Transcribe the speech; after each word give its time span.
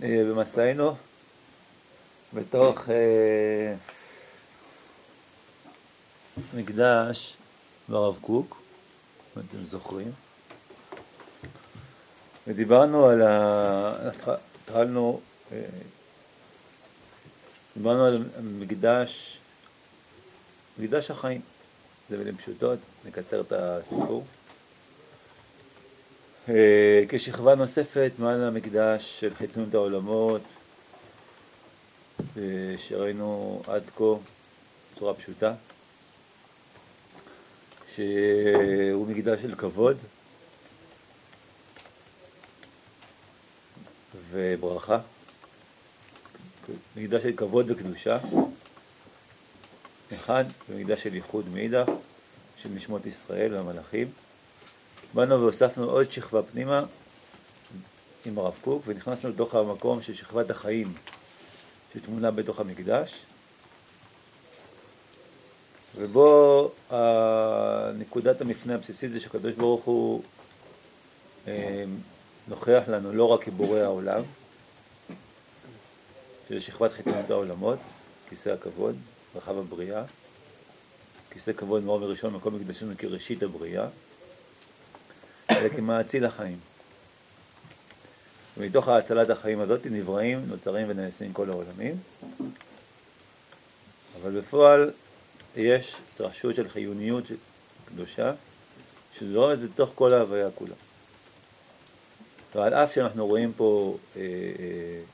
במסענו 0.00 0.94
בתוך 2.34 2.90
אה, 2.90 3.74
מקדש 6.54 7.36
ברב 7.88 8.18
קוק, 8.20 8.62
אם 9.36 9.42
אתם 9.42 9.64
זוכרים, 9.64 10.12
ודיברנו 12.46 13.06
על 13.06 13.22
ה... 13.22 13.92
התחלנו, 14.64 15.20
אה, 15.52 15.62
דיברנו 17.76 18.04
על 18.04 18.24
מקדש, 18.42 19.40
מקדש 20.78 21.10
החיים, 21.10 21.40
זה 22.10 22.18
מילים 22.18 22.36
פשוטות, 22.36 22.78
נקצר 23.04 23.40
את 23.40 23.52
הסיפור. 23.52 24.24
אה, 26.48 27.04
כשכבה 27.08 27.54
נוספת 27.54 28.12
מעל 28.18 28.44
המקדש 28.44 29.20
של 29.20 29.34
חיצונות 29.34 29.74
העולמות, 29.74 30.42
אה, 32.36 32.42
שראינו 32.76 33.62
עד 33.66 33.82
כה 33.96 34.04
בצורה 34.92 35.14
פשוטה, 35.14 35.54
שהוא 37.94 39.06
מקדש 39.06 39.42
של 39.42 39.54
כבוד 39.54 39.96
וברכה, 44.30 44.98
מקדש 46.96 47.22
של 47.22 47.32
כבוד 47.36 47.70
וקדושה, 47.70 48.18
אחד, 50.14 50.44
ומקדש 50.68 51.02
של 51.02 51.14
ייחוד 51.14 51.48
מאידך, 51.48 51.88
של 52.56 52.68
נשמות 52.68 53.06
ישראל 53.06 53.54
והמלאכים. 53.54 54.08
באנו 55.14 55.40
והוספנו 55.40 55.90
עוד 55.90 56.10
שכבה 56.10 56.42
פנימה 56.42 56.84
עם 58.26 58.38
הרב 58.38 58.58
קוק, 58.60 58.82
ונכנסנו 58.86 59.30
לתוך 59.30 59.54
המקום 59.54 60.02
של 60.02 60.14
שכבת 60.14 60.50
החיים 60.50 60.92
שטמונה 61.94 62.30
בתוך 62.30 62.60
המקדש, 62.60 63.22
ובו 65.96 66.70
נקודת 67.94 68.40
המפנה 68.40 68.74
הבסיסית 68.74 69.12
זה 69.12 69.20
שהקדוש 69.20 69.54
ברוך 69.54 69.84
הוא 69.84 70.22
אה, 71.46 71.84
נוכח 72.48 72.82
לנו 72.88 73.12
לא 73.12 73.24
רק 73.24 73.44
כבורא 73.44 73.78
העולם, 73.78 74.22
שזה 76.48 76.60
שכבת 76.60 76.92
חיתונות 76.92 77.30
העולמות, 77.30 77.78
כיסא 78.28 78.48
הכבוד, 78.48 78.96
רחב 79.36 79.58
הבריאה, 79.58 80.04
כיסא 81.30 81.52
כבוד 81.52 81.82
מאוד 81.82 82.00
מראשון, 82.00 82.34
מקום 82.34 82.54
מקדשנו 82.54 82.92
כראשית 82.98 83.42
הבריאה, 83.42 83.86
אלא 85.50 85.68
כמאציל 85.68 86.24
החיים. 86.24 86.58
ומתוך 88.58 88.88
האצלת 88.88 89.30
החיים 89.30 89.60
הזאת 89.60 89.86
נבראים, 89.86 90.46
נוצרים 90.46 90.86
ונעשים 90.90 91.32
כל 91.32 91.50
העולמים, 91.50 91.96
אבל 94.22 94.38
בפועל 94.38 94.90
יש 95.56 95.96
התרחשות 96.14 96.54
של 96.54 96.68
חיוניות 96.68 97.24
קדושה 97.84 98.32
שזורת 99.12 99.60
בתוך 99.60 99.92
כל 99.94 100.12
ההוויה 100.12 100.50
כולה. 100.50 100.74
ועל 102.54 102.74
אף 102.74 102.94
שאנחנו 102.94 103.26
רואים 103.26 103.52
פה 103.56 103.98
אה, 104.16 104.20
אה, 104.20 104.26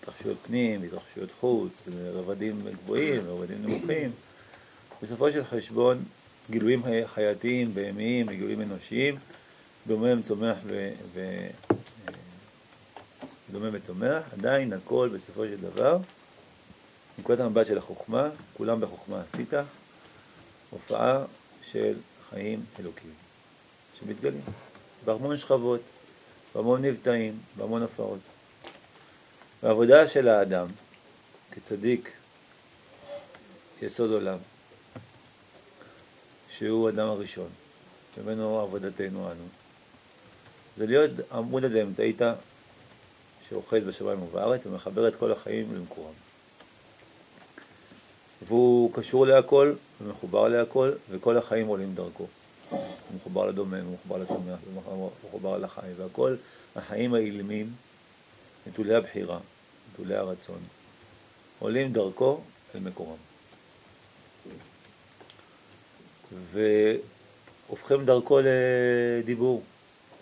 התרחשויות 0.01 0.39
פנים, 0.43 0.83
התרחשויות 0.83 1.33
חוץ, 1.41 1.83
רבדים 2.13 2.61
גבוהים, 2.85 3.23
רבדים 3.27 3.63
נמוכים, 3.63 4.11
בסופו 5.03 5.33
של 5.33 5.45
חשבון 5.45 6.05
גילויים 6.51 6.83
חייתיים, 7.07 7.75
בהמיים 7.75 8.27
וגילויים 8.29 8.61
אנושיים, 8.61 9.17
דומם, 9.87 10.23
צומח 10.23 10.57
ו... 10.67 10.93
ו... 11.13 11.47
דומם 13.53 13.71
וצומח, 13.73 14.23
עדיין 14.33 14.73
הכל 14.73 15.11
בסופו 15.15 15.45
של 15.45 15.57
דבר, 15.57 15.99
נקודת 17.19 17.41
המבט 17.41 17.67
של 17.67 17.79
החוכמה, 17.79 18.29
כולם 18.57 18.81
בחוכמה. 18.81 19.23
עשית, 19.23 19.53
הופעה 20.71 21.25
של 21.63 21.97
חיים 22.31 22.65
אלוקיים, 22.81 23.15
שמתגלים 23.99 24.41
בהמון 25.05 25.39
שכבות, 25.39 25.81
בהמון 26.55 26.85
נבטאים, 26.85 27.39
בהמון 27.57 27.83
הופעות. 27.83 28.19
והעבודה 29.63 30.07
של 30.07 30.29
האדם 30.29 30.67
כצדיק 31.53 32.13
יסוד 33.83 34.13
עולם, 34.13 34.39
שהוא 36.49 36.89
האדם 36.89 37.09
הראשון, 37.09 37.49
ממנו 38.25 38.61
עבודתנו 38.61 39.33
אנו, 39.33 39.45
זה 40.81 40.87
להיות 40.87 41.11
עמוד 41.33 41.65
הדאמצעיתא 41.65 42.33
שאוחז 43.49 43.85
בשמיים 43.85 44.23
ובארץ 44.23 44.67
ומחבר 44.67 45.09
את 45.09 45.17
כל 45.17 45.33
החיים 45.33 45.75
למקורם. 45.75 46.13
והוא 48.43 48.95
קשור 48.95 49.27
להכל 49.27 49.75
ומחובר 50.01 50.49
להכל, 50.49 50.93
וכל 51.11 51.37
החיים 51.37 51.67
עולים 51.67 51.95
דרכו. 51.95 52.27
הוא 52.71 52.81
מחובר 53.17 53.47
לדומם, 53.47 53.85
הוא 53.85 53.95
מחובר 53.95 54.19
לצומח, 54.19 54.59
הוא 54.85 55.11
מחובר 55.29 55.59
לחי, 55.59 55.87
והכל 55.97 56.37
החיים 56.77 57.15
האילמים, 57.15 57.73
נטולי 58.67 58.95
הבחירה, 58.95 59.39
נטולי 59.93 60.15
הרצון, 60.15 60.61
עולים 61.59 61.93
דרכו 61.93 62.41
אל 62.75 62.81
מקורם. 62.81 63.17
והופכים 66.53 68.05
דרכו 68.05 68.41
לדיבור, 68.45 69.63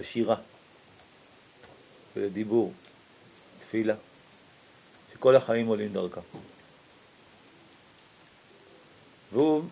לשירה 0.00 0.37
ולדיבור, 2.17 2.73
תפילה, 3.59 3.95
שכל 5.12 5.37
החיים 5.37 5.67
עולים 5.67 5.93
דרכה. 5.93 6.21
והוא 9.33 9.62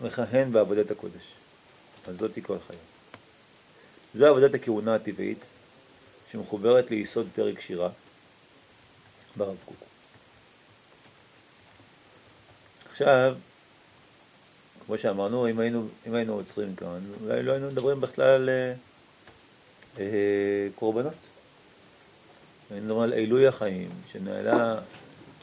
מכהן 0.00 0.52
בעבודת 0.52 0.90
הקודש. 0.90 1.34
אז 2.06 2.16
זאתי 2.16 2.42
כל 2.42 2.58
חייו. 2.66 2.80
זו 4.14 4.26
עבודת 4.26 4.54
הכהונה 4.54 4.94
הטבעית 4.94 5.44
שמחוברת 6.30 6.90
ליסוד 6.90 7.28
פרק 7.34 7.60
שירה 7.60 7.90
ברב 9.36 9.56
קוק. 9.64 9.76
עכשיו, 12.90 13.36
כמו 14.86 14.98
שאמרנו, 14.98 15.50
אם 15.50 15.60
היינו, 15.60 15.88
אם 16.06 16.14
היינו 16.14 16.32
עוצרים 16.32 16.76
כאן, 16.76 17.00
אולי 17.22 17.42
לא 17.42 17.52
היינו 17.52 17.70
מדברים 17.70 18.00
בכלל 18.00 18.24
על 18.24 18.48
אה, 18.48 18.74
קורבנות. 20.74 21.12
היינו 22.70 22.86
מדברים 22.86 23.02
על 23.02 23.12
עילוי 23.12 23.46
החיים, 23.46 23.88
שנעלה 24.12 24.78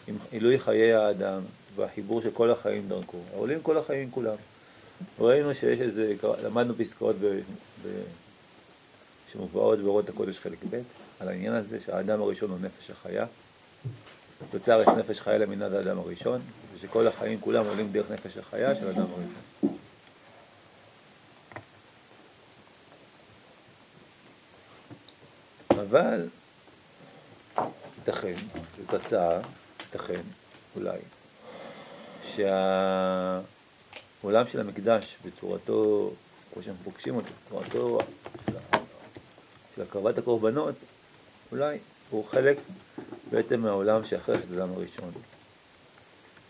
עם 0.08 0.18
עילוי 0.32 0.60
חיי 0.60 0.94
האדם 0.94 1.42
והחיבור 1.76 2.22
של 2.22 2.32
כל 2.32 2.52
החיים 2.52 2.88
דרכו. 2.88 3.18
עולים 3.34 3.62
כל 3.62 3.78
החיים 3.78 4.12
כולם. 4.12 4.36
ראינו 5.20 5.56
שיש 5.56 5.82
איזה, 5.82 6.14
למדנו 6.44 6.74
פסקאות 6.78 7.16
ב, 7.16 7.26
ב, 7.84 7.90
שמובאות 9.32 9.80
באורות 9.80 10.10
הקודש 10.10 10.40
חלק 10.40 10.58
ב', 10.70 10.82
על 11.20 11.28
העניין 11.28 11.54
הזה 11.54 11.80
שהאדם 11.80 12.22
הראשון 12.22 12.50
הוא 12.50 12.60
נפש 12.62 12.90
החיה. 12.90 13.26
יוצא 14.54 14.82
את 14.82 14.88
נפש 14.88 15.20
חיה 15.20 15.38
למנהד 15.38 15.74
האדם 15.74 16.00
הראשון, 16.00 16.42
ושכל 16.76 17.08
החיים 17.08 17.40
כולם 17.42 17.66
עולים 17.66 17.92
דרך 17.92 18.12
נפש 18.12 18.38
החיה 18.38 18.76
של 18.76 18.88
האדם 18.88 19.02
הראשון. 19.02 19.75
אבל 25.96 26.28
ייתכן, 27.98 28.34
זאת 28.78 28.94
הצעה, 28.94 29.40
ייתכן, 29.82 30.22
אולי, 30.76 30.98
שהעולם 32.24 33.48
של 34.48 34.60
המקדש 34.60 35.18
בצורתו, 35.26 36.12
כמו 36.54 36.62
שאנחנו 36.62 36.84
פוגשים 36.84 37.16
אותו, 37.16 37.30
בצורתו 37.46 37.98
של 39.76 39.82
הקרבת 39.82 40.18
הקורבנות, 40.18 40.76
אולי 41.52 41.78
הוא 42.10 42.26
חלק 42.26 42.58
בעצם 43.32 43.60
מהעולם 43.60 44.06
שאחרי 44.06 44.36
האדם 44.36 44.72
הראשון. 44.72 45.12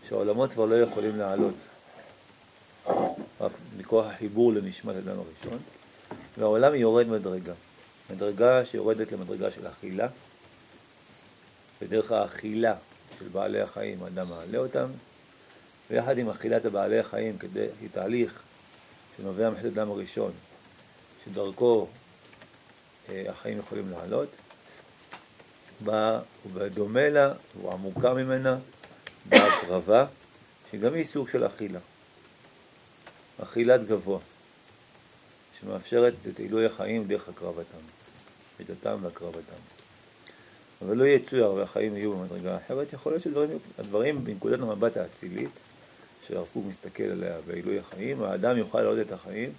שהעולמות 0.09 0.53
כבר 0.53 0.65
לא 0.65 0.75
יכולים 0.75 1.17
לעלות 1.17 1.55
רק 3.41 3.51
מכוח 3.77 4.05
החיבור 4.05 4.53
לנשמת 4.53 4.95
האדם 4.95 5.17
הראשון, 5.19 5.59
והעולם 6.37 6.75
יורד 6.75 7.07
מדרגה. 7.07 7.53
מדרגה 8.09 8.65
שיורדת 8.65 9.11
למדרגה 9.11 9.51
של 9.51 9.67
אכילה, 9.67 10.07
ודרך 11.81 12.11
האכילה 12.11 12.75
של 13.19 13.27
בעלי 13.27 13.61
החיים 13.61 14.03
האדם 14.03 14.29
מעלה 14.29 14.57
אותם, 14.57 14.89
ויחד 15.89 16.17
עם 16.17 16.29
אכילת 16.29 16.65
הבעלי 16.65 16.99
החיים 16.99 17.37
כדי, 17.37 17.67
כתהליך 17.83 18.43
שנובע 19.17 19.49
מחטא 19.49 19.67
הדם 19.67 19.91
הראשון, 19.91 20.31
שדרכו 21.25 21.87
אה, 23.09 23.23
החיים 23.29 23.59
יכולים 23.59 23.91
לעלות, 23.91 24.29
בא, 25.83 26.19
ובדומה 26.45 27.09
לה, 27.09 27.33
הוא 27.53 27.73
עמוקה 27.73 28.13
ממנה, 28.13 28.57
באה 29.29 29.57
הקרבה, 29.57 30.05
שגם 30.71 30.93
היא 30.93 31.05
סוג 31.05 31.29
של 31.29 31.45
אכילה. 31.45 31.79
אכילת 33.43 33.87
גבוה, 33.87 34.19
שמאפשרת 35.65 36.13
את 36.29 36.39
עילוי 36.39 36.65
החיים 36.65 37.07
דרך 37.07 37.29
הקרבתם, 37.29 37.77
מידתם 38.59 38.97
והקרבתם. 39.01 39.55
אבל 40.81 40.97
לא 40.97 41.05
יצויר 41.05 41.53
והחיים 41.53 41.97
יהיו 41.97 42.13
במדרגה 42.13 42.57
אחרת, 42.57 42.93
יכול 42.93 43.11
להיות 43.11 43.21
שהדברים 43.21 44.23
בנקודת 44.23 44.59
המבט 44.59 44.97
האצילית, 44.97 45.49
שהרב 46.27 46.47
קוק 46.53 46.65
מסתכל 46.67 47.03
עליה 47.03 47.37
בעילוי 47.47 47.79
החיים, 47.79 48.23
האדם 48.23 48.57
יוכל 48.57 48.81
לראות 48.81 48.99
את 48.99 49.11
החיים 49.11 49.51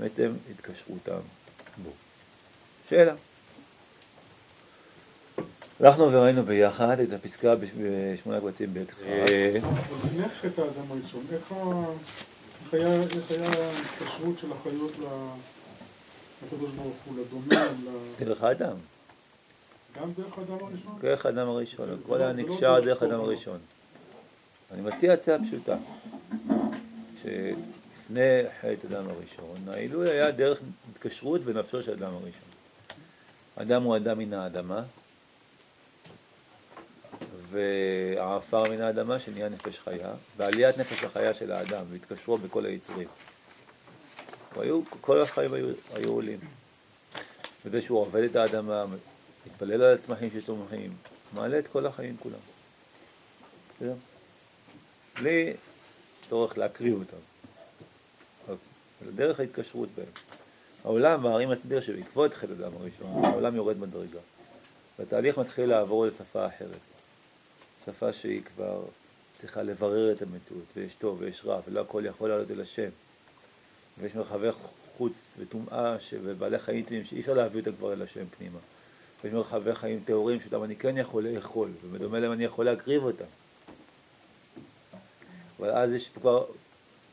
בעצם 0.00 0.32
התקשרותם 0.50 1.18
בו. 1.82 1.90
שאלה. 2.88 3.14
הלכנו 5.80 6.12
וראינו 6.12 6.42
ביחד 6.42 7.00
את 7.00 7.12
הפסקה 7.12 7.54
בשמונה 7.56 8.40
קבצים 8.40 8.74
ב' 8.74 8.84
ח'. 8.90 9.02
איך 9.02 10.32
חטא 10.40 10.60
האדם 10.60 10.90
הראשון? 10.90 11.24
איך 11.32 11.52
היה 12.72 12.88
ההתקשרות 12.88 14.38
של 14.38 14.52
החיות 14.52 14.92
לקדוש 16.46 16.72
ברוך 16.72 16.94
הוא, 17.04 17.14
לדומם? 17.18 17.86
דרך 18.18 18.42
האדם. 18.42 18.76
גם 20.00 20.12
דרך 20.12 20.38
האדם 20.38 20.64
הראשון? 20.64 20.98
דרך 21.00 21.26
האדם 21.26 21.48
הראשון, 21.48 21.98
הכל 22.04 22.20
היה 22.20 22.32
נקשר 22.32 22.80
דרך 22.80 23.02
האדם 23.02 23.20
הראשון. 23.20 23.58
אני 24.70 24.82
מציע 24.82 25.12
הצעה 25.12 25.38
פשוטה, 25.44 25.76
שלפני 27.22 28.42
חטא 28.60 28.86
אדם 28.86 29.04
הראשון, 29.08 29.68
העילוי 29.68 30.10
היה 30.10 30.30
דרך 30.30 30.60
התקשרות 30.90 31.40
ונפשו 31.44 31.82
של 31.82 31.92
אדם 31.92 32.12
הראשון. 32.14 32.48
אדם 33.56 33.82
הוא 33.82 33.96
אדם 33.96 34.18
מן 34.18 34.32
האדמה, 34.32 34.82
והעפר 37.50 38.62
מן 38.70 38.80
האדמה 38.80 39.18
שנהיה 39.18 39.48
נפש 39.48 39.78
חיה, 39.78 40.14
ועליית 40.36 40.78
נפש 40.78 41.04
החיה 41.04 41.34
של 41.34 41.52
האדם, 41.52 41.84
והתקשרו 41.90 42.38
בכל 42.38 42.64
היצרים. 42.64 43.08
היו, 44.56 44.80
כל 45.00 45.22
החיים 45.22 45.52
היו, 45.52 45.66
היו 45.94 46.12
עולים. 46.12 46.38
וזה 47.64 47.80
שהוא 47.80 47.98
עובד 47.98 48.22
את 48.22 48.36
האדמה, 48.36 48.84
מתפלל 49.46 49.82
על 49.82 49.94
הצמחים 49.94 50.30
שצומחים, 50.30 50.92
מעלה 51.32 51.58
את 51.58 51.68
כל 51.68 51.86
החיים 51.86 52.16
כולם. 52.16 52.38
בסדר? 53.76 53.94
בלי 55.16 55.52
צורך 56.26 56.58
להקריב 56.58 56.98
אותם. 56.98 57.16
דרך 59.14 59.40
ההתקשרות 59.40 59.88
בהם. 59.96 60.06
העולם, 60.84 61.24
והרי 61.24 61.46
מסביר 61.46 61.80
שבעקבות 61.80 62.34
חטא 62.34 62.52
אדם 62.52 62.72
הראשון, 62.76 63.24
העולם 63.24 63.56
יורד 63.56 63.78
מדרגה. 63.78 64.18
והתהליך 64.98 65.38
מתחיל 65.38 65.68
לעבור 65.68 66.06
לשפה 66.06 66.46
אחרת. 66.46 66.95
שפה 67.84 68.12
שהיא 68.12 68.42
כבר 68.42 68.84
צריכה 69.40 69.62
לברר 69.62 70.12
את 70.12 70.22
המציאות, 70.22 70.64
ויש 70.76 70.94
טוב 70.94 71.20
ויש 71.20 71.44
רע, 71.44 71.60
ולא 71.68 71.80
הכל 71.80 72.02
יכול 72.06 72.28
לעלות 72.28 72.50
אל 72.50 72.60
השם. 72.60 72.88
ויש 73.98 74.14
מרחבי 74.14 74.48
חוץ 74.96 75.36
וטומאה 75.38 75.96
ובעלי 76.22 76.58
חיים 76.58 76.84
טמאים 76.84 77.04
שאי 77.04 77.20
אפשר 77.20 77.34
להביא 77.34 77.60
אותם 77.60 77.76
כבר 77.76 77.92
אל 77.92 78.02
השם 78.02 78.24
פנימה. 78.38 78.58
ויש 79.24 79.34
מרחבי 79.34 79.74
חיים 79.74 80.00
טהורים 80.04 80.40
שאותם 80.40 80.64
אני 80.64 80.76
כן 80.76 80.96
יכול 80.96 81.28
לאכול, 81.28 81.70
ובדומה 81.84 82.20
להם 82.20 82.32
אני 82.32 82.44
יכול 82.44 82.64
להקריב 82.64 83.04
אותם. 83.04 83.24
אבל 85.58 85.70
אז 85.70 85.92
יש 85.92 86.08
כבר, 86.08 86.44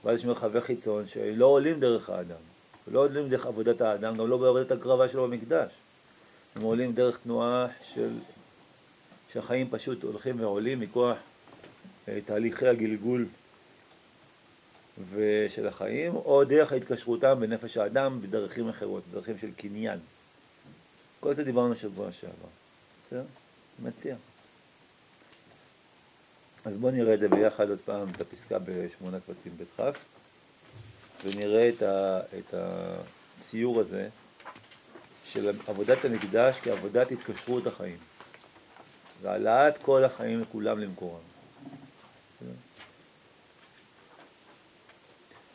ואז 0.04 0.20
יש 0.20 0.26
מרחבי 0.26 0.62
חיצון 0.62 1.08
שלא 1.08 1.46
עולים 1.46 1.80
דרך 1.80 2.10
האדם, 2.10 2.40
לא 2.88 3.00
עולים 3.00 3.30
דרך 3.30 3.46
עבודת 3.46 3.82
האדם, 3.82 4.18
גם 4.18 4.28
לא 4.28 4.38
בעבודת 4.38 4.72
הקרבה 4.72 5.08
שלו 5.08 5.28
במקדש. 5.28 5.74
הם 6.56 6.62
עולים 6.62 6.94
דרך 6.94 7.18
תנועה 7.18 7.68
של 7.82 8.10
שהחיים 9.34 9.70
פשוט 9.70 10.04
הולכים 10.04 10.40
ועולים 10.40 10.80
מכוח 10.80 11.18
אה, 12.08 12.20
תהליכי 12.26 12.68
הגלגול 12.68 13.28
ושל 15.12 15.68
החיים, 15.68 16.16
או 16.16 16.44
דרך 16.44 16.72
ההתקשרותם 16.72 17.40
בנפש 17.40 17.78
האדם 17.78 18.22
בדרכים 18.22 18.70
אחרות, 18.70 19.04
בדרכים 19.12 19.38
של 19.38 19.52
קניין. 19.58 20.00
כל 21.20 21.34
זה 21.34 21.44
דיברנו 21.44 21.76
שבוע 21.76 22.12
שעבר. 22.12 22.48
בסדר? 23.08 23.24
מציע. 23.80 24.16
אז 26.66 26.78
בואו 26.78 26.92
נראה 26.92 27.14
את 27.14 27.20
זה 27.20 27.30
ביחד 27.30 27.70
עוד 27.70 27.80
פעם, 27.86 28.10
את 28.10 28.22
הפסקה 28.22 28.60
בשמונה 28.60 29.20
קבצים 29.20 29.52
ב' 29.58 29.82
כ', 29.82 29.98
ונראה 31.24 31.70
את, 31.70 31.82
ה, 31.82 32.20
את 32.40 32.54
הציור 32.54 33.80
הזה 33.80 34.10
של 35.26 35.52
עבודת 35.68 36.06
המקדש 36.06 36.60
כעבודת 36.60 37.12
התקשרות 37.12 37.68
החיים. 37.68 37.98
והעלאת 39.22 39.78
כל 39.78 40.04
החיים 40.04 40.42
לכולם 40.42 40.80
למקורם. 40.80 41.20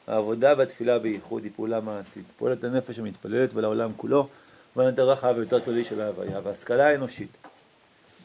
העבודה 0.07 0.55
והתפילה 0.59 0.99
בייחוד 0.99 1.45
היא 1.45 1.53
פעולה 1.57 1.81
מעשית. 1.81 2.25
פועלת 2.37 2.65
הנפש 2.65 2.99
המתפללת 2.99 3.55
ולעולם 3.55 3.93
כולו, 3.97 4.29
יותר 4.77 5.11
רחב 5.11 5.35
ויותר 5.37 5.61
כללי 5.61 5.85
של 5.85 6.01
ההוויה, 6.01 6.41
והשכלה 6.45 6.89
האנושית, 6.89 7.31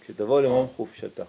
כשתבוא 0.01 0.41
למום 0.41 0.67
חופשתה. 0.75 1.23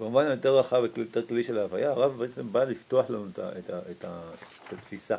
במובן 0.00 0.26
היותר 0.26 0.58
רחב 0.58 0.82
ויותר 0.94 1.26
כללי 1.26 1.42
של 1.42 1.58
ההוויה, 1.58 1.90
הרב 1.90 2.18
בעצם 2.18 2.52
בא 2.52 2.64
לפתוח 2.64 3.10
לנו 3.10 3.26
את, 3.32 3.38
את, 3.38 3.70
את, 3.70 4.04
את 4.66 4.72
התפיסה. 4.72 5.16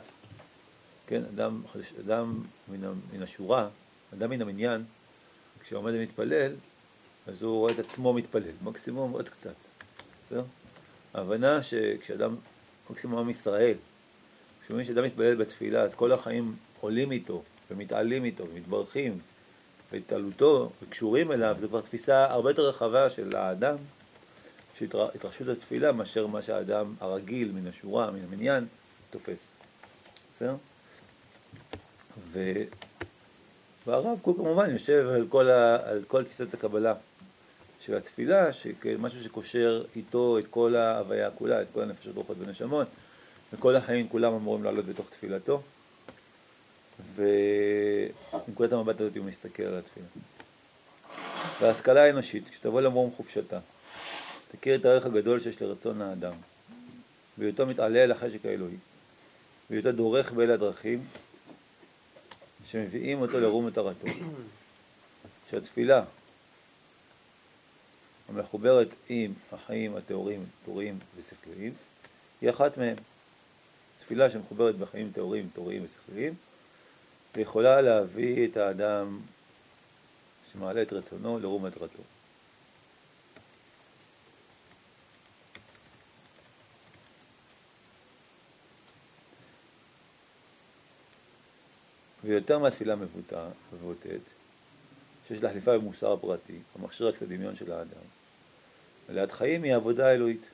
כן, 1.10 1.24
אדם, 1.36 1.62
אדם 2.00 2.42
מן, 2.68 2.92
מן 3.14 3.22
השורה, 3.22 3.68
אדם 4.14 4.30
מן 4.30 4.42
המניין, 4.42 4.84
כשהוא 5.62 5.80
עומד 5.80 5.94
ומתפלל, 5.96 6.52
אז 7.28 7.42
הוא 7.42 7.58
רואה 7.58 7.74
את 7.74 7.80
עצמו 7.80 8.14
מתפלל, 8.14 8.52
מקסימום 8.64 9.12
עוד 9.12 9.30
קצת. 9.30 9.54
בסדר? 10.26 10.44
ההבנה 11.14 11.64
שכשאדם, 11.64 12.36
מקסימום 12.90 13.20
עם 13.20 13.30
ישראל, 13.30 13.76
כשאומרים 14.62 14.86
שאדם 14.86 15.04
מתפלל 15.04 15.36
בתפילה, 15.36 15.82
אז 15.82 15.96
כל 15.96 16.12
החיים 16.12 16.56
עולים 16.82 17.12
איתו, 17.12 17.44
ומתעלים 17.72 18.26
איתו, 18.26 18.44
ומתברכים, 18.50 19.20
והתעלותו, 19.92 20.72
וקשורים 20.84 21.32
אליו, 21.32 21.56
זו 21.60 21.68
כבר 21.68 21.82
תפיסה 21.82 22.26
הרבה 22.26 22.50
יותר 22.50 22.70
רחבה 22.70 23.10
של 23.10 23.36
האדם, 23.36 23.76
של 24.76 24.86
התרחשות 25.16 25.48
התפילה, 25.48 25.92
מאשר 25.92 26.28
מה 26.28 26.42
שהאדם 26.42 26.94
הרגיל, 27.00 27.52
מן 27.52 27.68
השורה, 27.68 28.12
מן 28.12 28.24
המניין, 28.24 28.68
תופס. 29.10 29.48
בסדר? 30.36 30.56
ו... 32.32 32.54
והרב 33.88 34.20
קוק 34.22 34.38
כמובן 34.38 34.70
יושב 34.70 35.08
על 35.16 35.26
כל, 35.30 35.50
ה... 35.50 35.90
על 35.90 36.04
כל 36.08 36.24
תפיסת 36.24 36.54
הקבלה 36.54 36.94
של 37.80 37.98
התפילה, 37.98 38.50
משהו 39.00 39.24
שקושר 39.24 39.84
איתו 39.96 40.40
את 40.40 40.48
כל 40.48 40.76
ההוויה 40.76 41.32
כולה, 41.32 41.62
את 41.62 41.68
כל 41.74 41.82
הנפשות 41.82 42.16
רוחות 42.16 42.38
ונשמות, 42.40 42.88
וכל 43.54 43.76
החיים 43.76 44.08
כולם 44.10 44.34
אמורים 44.34 44.64
לעלות 44.64 44.86
בתוך 44.86 45.10
תפילתו. 45.10 45.62
ומנקודת 47.16 48.74
המבט 48.74 49.02
הזאת 49.02 49.18
הוא 49.18 49.26
מסתכל 49.26 49.64
על 49.64 49.78
התפילה. 49.78 50.06
וההשכלה 51.62 52.04
האנושית, 52.04 52.50
כשתבוא 52.50 52.82
למרום 52.82 53.12
חופשתה, 53.12 53.60
תכיר 54.52 54.76
את 54.76 54.86
הערך 54.86 55.06
הגדול 55.06 55.40
שיש 55.40 55.62
לרצון 55.62 56.02
האדם, 56.02 56.34
בהיותו 57.38 57.66
מתעלה 57.66 58.04
אל 58.04 58.12
החשק 58.12 58.46
האלוהי, 58.46 58.78
בהיותו 59.70 59.92
דורך 59.92 60.32
באלה 60.32 60.54
הדרכים, 60.54 61.04
שמביאים 62.66 63.22
אותו 63.22 63.40
לרום 63.40 63.68
מטרתו. 63.68 64.08
שהתפילה 65.50 66.04
המחוברת 68.30 68.88
עם 69.10 69.34
החיים 69.52 69.96
הטהורים, 69.96 70.46
טהוריים 70.64 71.00
ושכליים, 71.18 71.74
היא 72.42 72.50
אחת 72.50 72.78
מהם. 72.78 72.96
תפילה 73.98 74.30
שמחוברת 74.30 74.76
בחיים 74.76 75.12
טהורים, 75.12 75.50
טהוריים 75.54 75.86
ושכליים, 75.86 76.34
ויכולה 77.36 77.82
להביא 77.82 78.48
את 78.48 78.58
האדם 78.58 79.20
שמעלה 80.52 80.82
את 80.82 80.94
רצונו 80.94 81.40
לרום 81.40 81.66
מטרתו. 81.66 82.04
ויותר 92.30 92.60
מהתפילה 92.60 92.96
מבוטאת, 93.74 94.22
שיש 95.28 95.44
להחליפה 95.44 95.78
במוסר 95.78 96.14
הפרטי, 96.14 96.60
המכשיר 96.76 97.08
רק 97.08 97.22
לדמיון 97.22 97.56
של 97.56 97.72
האדם. 97.72 98.06
מלאת 99.10 99.32
חיים 99.32 99.64
היא 99.64 99.76
עבודה 99.76 100.14
אלוהית, 100.14 100.50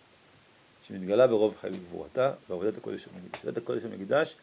שמתגלה 0.87 1.27
ברוב 1.27 1.55
חיי 1.61 1.77
גבורתה 1.77 2.33
בעבודת 2.49 2.77
הקודש 2.77 3.07
המקדש. 3.07 3.39
עבודת 3.39 3.57
הקודש 3.57 3.83
המקדש 3.83 4.35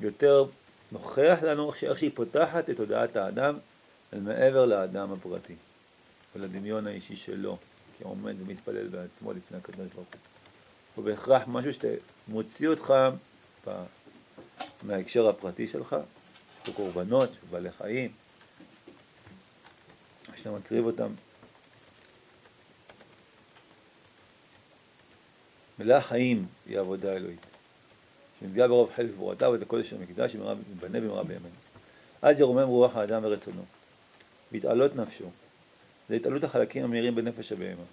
יותר 0.00 0.44
נוכח 0.92 1.38
לנו 1.42 1.72
איך 1.82 1.98
שהיא 1.98 2.10
פותחת 2.14 2.70
את 2.70 2.76
תודעת 2.76 3.16
האדם 3.16 3.54
אל 4.12 4.20
מעבר 4.20 4.66
לאדם 4.66 5.12
הפרטי 5.12 5.56
ולדמיון 6.36 6.86
האישי 6.86 7.16
שלו, 7.16 7.58
כי 7.98 8.04
הוא 8.04 8.12
עומד 8.12 8.34
ומתפלל 8.38 8.88
בעצמו 8.88 9.32
לפני 9.32 9.58
הקדוש 9.58 9.86
ברוך 9.94 10.08
הוא. 10.12 10.20
הוא 10.94 11.04
בהכרח 11.04 11.42
משהו 11.46 11.70
שמוציא 11.72 12.68
אותך 12.68 12.94
מההקשר 14.82 15.28
הפרטי 15.28 15.66
שלך 15.66 15.96
קורבנות 16.72 17.28
של 17.32 17.46
בעלי 17.50 17.70
חיים, 17.70 18.12
שאתה 20.34 20.50
מקריב 20.50 20.84
אותם. 20.84 21.12
מלאה 25.78 26.00
חיים 26.00 26.46
היא 26.66 26.78
עבודה 26.78 27.12
אלוהית, 27.12 27.46
שנתגלה 28.40 28.68
ברוב 28.68 28.90
חיל 28.94 29.06
גבורתה 29.06 29.50
ואת 29.50 29.62
הקודש 29.62 29.90
של 29.90 29.96
המקדש 29.96 30.34
ייבנה 30.34 31.00
במהרה 31.00 31.24
בימינו. 31.24 31.48
אז 32.22 32.40
ירומם 32.40 32.68
רוח 32.68 32.96
האדם 32.96 33.24
ורצונו, 33.24 33.64
והתעלות 34.52 34.96
נפשו, 34.96 35.30
זה 36.08 36.14
התעלות 36.14 36.44
החלקים 36.44 36.84
המהירים 36.84 37.14
בנפש 37.14 37.52
הבהמה. 37.52 37.84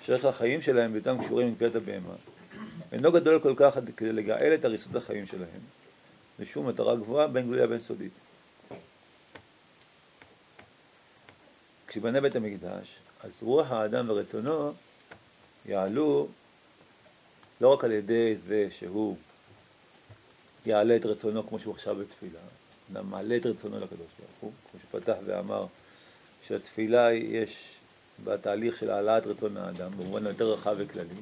שערך 0.00 0.24
החיים 0.24 0.60
שלהם 0.60 0.92
בהיותם 0.92 1.18
קשורים 1.20 1.46
עם 1.46 1.54
כפיית 1.54 1.74
הבהמה, 1.74 2.14
אינו 2.92 3.12
גדול 3.12 3.40
כל 3.40 3.54
כך 3.56 3.78
כדי 3.96 4.12
לגאל 4.12 4.54
את 4.54 4.64
הריסות 4.64 4.94
החיים 4.94 5.26
שלהם, 5.26 5.60
לשום 6.40 6.68
מטרה 6.68 6.96
גבוהה 6.96 7.26
בין 7.26 7.46
גלויה 7.46 7.66
בין 7.66 7.78
סודית. 7.78 8.12
כשבנה 11.86 12.20
בית 12.20 12.36
המקדש, 12.36 13.00
אז 13.20 13.38
רוח 13.42 13.70
האדם 13.70 14.10
ורצונו 14.10 14.72
יעלו 15.66 16.28
לא 17.60 17.68
רק 17.68 17.84
על 17.84 17.92
ידי 17.92 18.36
זה 18.48 18.66
שהוא 18.70 19.16
יעלה 20.66 20.96
את 20.96 21.06
רצונו 21.06 21.48
כמו 21.48 21.58
שהוא 21.58 21.74
עכשיו 21.74 21.96
בתפילה, 21.96 22.40
אדם 22.92 23.10
מעלה 23.10 23.36
את 23.36 23.46
רצונו 23.46 23.76
לקדוש 23.76 23.98
ברוך 23.98 24.40
הוא, 24.40 24.52
כמו 24.70 24.80
שפתח 24.80 25.16
ואמר 25.26 25.66
שהתפילה 26.42 27.12
יש 27.12 27.76
בתהליך 28.24 28.76
של 28.76 28.90
העלאת 28.90 29.26
רצון 29.26 29.56
האדם, 29.56 29.90
במובן 29.98 30.26
יותר 30.26 30.52
רחב 30.52 30.74
וכללי, 30.78 31.14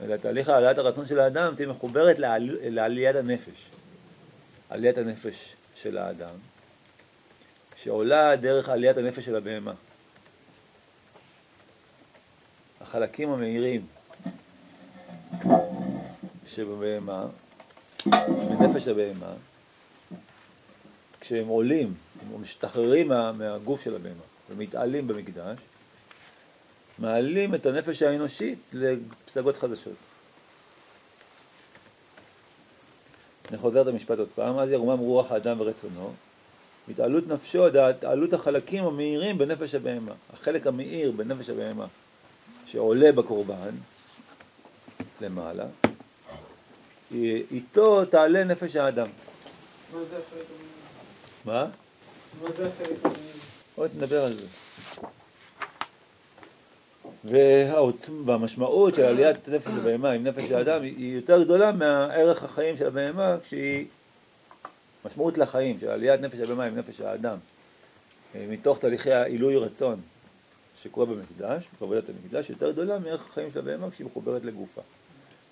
אלא 0.00 0.16
תהליך 0.16 0.48
העלאת 0.48 0.78
הרצון 0.78 1.06
של 1.06 1.18
האדם 1.18 1.54
תהיה 1.54 1.68
מחוברת 1.68 2.18
לעל... 2.18 2.58
לעליית 2.62 3.16
הנפש, 3.16 3.70
עליית 4.70 4.98
הנפש 4.98 5.56
של 5.74 5.98
האדם, 5.98 6.34
שעולה 7.76 8.36
דרך 8.36 8.68
עליית 8.68 8.96
הנפש 8.96 9.24
של 9.24 9.36
הבהמה. 9.36 9.72
החלקים 12.80 13.28
המהירים 13.28 13.86
שבבהמה, 16.46 17.26
בנפש 18.06 18.88
הבהמה, 18.88 19.32
כשהם 21.20 21.46
עולים, 21.46 21.94
הם 22.34 22.40
משתחררים 22.40 23.08
מה, 23.08 23.32
מהגוף 23.32 23.82
של 23.82 23.96
הבהמה 23.96 24.22
ומתעלים 24.50 25.06
במקדש, 25.06 25.58
מעלים 26.98 27.54
את 27.54 27.66
הנפש 27.66 28.02
האנושית 28.02 28.58
לפסגות 28.72 29.56
חדשות. 29.56 29.96
אני 33.48 33.58
חוזר 33.58 33.82
את 33.82 33.86
המשפט 33.86 34.18
עוד 34.18 34.28
פעם, 34.34 34.58
אז 34.58 34.70
ירומם 34.70 34.98
רוח 34.98 35.32
האדם 35.32 35.60
ורצונו, 35.60 36.12
התעלות 36.88 37.28
נפשו, 37.28 37.66
התעלות 37.66 38.32
החלקים 38.32 38.84
המהירים 38.84 39.38
בנפש 39.38 39.74
הבהמה, 39.74 40.12
החלק 40.32 40.66
המאיר 40.66 41.10
בנפש 41.10 41.50
הבהמה 41.50 41.86
שעולה 42.66 43.12
בקורבן 43.12 43.74
למעלה, 45.20 45.64
איתו 47.50 48.04
תעלה 48.04 48.44
נפש 48.44 48.76
האדם. 48.76 49.08
מה 49.92 49.98
זה 50.10 50.16
החלק 50.16 50.46
המאיר? 50.50 50.70
מה? 51.44 51.66
מה 52.42 52.48
זה 52.56 52.66
החלק 52.66 53.04
המאיר? 53.04 53.20
עוד 53.74 53.90
נדבר 53.96 54.24
על 54.24 54.32
זה. 54.32 54.46
והמשמעות 58.24 58.94
של 58.94 59.02
עליית 59.04 59.48
נפש 59.48 59.66
הבהמה 59.66 60.10
עם 60.10 60.24
נפש 60.24 60.50
האדם 60.50 60.82
היא 60.82 61.14
יותר 61.14 61.42
גדולה 61.42 61.72
מהערך 61.72 62.42
החיים 62.42 62.76
של 62.76 62.86
הבהמה 62.86 63.36
כשהיא 63.42 63.86
משמעות 65.04 65.38
לחיים 65.38 65.80
של 65.80 65.88
עליית 65.88 66.20
נפש 66.20 66.38
הבהמה 66.38 66.64
עם 66.64 66.78
נפש 66.78 67.00
האדם 67.00 67.38
מתוך 68.34 68.78
תהליכי 68.78 69.12
העילוי 69.12 69.56
רצון 69.56 70.00
שקורה 70.82 71.06
במקדש, 71.06 71.68
בעבודת 71.80 72.04
המקדש, 72.08 72.50
יותר 72.50 72.70
גדולה 72.70 72.98
מערך 72.98 73.28
החיים 73.28 73.50
של 73.50 73.58
הבהמה 73.58 73.90
כשהיא 73.90 74.06
מחוברת 74.06 74.44
לגופה. 74.44 74.80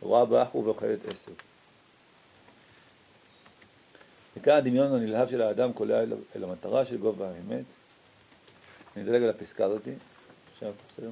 רואה 0.01 0.25
באח 0.25 0.55
ואוכלת 0.55 1.09
עשר. 1.09 1.33
וכאן 4.37 4.57
הדמיון 4.57 4.93
הנלהב 4.93 5.31
של 5.31 5.43
האדם 5.43 5.73
קולע 5.73 6.01
אל 6.37 6.45
המטרה 6.45 6.85
של 6.85 6.97
גובה 6.97 7.27
האמת. 7.29 7.65
אני 8.97 9.05
אדלג 9.05 9.23
על 9.23 9.31
הפסקה 9.31 9.65
הזאתי, 9.65 9.91
עכשיו, 10.53 10.73
בסדר? 10.89 11.11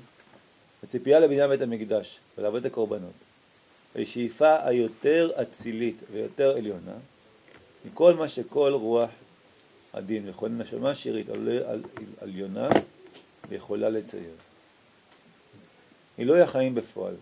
הציפייה 0.82 1.20
לבניין 1.20 1.50
בית 1.50 1.60
המקדש 1.60 2.18
ולעבוד 2.38 2.66
הקורבנות 2.66 3.12
היא 3.94 4.06
שאיפה 4.06 4.66
היותר 4.66 5.30
אצילית 5.42 5.96
ויותר 6.12 6.56
עליונה 6.56 6.94
מכל 7.84 8.14
מה 8.14 8.28
שכל 8.28 8.72
רוח 8.72 9.10
הדין 9.92 10.28
וכל 10.28 10.48
נשמה 10.48 10.94
שירית 10.94 11.26
עליונה 12.20 12.68
ויכולה 13.48 13.88
לצייר. 13.88 14.34
עילוי 16.16 16.40
החיים 16.40 16.74
בפועל, 16.74 17.14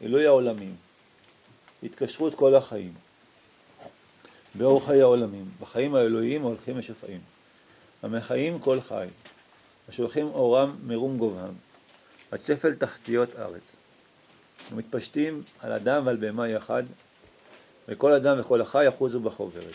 עילוי 0.00 0.26
העולמים, 0.26 0.76
התקשרות 1.82 2.34
כל 2.34 2.54
החיים, 2.54 2.92
באור 4.54 4.86
חיי 4.86 5.00
העולמים, 5.00 5.44
בחיים 5.60 5.94
האלוהיים 5.94 6.42
ההולכים 6.42 6.78
ושופעים, 6.78 7.20
המחיים 8.02 8.58
כל 8.58 8.80
חי, 8.80 9.06
השולחים 9.88 10.26
אורם 10.26 10.76
מרום 10.86 11.18
גובהם, 11.18 11.54
עד 12.32 12.44
שפל 12.44 12.74
תחתיות 12.74 13.36
ארץ. 13.36 13.62
ומתפשטים 14.72 15.42
על 15.60 15.72
אדם 15.72 16.06
ועל 16.06 16.16
בהמה 16.16 16.48
יחד, 16.48 16.82
וכל 17.88 18.12
אדם 18.12 18.40
וכל 18.40 18.60
החי 18.60 18.86
יחוזו 18.86 19.20
בחוברת. 19.20 19.74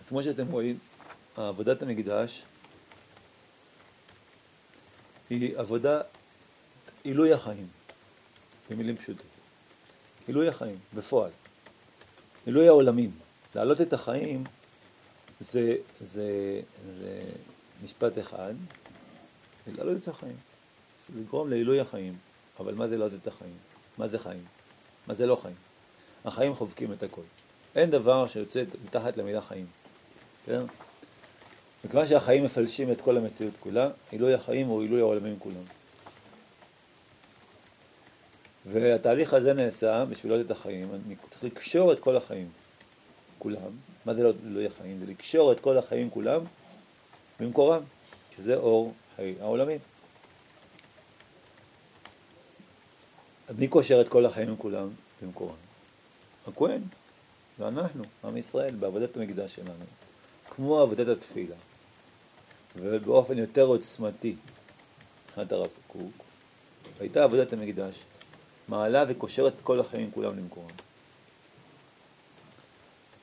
אז 0.00 0.08
כמו 0.08 0.22
שאתם 0.22 0.46
רואים, 0.46 0.78
עבודת 1.36 1.82
המקדש 1.82 2.42
היא 5.30 5.58
עבודה, 5.58 6.00
עילוי 7.02 7.32
החיים, 7.32 7.68
במילים 8.70 8.96
פשוטות. 8.96 9.26
עילוי 10.26 10.48
החיים, 10.48 10.76
בפועל. 10.94 11.30
עילוי 12.46 12.68
העולמים. 12.68 13.10
להעלות 13.54 13.80
את 13.80 13.92
החיים 13.92 14.44
זה, 15.52 15.76
זה, 16.00 16.60
זה 16.98 17.22
משפט 17.84 18.18
אחד, 18.18 18.54
להעלות 19.66 20.02
את 20.02 20.08
החיים. 20.08 20.36
זה 21.08 21.20
לגרום 21.20 21.50
לעילוי 21.50 21.80
החיים. 21.80 22.14
אבל 22.60 22.74
מה 22.74 22.88
זה 22.88 22.96
להעלות 22.96 23.20
את 23.22 23.26
החיים? 23.26 23.56
מה 23.98 24.06
זה 24.06 24.18
חיים? 24.18 24.44
מה 25.06 25.14
זה 25.14 25.26
לא 25.26 25.36
חיים? 25.36 25.56
החיים 26.24 26.54
חובקים 26.54 26.92
את 26.92 27.02
הכל. 27.02 27.22
אין 27.74 27.90
דבר 27.90 28.26
שיוצא 28.26 28.64
מתחת 28.84 29.16
למילה 29.16 29.40
חיים. 29.40 29.66
כן? 30.46 30.60
מכיוון 31.84 32.06
שהחיים 32.06 32.44
מפלשים 32.44 32.92
את 32.92 33.00
כל 33.00 33.16
המציאות 33.16 33.54
כולה, 33.60 33.90
עילוי 34.10 34.34
החיים 34.34 34.66
הוא 34.66 34.82
עילוי 34.82 35.00
העולמים 35.00 35.38
כולם. 35.38 35.64
והתהליך 38.66 39.34
הזה 39.34 39.52
נעשה 39.52 40.04
בשביל 40.04 40.32
לעלות 40.32 40.46
את 40.46 40.50
החיים, 40.50 40.88
אני 41.06 41.16
צריך 41.30 41.44
לקשור 41.44 41.92
את 41.92 42.00
כל 42.00 42.16
החיים. 42.16 42.48
כולם, 43.44 43.70
מה 44.06 44.14
זה 44.14 44.22
לא, 44.22 44.32
לא 44.44 44.60
יהיה 44.60 44.70
חיים? 44.70 44.98
זה 44.98 45.06
לקשור 45.06 45.52
את 45.52 45.60
כל 45.60 45.78
החיים 45.78 46.10
כולם 46.10 46.40
במקורם, 47.40 47.82
שזה 48.36 48.56
אור 48.56 48.94
חיי 49.16 49.34
העולמים. 49.40 49.78
מי 53.58 53.68
קושר 53.68 54.00
את 54.00 54.08
כל 54.08 54.26
החיים 54.26 54.56
כולם 54.56 54.88
במקורם? 55.22 55.54
הכהן, 56.46 56.82
ואנחנו, 57.58 58.04
עם 58.24 58.36
ישראל, 58.36 58.74
בעבודת 58.74 59.16
המקדש 59.16 59.54
שלנו, 59.54 59.84
כמו 60.44 60.80
עבודת 60.80 61.08
התפילה, 61.08 61.56
ובאופן 62.76 63.38
יותר 63.38 63.64
עוצמתי, 63.64 64.36
מבחינת 65.26 65.52
הרב 65.52 65.68
קוק, 65.86 66.12
הייתה 67.00 67.24
עבודת 67.24 67.52
המקדש, 67.52 68.02
מעלה 68.68 69.04
וקושרת 69.08 69.52
את 69.56 69.60
כל 69.62 69.80
החיים 69.80 70.10
כולם 70.10 70.38
למקורם. 70.38 70.83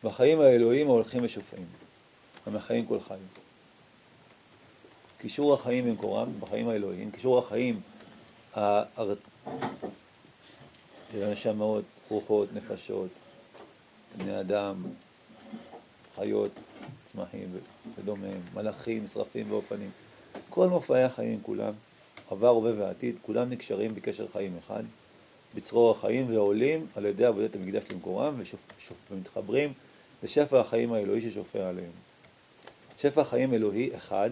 בחיים 0.03 0.39
האלוהים 0.41 0.87
ההולכים 0.87 1.23
ושופעים, 1.23 1.65
המחיים 2.45 2.85
כל 2.85 2.99
חיים. 2.99 3.27
קישור 5.17 5.53
החיים 5.53 5.85
במקורם, 5.85 6.29
בחיים 6.39 6.69
האלוהיים, 6.69 7.11
קישור 7.11 7.39
החיים 7.39 7.81
הנשמות, 11.13 11.83
רוחות, 12.09 12.53
נפשות, 12.53 13.09
בני 14.17 14.39
אדם, 14.39 14.83
חיות, 16.15 16.51
צמחים 17.05 17.57
ודומיהם, 17.97 18.41
מלאכים, 18.53 19.07
שרפים 19.07 19.51
ואופנים. 19.51 19.89
כל 20.49 20.67
מופעי 20.67 21.03
החיים 21.03 21.39
כולם, 21.41 21.73
עבר, 22.31 22.47
הווה 22.47 22.71
ועתיד, 22.77 23.15
כולם 23.21 23.49
נקשרים 23.49 23.95
בקשר 23.95 24.27
חיים 24.27 24.57
אחד, 24.65 24.83
בצרור 25.55 25.91
החיים 25.91 26.29
ועולים 26.29 26.87
על 26.95 27.05
ידי 27.05 27.25
עבודת 27.25 27.55
המקדש 27.55 27.83
למקורם 27.91 28.41
ומתחברים 29.11 29.73
לשפע 30.23 30.59
החיים 30.59 30.93
האלוהי 30.93 31.21
ששופע 31.21 31.69
עליהם. 31.69 31.91
שפע 32.97 33.23
חיים 33.23 33.53
אלוהי 33.53 33.95
אחד, 33.95 34.29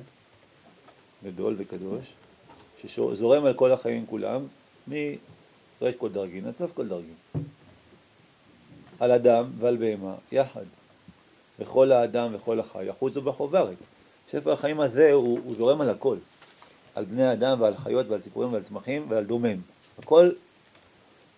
גדול 1.23 1.55
וקדוש, 1.57 2.13
שזורם 2.77 3.45
על 3.45 3.53
כל 3.53 3.71
החיים 3.71 4.05
כולם, 4.05 4.47
מרש 4.87 5.95
כל 5.97 6.09
דרגין 6.09 6.45
עד 6.45 6.55
סוף 6.55 6.71
כל 6.73 6.87
דרגין. 6.87 7.13
על 8.99 9.11
אדם 9.11 9.45
ועל 9.59 9.77
בהמה 9.77 10.15
יחד. 10.31 10.65
וכל 11.59 11.91
האדם 11.91 12.35
וכל 12.35 12.59
החי 12.59 12.85
יחוזו 12.85 13.21
בחוברת. 13.21 13.77
שפע 14.31 14.53
החיים 14.53 14.79
הזה 14.79 15.11
הוא, 15.11 15.39
הוא 15.43 15.55
זורם 15.55 15.81
על 15.81 15.89
הכל. 15.89 16.17
על 16.95 17.05
בני 17.05 17.31
אדם 17.31 17.61
ועל 17.61 17.77
חיות 17.77 18.07
ועל 18.07 18.21
ציפורים 18.21 18.53
ועל 18.53 18.63
צמחים 18.63 19.05
ועל 19.09 19.23
דומם. 19.23 19.57
הכל 19.99 20.29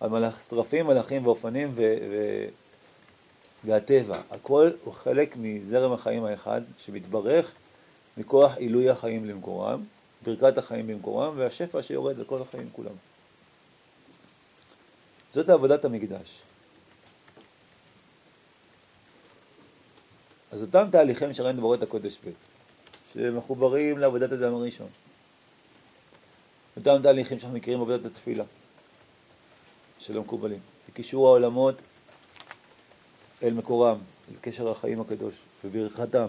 על 0.00 0.10
מלאך, 0.10 0.40
שרפים, 0.40 0.86
מלאכים 0.86 1.26
ואופנים 1.26 1.72
ו, 1.74 1.96
ו, 2.10 2.44
והטבע. 3.64 4.20
הכל 4.30 4.70
הוא 4.84 4.94
חלק 4.94 5.36
מזרם 5.36 5.92
החיים 5.92 6.24
האחד 6.24 6.62
שמתברך 6.78 7.52
מכוח 8.16 8.56
עילוי 8.56 8.90
החיים 8.90 9.24
למקורם, 9.24 9.84
ברכת 10.24 10.58
החיים 10.58 10.86
במקורם 10.86 11.34
והשפע 11.36 11.82
שיורד 11.82 12.18
לכל 12.18 12.42
החיים 12.42 12.68
כולם. 12.72 12.94
זאת 15.32 15.48
עבודת 15.48 15.84
המקדש. 15.84 16.42
אז 20.50 20.62
אותם 20.62 20.84
תהליכים 20.92 21.34
שראינו 21.34 21.60
באורות 21.60 21.82
הקודש 21.82 22.18
ב', 22.24 22.30
שמחוברים 23.12 23.98
לעבודת 23.98 24.32
אדם 24.32 24.54
הראשון. 24.54 24.88
אותם 26.76 27.02
תהליכים 27.02 27.38
שאנחנו 27.38 27.56
מכירים 27.56 27.78
בעבודת 27.78 28.06
התפילה, 28.06 28.44
שלא 29.98 30.20
מקובלים. 30.20 30.60
בקישור 30.88 31.26
העולמות 31.26 31.74
אל 33.42 33.52
מקורם, 33.52 33.98
אל 34.30 34.36
קשר 34.40 34.70
החיים 34.70 35.00
הקדוש, 35.00 35.34
בברכתם. 35.64 36.26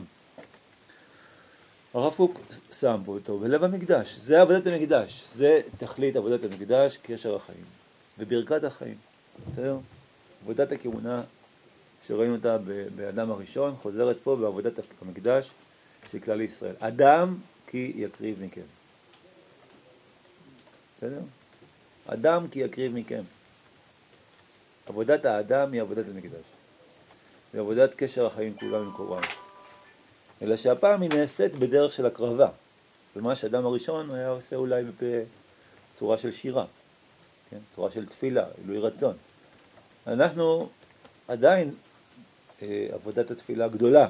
הרב 1.94 2.14
קוק 2.14 2.40
שם 2.80 3.02
פה 3.06 3.12
אותו, 3.12 3.40
בלב 3.40 3.64
המקדש, 3.64 4.18
זה 4.18 4.42
עבודת 4.42 4.68
המקדש, 4.68 5.24
זה 5.36 5.62
תכלית 5.78 6.16
עבודת 6.16 6.44
המקדש, 6.44 6.98
קשר 6.98 7.36
החיים, 7.36 7.66
וברכת 8.20 8.64
החיים, 8.64 8.96
בסדר? 9.52 9.78
עבודת 10.42 10.72
הכהונה 10.72 11.22
שראינו 12.08 12.36
אותה 12.36 12.58
באדם 12.96 13.32
הראשון, 13.32 13.76
חוזרת 13.82 14.20
פה 14.24 14.36
בעבודת 14.36 14.74
המקדש 15.02 15.52
של 16.12 16.20
כלל 16.20 16.42
ישראל. 16.42 16.76
אדם 16.80 17.38
כי 17.68 17.94
יקריב 17.96 18.44
מכם. 18.44 18.62
בסדר? 20.98 21.22
אדם 22.06 22.48
כי 22.48 22.60
יקריב 22.60 22.94
מכם. 22.94 23.24
עבודת 24.86 25.26
האדם 25.26 25.72
היא 25.72 25.82
עבודת 25.82 26.06
המקדש. 26.16 26.53
היא 27.54 27.62
עבודת 27.62 27.94
קשר 27.94 28.26
החיים 28.26 28.56
כולם 28.60 28.82
עם 28.82 28.92
קורבן. 28.92 29.22
אלא 30.42 30.56
שהפעם 30.56 31.02
היא 31.02 31.10
נעשית 31.10 31.56
בדרך 31.56 31.94
של 31.94 32.06
הקרבה. 32.06 32.50
ומה 33.16 33.36
שאדם 33.36 33.66
הראשון 33.66 34.12
היה 34.12 34.30
עושה 34.30 34.56
אולי 34.56 34.84
בצורה 35.94 36.18
של 36.18 36.32
שירה, 36.32 36.66
כן? 37.50 37.58
צורה 37.76 37.92
של 37.92 38.06
תפילה, 38.06 38.46
עילוי 38.62 38.80
רצון. 38.80 39.16
אנחנו 40.08 40.70
עדיין 41.28 41.76
אה, 42.62 42.88
עבודת 42.92 43.32
התפילה 43.32 43.66
הגדולה, 43.66 44.08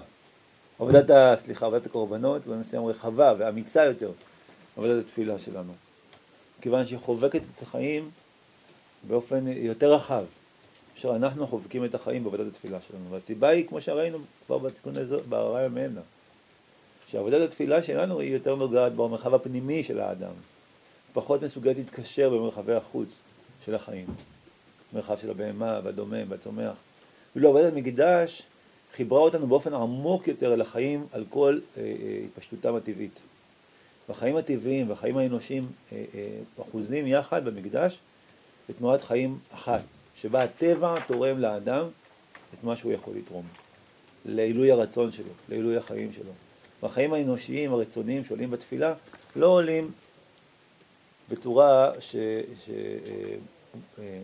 עבודת, 0.79 1.09
ה, 1.09 1.35
סליחה, 1.45 1.65
עבודת 1.65 1.85
הקורבנות, 1.85 2.47
במסוים 2.47 2.85
רחבה 2.85 3.33
ואמיצה 3.37 3.85
יותר, 3.85 4.11
עבודת 4.77 5.03
התפילה 5.03 5.39
שלנו. 5.39 5.73
כיוון 6.61 6.85
שהיא 6.85 6.99
חובקת 6.99 7.41
את 7.55 7.61
החיים 7.61 8.11
באופן 9.07 9.47
יותר 9.47 9.93
רחב, 9.93 10.23
כאשר 10.95 11.15
אנחנו 11.15 11.47
חובקים 11.47 11.85
את 11.85 11.95
החיים 11.95 12.23
בעבודת 12.23 12.47
התפילה 12.47 12.81
שלנו. 12.81 13.11
והסיבה 13.11 13.49
היא, 13.49 13.67
כמו 13.67 13.81
שראינו 13.81 14.17
כבר 14.45 14.57
בתיקון 14.57 14.97
הזה, 14.97 15.17
בהרעי 15.29 15.65
המאמנה, 15.65 16.01
שעבודת 17.07 17.41
התפילה 17.41 17.83
שלנו 17.83 18.19
היא 18.19 18.33
יותר 18.33 18.55
נוגעת 18.55 18.95
במרחב 18.95 19.33
הפנימי 19.33 19.83
של 19.83 19.99
האדם, 19.99 20.33
פחות 21.13 21.43
מסוגלת 21.43 21.77
להתקשר 21.77 22.29
במרחבי 22.29 22.73
החוץ 22.73 23.09
של 23.65 23.75
החיים, 23.75 24.07
במרחב 24.93 25.17
של 25.17 25.29
הבהמה 25.29 25.79
והדומם 25.83 26.25
והצומח. 26.29 26.77
ואילו 27.35 27.49
עבודת 27.49 27.73
המקדש 27.73 28.43
חיברה 28.95 29.19
אותנו 29.19 29.47
באופן 29.47 29.73
עמוק 29.73 30.27
יותר 30.27 30.53
אל 30.53 30.61
החיים 30.61 31.05
על 31.11 31.25
כל 31.29 31.59
אה, 31.77 31.81
אה, 31.83 32.19
התפשטותם 32.25 32.75
הטבעית. 32.75 33.19
והחיים 34.09 34.35
הטבעיים 34.35 34.89
והחיים 34.89 35.17
האנושיים 35.17 35.63
אה, 35.63 36.03
אה, 36.15 36.39
אחוזים 36.61 37.07
יחד 37.07 37.45
במקדש 37.45 37.99
בתנועת 38.69 39.01
חיים 39.01 39.37
אחת, 39.53 39.81
שבה 40.15 40.43
הטבע 40.43 40.99
תורם 41.07 41.39
לאדם 41.39 41.85
את 42.53 42.63
מה 42.63 42.75
שהוא 42.75 42.91
יכול 42.91 43.15
לתרום, 43.15 43.45
לעילוי 44.25 44.71
הרצון 44.71 45.11
שלו, 45.11 45.31
לעילוי 45.49 45.77
החיים 45.77 46.13
שלו. 46.13 46.31
והחיים 46.83 47.13
האנושיים 47.13 47.73
הרצוניים 47.73 48.25
שעולים 48.25 48.51
בתפילה 48.51 48.93
לא 49.35 49.47
עולים 49.47 49.91
בצורה 51.29 51.91
ש... 51.99 52.15
ש... 52.65 52.69
אה, 53.99 54.19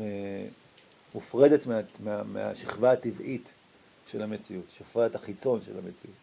אה, 0.00 0.46
מופרדת 1.14 1.66
מה, 1.66 1.80
מה, 2.00 2.22
מהשכבה 2.22 2.92
הטבעית 2.92 3.48
של 4.06 4.22
המציאות, 4.22 4.64
שכבת 4.78 5.14
החיצון 5.14 5.62
של 5.62 5.78
המציאות, 5.78 6.16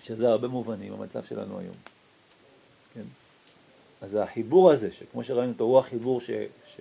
שזה 0.00 0.28
הרבה 0.28 0.48
מובנים, 0.48 0.92
המצב 0.92 1.22
שלנו 1.22 1.58
היום. 1.58 1.74
אז 4.00 4.14
החיבור 4.14 4.70
הזה, 4.70 4.92
שכמו 4.92 5.24
שראינו 5.24 5.52
אותו, 5.52 5.64
הוא 5.64 5.78
החיבור 5.78 6.20
ש, 6.20 6.30
ש, 6.64 6.76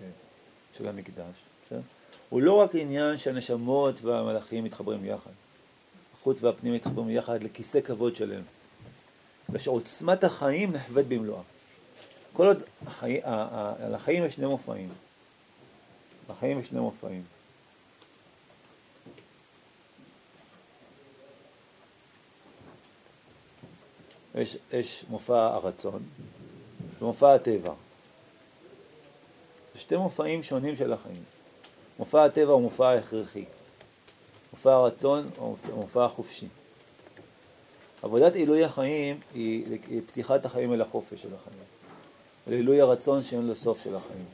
של 0.73 0.87
המקדש, 0.87 1.43
כן? 1.69 1.79
הוא 2.29 2.41
לא 2.41 2.53
רק 2.53 2.75
עניין 2.75 3.17
שהנשמות 3.17 4.01
והמלאכים 4.01 4.63
מתחברים 4.63 5.05
יחד, 5.05 5.31
החוץ 6.19 6.43
והפנים 6.43 6.73
מתחברים 6.73 7.09
יחד 7.09 7.43
לכיסא 7.43 7.81
כבוד 7.81 8.15
שלם, 8.15 8.41
ושעוצמת 9.49 10.23
החיים 10.23 10.71
נחווית 10.71 11.07
במלואה. 11.07 11.41
כל 12.33 12.47
עוד 12.47 12.63
החיים, 12.87 13.21
על 13.83 13.95
החיים 13.95 14.23
יש 14.23 14.33
שני 14.33 14.47
מופעים. 14.47 14.89
לחיים 16.29 16.59
יש 16.59 16.67
שני 16.67 16.79
מופעים. 16.79 17.23
יש, 24.35 24.57
יש 24.71 25.05
מופע 25.09 25.45
הרצון 25.45 26.03
ומופע 27.01 27.33
הטבע. 27.33 27.73
זה 29.73 29.79
שתי 29.79 29.97
מופעים 29.97 30.43
שונים 30.43 30.75
של 30.75 30.93
החיים. 30.93 31.23
מופע 31.99 32.25
הטבע 32.25 32.53
הוא 32.53 32.61
מופע 32.61 32.93
הכרחי. 32.93 33.45
מופע 34.53 34.73
הרצון 34.73 35.29
הוא 35.37 35.55
מופע 35.75 36.05
החופשי. 36.05 36.47
עבודת 38.01 38.35
עילוי 38.35 38.63
החיים 38.63 39.19
היא, 39.33 39.79
פתיחת 40.07 40.45
החיים 40.45 40.73
אל 40.73 40.81
החופש 40.81 41.21
של 41.21 41.35
החיים. 41.35 41.59
לעילוי 42.47 42.81
הרצון 42.81 43.23
שאין 43.23 43.47
לו 43.47 43.55
סוף 43.55 43.83
של 43.83 43.95
החיים. 43.95 44.25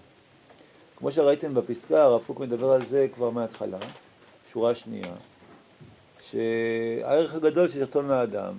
כמו 0.95 1.11
שראיתם 1.11 1.53
בפסקה, 1.53 2.03
הרב 2.03 2.23
קוק 2.27 2.39
מדבר 2.39 2.71
על 2.71 2.85
זה 2.85 3.07
כבר 3.13 3.29
מההתחלה, 3.29 3.77
שורה 4.51 4.75
שנייה, 4.75 5.13
שהערך 6.21 7.35
הגדול 7.35 7.69
של 7.69 7.83
רצון 7.83 8.11
האדם, 8.11 8.57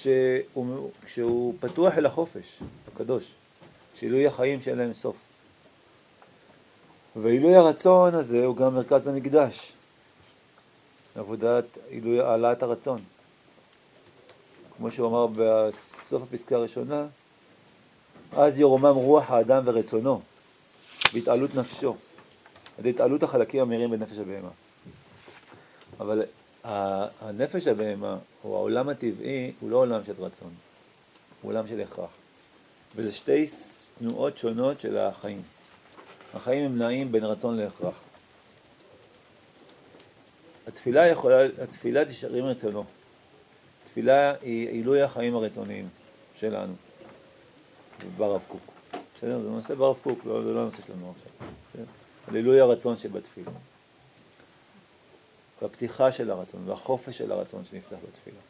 כשהוא, 0.00 0.90
כשהוא 1.04 1.54
פתוח 1.60 1.98
אל 1.98 2.06
החופש 2.06 2.58
הקדוש, 2.94 3.34
שעילוי 3.94 4.26
החיים 4.26 4.60
שאין 4.60 4.78
להם 4.78 4.92
סוף. 4.92 5.16
ועילוי 7.16 7.54
הרצון 7.54 8.14
הזה 8.14 8.44
הוא 8.44 8.56
גם 8.56 8.74
מרכז 8.74 9.06
המקדש, 9.06 9.72
עבודת 11.14 11.64
עילוי 11.88 12.20
העלאת 12.20 12.62
הרצון. 12.62 13.00
כמו 14.76 14.90
שהוא 14.90 15.08
אמר 15.08 15.26
בסוף 15.36 16.22
הפסקה 16.22 16.56
הראשונה, 16.56 17.06
אז 18.32 18.58
ירומם 18.58 18.86
רוח 18.86 19.30
האדם 19.30 19.62
ורצונו, 19.66 20.20
בהתעלות 21.12 21.54
נפשו, 21.54 21.96
על 22.78 22.84
התעלות 22.84 23.22
החלקים 23.22 23.60
המהירים 23.60 23.90
בנפש 23.90 24.18
הבהמה. 24.18 24.50
אבל 26.00 26.22
הנפש 26.66 27.66
הבהמה, 27.66 28.16
או 28.44 28.56
העולם 28.56 28.88
הטבעי, 28.88 29.52
הוא 29.60 29.70
לא 29.70 29.76
עולם 29.76 30.04
של 30.04 30.12
רצון, 30.18 30.54
הוא 31.42 31.50
עולם 31.50 31.66
של 31.66 31.80
הכרח. 31.80 32.10
וזה 32.96 33.12
שתי 33.12 33.46
תנועות 33.98 34.38
שונות 34.38 34.80
של 34.80 34.98
החיים. 34.98 35.42
החיים 36.34 36.64
הם 36.64 36.78
נעים 36.78 37.12
בין 37.12 37.24
רצון 37.24 37.56
להכרח. 37.56 38.00
התפילה 40.66 41.06
יכולה, 41.06 41.44
התפילה 41.62 42.04
תשארים 42.04 42.44
רצונו. 42.44 42.84
תפילה 43.84 44.34
היא 44.42 44.68
עילוי 44.68 45.02
החיים 45.02 45.36
הרצוניים 45.36 45.88
שלנו. 46.34 46.74
ברב 48.16 48.44
קוק. 48.48 48.62
בסדר? 49.14 49.38
זה 49.38 49.48
נושא 49.48 49.74
ברב 49.74 49.98
קוק, 50.02 50.24
לא, 50.24 50.44
זה 50.44 50.52
לא 50.52 50.60
הנושא 50.62 50.82
שלנו 50.82 51.14
עכשיו. 51.16 51.48
על 52.28 52.36
עילוי 52.36 52.60
הרצון 52.60 52.96
שבתפילה. 52.96 53.50
והפתיחה 55.62 56.12
של 56.12 56.30
הרצון, 56.30 56.68
והחופש 56.68 57.18
של 57.18 57.32
הרצון 57.32 57.64
שנפתח 57.70 57.96
בתפילה. 58.08 58.40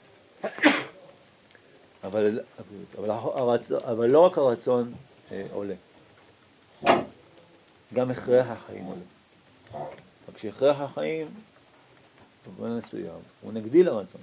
אבל, 2.05 2.41
אבל, 2.99 3.11
הרצון, 3.11 3.81
אבל 3.85 4.07
לא 4.07 4.21
רק 4.21 4.39
הרצון 4.39 4.95
אה, 5.33 5.47
עולה, 5.53 5.75
גם 7.95 8.11
הכרח 8.11 8.47
החיים 8.47 8.85
עולה. 8.85 9.87
רק 10.29 10.39
שהכרח 10.39 10.81
החיים, 10.81 11.27
במובן 12.47 12.77
מסוים, 12.79 13.21
הוא 13.41 13.53
נגדי 13.53 13.83
לרצון. 13.83 14.21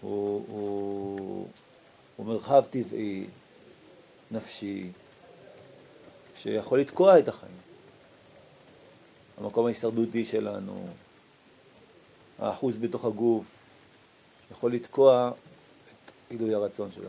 הוא, 0.00 0.44
הוא, 0.48 1.48
הוא 2.16 2.26
מרחב 2.26 2.64
טבעי, 2.70 3.26
נפשי, 4.30 4.90
שיכול 6.36 6.80
לתקוע 6.80 7.18
את 7.18 7.28
החיים. 7.28 7.52
המקום 9.38 9.66
ההישרדותי 9.66 10.24
שלנו, 10.24 10.86
האחוז 12.38 12.76
בתוך 12.76 13.04
הגוף, 13.04 13.44
יכול 14.50 14.72
לתקוע 14.72 15.30
את 15.30 16.12
עילוי 16.30 16.54
הרצון 16.54 16.90
שלנו. 16.90 17.08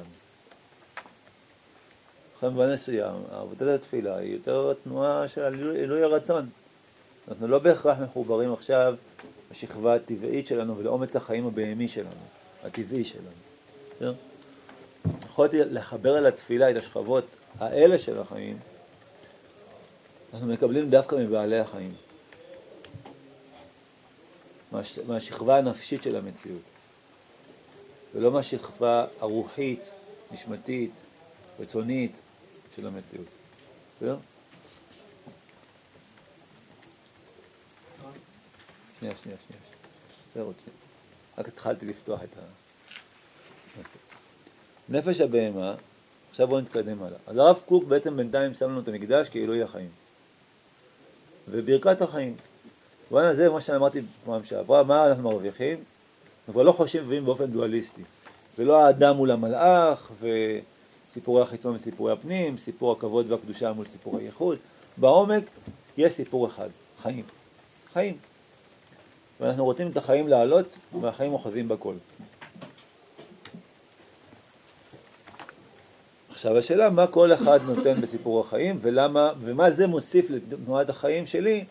לכן 2.38 2.48
במובן 2.48 2.74
מסוים, 2.74 3.16
עבודת 3.32 3.80
התפילה 3.80 4.18
היא 4.18 4.34
יותר 4.34 4.74
תנועה 4.84 5.28
של 5.28 5.72
עילוי 5.76 6.04
הרצון. 6.04 6.50
אנחנו 7.28 7.48
לא 7.48 7.60
בהכרח 7.60 7.98
מחוברים 8.00 8.54
עכשיו 8.54 8.96
לשכבה 9.52 9.96
הטבעית 9.96 10.48
שלנו 10.48 10.78
ולאומץ 10.78 11.16
החיים 11.16 11.48
הבהמי 11.48 11.88
שלנו, 11.88 12.26
הטבעי 12.64 13.04
שלנו. 13.04 14.12
יכולתי 15.26 15.58
לחבר 15.60 16.18
אל 16.18 16.26
התפילה 16.26 16.72
את 16.72 16.76
השכבות 16.76 17.26
האלה 17.60 18.00
של 18.00 18.20
החיים, 18.22 18.58
אנחנו 20.34 20.48
מקבלים 20.48 20.90
דווקא 20.90 21.16
מבעלי 21.16 21.60
החיים. 21.60 21.94
מהשכבה 25.08 25.58
הנפשית 25.58 26.04
של 26.04 26.16
המציאות, 26.16 26.62
ולא 28.16 28.32
מהשכבה 28.32 29.06
הרוחית, 29.20 29.90
נשמתית, 30.32 30.92
רצונית 31.60 32.22
של 32.76 32.88
המציאות. 32.88 33.28
בסדר? 33.96 34.18
שנייה, 39.00 39.16
שנייה, 39.16 39.38
שנייה. 39.48 39.62
בסדר, 40.32 40.44
עוד 40.44 40.56
שנייה. 40.64 40.80
רק 41.38 41.48
התחלתי 41.48 41.86
לפתוח 41.86 42.24
את 42.24 42.36
הנושא. 43.76 43.98
נפש 44.90 45.22
הבהמה, 45.22 45.76
עכשיו 46.30 46.48
בואו 46.48 46.62
נתקדם 46.62 47.04
הלאה. 47.04 47.20
אז 47.28 47.38
הרב 47.38 47.62
קוק 47.66 47.84
בעצם 47.84 48.18
בינתיים 48.18 48.54
שם 48.54 48.70
לנו 48.70 48.80
את 48.80 48.88
המקדש 48.88 49.30
כעילוי 49.30 49.64
החיים. 49.64 49.90
וברכת 51.48 52.02
החיים. 52.02 52.36
במובן 53.12 53.26
הזה, 53.26 53.50
מה 53.50 53.62
שאמרתי 53.62 54.02
פעם 54.26 54.44
שעברה, 54.44 54.84
מה 54.84 55.08
אנחנו 55.08 55.24
מרוויחים? 55.24 55.78
אנחנו 56.40 56.54
כבר 56.54 56.64
לא 56.64 56.72
חושבים 56.72 57.26
באופן 57.26 57.46
דואליסטי. 57.46 58.02
זה 58.58 58.66
לא 58.66 58.86
האדם 58.86 59.16
מול 59.16 59.32
המלאך, 59.32 60.12
וסיפורי 60.22 61.42
החיצון 61.42 61.76
וסיפורי 61.76 62.12
הפנים, 62.12 62.58
סיפור 62.58 62.92
הכבוד 62.92 63.32
והקדושה 63.32 63.72
מול 63.72 63.86
סיפור 63.86 64.18
הייחוד. 64.18 64.58
בעומק 64.98 65.44
יש 65.98 66.14
סיפור 66.14 66.48
אחד, 66.48 66.70
חיים. 67.02 67.24
חיים. 67.94 68.18
ואנחנו 69.40 69.66
רוצים 69.66 69.92
את 69.92 69.98
החיים 69.98 70.28
לעלות, 70.28 70.66
והחיים 71.02 71.34
אוחזים 71.34 71.68
בכל. 71.68 71.94
עכשיו 76.32 76.58
השאלה 76.58 76.90
מה 76.90 77.08
כל 77.08 77.34
אחד 77.34 77.60
נותן 77.66 78.02
בסיפור 78.02 78.40
החיים 78.40 78.78
ולמה, 78.82 79.32
ומה 79.42 79.72
זה 79.72 79.88
מוסיף 79.88 80.30
לתנועת 80.30 80.90
החיים 80.90 81.26
שלי 81.26 81.66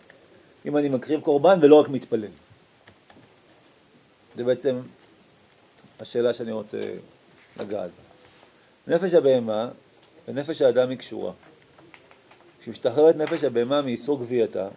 אם 0.64 0.76
אני 0.76 0.88
מקריב 0.88 1.20
קורבן 1.20 1.58
ולא 1.62 1.80
רק 1.80 1.88
מתפלל. 1.88 2.30
זה 4.36 4.44
בעצם 4.44 4.80
השאלה 6.00 6.34
שאני 6.34 6.52
רוצה 6.52 6.78
לגעת 7.56 7.90
בה. 7.90 8.94
נפש 8.94 9.14
הבהמה 9.14 9.68
ונפש 10.28 10.62
האדם 10.62 10.90
היא 10.90 10.98
קשורה. 10.98 11.32
כשמשתחררת 12.60 13.16
נפש 13.16 13.44
הבהמה 13.44 13.82
מאיסור 13.82 14.18
גבייתה 14.20 14.68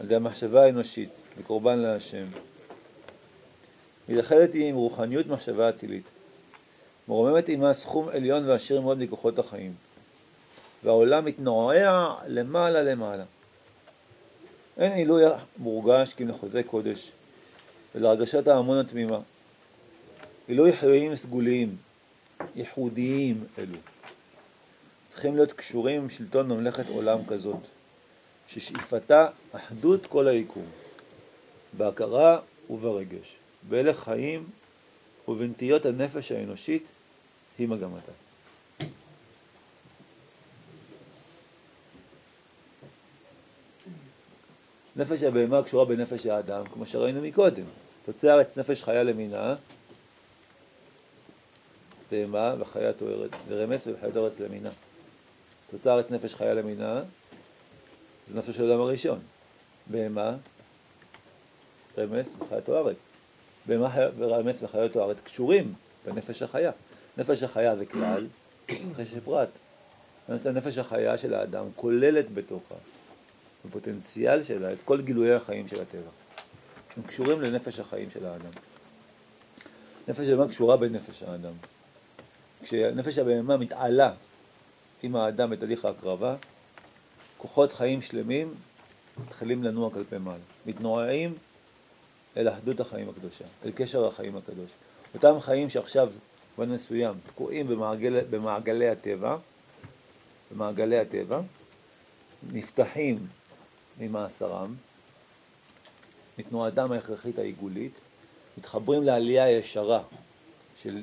על 0.00 0.06
ידי 0.06 0.14
המחשבה 0.14 0.64
האנושית 0.64 1.10
וקורבן 1.38 1.78
להשם, 1.78 2.26
מתאחדת 4.08 4.54
היא 4.54 4.68
עם 4.68 4.76
רוחניות 4.76 5.26
מחשבה 5.26 5.68
אצילית. 5.68 6.04
מרוממת 7.08 7.48
עימה 7.48 7.74
סכום 7.74 8.08
עליון 8.08 8.48
ועשיר 8.48 8.80
מאוד 8.80 8.98
מכוחות 8.98 9.38
החיים. 9.38 9.74
והעולם 10.84 11.24
מתנועע 11.24 12.14
למעלה 12.26 12.82
למעלה. 12.82 13.24
אין 14.78 14.92
עילוי 14.92 15.22
מורגש 15.58 16.14
כי 16.14 16.24
לחוזה 16.24 16.62
קודש 16.62 17.12
ולהרגשת 17.94 18.48
ההמון 18.48 18.78
התמימה. 18.78 19.18
עילוי 20.48 20.72
חיים 20.72 21.16
סגוליים, 21.16 21.76
ייחודיים 22.56 23.44
אלו. 23.58 23.78
צריכים 25.08 25.36
להיות 25.36 25.52
קשורים 25.52 26.00
עם 26.00 26.10
שלטון 26.10 26.48
ממלכת 26.48 26.88
עולם 26.88 27.18
כזאת, 27.28 27.60
ששאיפתה 28.48 29.28
אחדות 29.52 30.06
כל 30.06 30.28
היקום, 30.28 30.66
בהכרה 31.72 32.38
וברגש, 32.70 33.36
בהלך 33.68 33.98
חיים 33.98 34.46
ובנטיות 35.28 35.86
הנפש 35.86 36.32
האנושית 36.32 36.86
היא 37.58 37.68
מגמתה. 37.68 38.12
נפש 44.98 45.22
הבהמה 45.22 45.62
קשורה 45.62 45.84
בנפש 45.84 46.26
האדם, 46.26 46.66
כמו 46.66 46.86
שראינו 46.86 47.20
מקודם. 47.20 47.64
תוצרת 48.04 48.56
נפש 48.56 48.82
חיה 48.82 49.02
למינה, 49.02 49.54
בהמה 52.10 52.54
וחיה 52.58 52.92
תוארת, 52.92 53.30
ורמס 53.48 53.86
וחיה 53.86 54.12
תוארת 54.12 54.40
למינה. 54.40 54.70
תוצרת 55.70 56.10
נפש 56.10 56.34
חיה 56.34 56.54
למינה, 56.54 57.02
זה 58.28 58.38
נפש 58.38 58.56
של 58.56 58.70
האדם 58.70 58.80
הראשון. 58.80 59.18
בהמה, 59.86 60.36
רמס 61.98 62.34
וחיה 62.38 62.60
תוארת. 62.60 62.96
בהמה 63.66 63.88
ורמס 64.16 64.62
וחיה 64.62 64.88
תוארת 64.88 65.20
קשורים 65.20 65.74
בנפש 66.06 66.42
החיה. 66.42 66.70
נפש 67.16 67.42
החיה 67.42 67.76
זה 67.76 67.86
כלל, 67.86 68.26
נפש 68.90 69.14
פרט. 69.24 69.48
הנפש 70.28 70.78
החיה 70.78 71.18
של 71.18 71.34
האדם 71.34 71.64
כוללת 71.76 72.34
בתוכה, 72.34 72.74
בפוטנציאל 73.64 74.42
שלה, 74.42 74.72
את 74.72 74.78
כל 74.84 75.00
גילויי 75.00 75.34
החיים 75.34 75.68
של 75.68 75.80
הטבע. 75.82 76.10
הם 76.96 77.02
קשורים 77.02 77.40
לנפש 77.40 77.78
החיים 77.78 78.10
של 78.10 78.26
האדם. 78.26 78.50
נפש 80.08 80.28
הבהמה 80.28 80.48
קשורה 80.48 80.76
בנפש 80.76 81.22
האדם. 81.22 81.52
כשנפש 82.62 83.18
הבהמה 83.18 83.56
מתעלה 83.56 84.12
עם 85.02 85.16
האדם 85.16 85.50
בתהליך 85.50 85.84
ההקרבה, 85.84 86.36
כוחות 87.36 87.72
חיים 87.72 88.02
שלמים 88.02 88.54
מתחילים 89.24 89.62
לנוע 89.62 89.90
כלפי 89.90 90.18
מעלה. 90.18 90.38
מתנועעים 90.66 91.34
אל 92.36 92.48
אחדות 92.48 92.80
החיים 92.80 93.08
הקדושה, 93.08 93.44
אל 93.64 93.70
קשר 93.74 94.06
החיים 94.06 94.36
הקדוש. 94.36 94.70
אותם 95.14 95.40
חיים 95.40 95.70
שעכשיו 95.70 96.12
במובן 96.58 96.74
מסוים, 96.74 97.14
תקועים 97.26 97.66
במעגל, 97.66 98.20
במעגלי 98.30 98.88
הטבע, 98.88 99.36
במעגלי 100.52 100.98
הטבע, 100.98 101.40
נפתחים 102.52 103.26
ממאסרם, 104.00 104.74
מתנועתם 106.38 106.92
ההכרחית 106.92 107.38
העיגולית, 107.38 107.92
מתחברים 108.58 109.02
לעלייה 109.02 109.44
הישרה 109.44 110.02
של, 110.82 111.02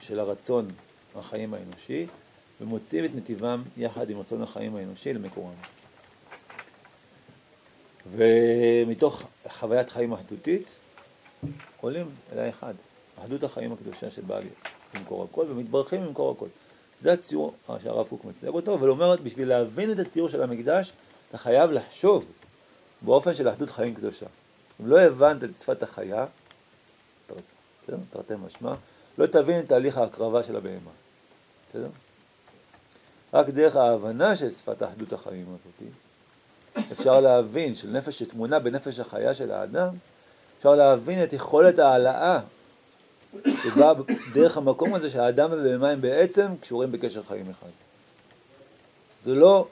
של 0.00 0.20
הרצון 0.20 0.68
החיים 1.14 1.54
האנושי, 1.54 2.06
ומוצאים 2.60 3.04
את 3.04 3.10
נתיבם 3.14 3.62
יחד 3.76 4.10
עם 4.10 4.18
רצון 4.18 4.42
החיים 4.42 4.76
האנושי 4.76 5.12
למקורם. 5.12 5.54
ומתוך 8.10 9.22
חוויית 9.48 9.90
חיים 9.90 10.12
אחדותית 10.12 10.76
עולים 11.80 12.06
אל 12.32 12.38
האחד. 12.38 12.74
אחדות 13.18 13.44
החיים 13.44 13.72
הקדושה 13.72 14.10
של 14.10 14.22
בעלי 14.22 14.48
במקור 14.94 15.24
הכל, 15.30 15.46
ומתברכים 15.48 16.06
במקור 16.06 16.30
הכל. 16.30 16.46
זה 17.00 17.12
הציור 17.12 17.54
שהרב 17.82 18.08
קוק 18.08 18.24
מציג 18.24 18.48
אותו, 18.48 18.74
אבל 18.74 18.88
הוא 18.88 18.94
אומר, 18.94 19.16
בשביל 19.22 19.48
להבין 19.48 19.92
את 19.92 19.98
הציור 19.98 20.28
של 20.28 20.42
המקדש, 20.42 20.92
אתה 21.34 21.42
חייב 21.42 21.70
לחשוב 21.70 22.24
באופן 23.02 23.34
של 23.34 23.48
אחדות 23.48 23.70
חיים 23.70 23.94
קדושה. 23.94 24.26
אם 24.80 24.86
לא 24.86 25.00
הבנת 25.00 25.44
את 25.44 25.50
שפת 25.60 25.82
החיה, 25.82 26.26
תרתי 28.10 28.34
משמע, 28.46 28.74
לא 29.18 29.26
תבין 29.26 29.60
את 29.60 29.68
תהליך 29.68 29.98
ההקרבה 29.98 30.42
של 30.42 30.56
הבהמה. 30.56 30.90
בסדר? 31.68 31.88
רק 33.34 33.48
דרך 33.48 33.76
ההבנה 33.76 34.36
של 34.36 34.50
שפת 34.50 34.82
אחדות 34.82 35.12
החיים 35.12 35.46
הזאת, 35.46 35.92
אפשר 36.92 37.20
להבין 37.20 37.74
של 37.74 37.88
נפש 37.88 38.18
שטמונה 38.18 38.58
בנפש 38.58 38.98
החיה 38.98 39.34
של 39.34 39.52
האדם, 39.52 39.88
אפשר 40.58 40.74
להבין 40.74 41.24
את 41.24 41.32
יכולת 41.32 41.78
ההעלאה 41.78 42.40
שבא 43.62 43.92
דרך 44.32 44.56
המקום 44.56 44.94
הזה 44.94 45.10
שהאדם 45.10 45.50
והבהמה 45.50 45.90
הם 45.90 46.00
בעצם 46.00 46.46
קשורים 46.60 46.92
בקשר 46.92 47.22
חיים 47.22 47.50
אחד. 47.50 47.70
זה 49.24 49.34
לא 49.34 49.68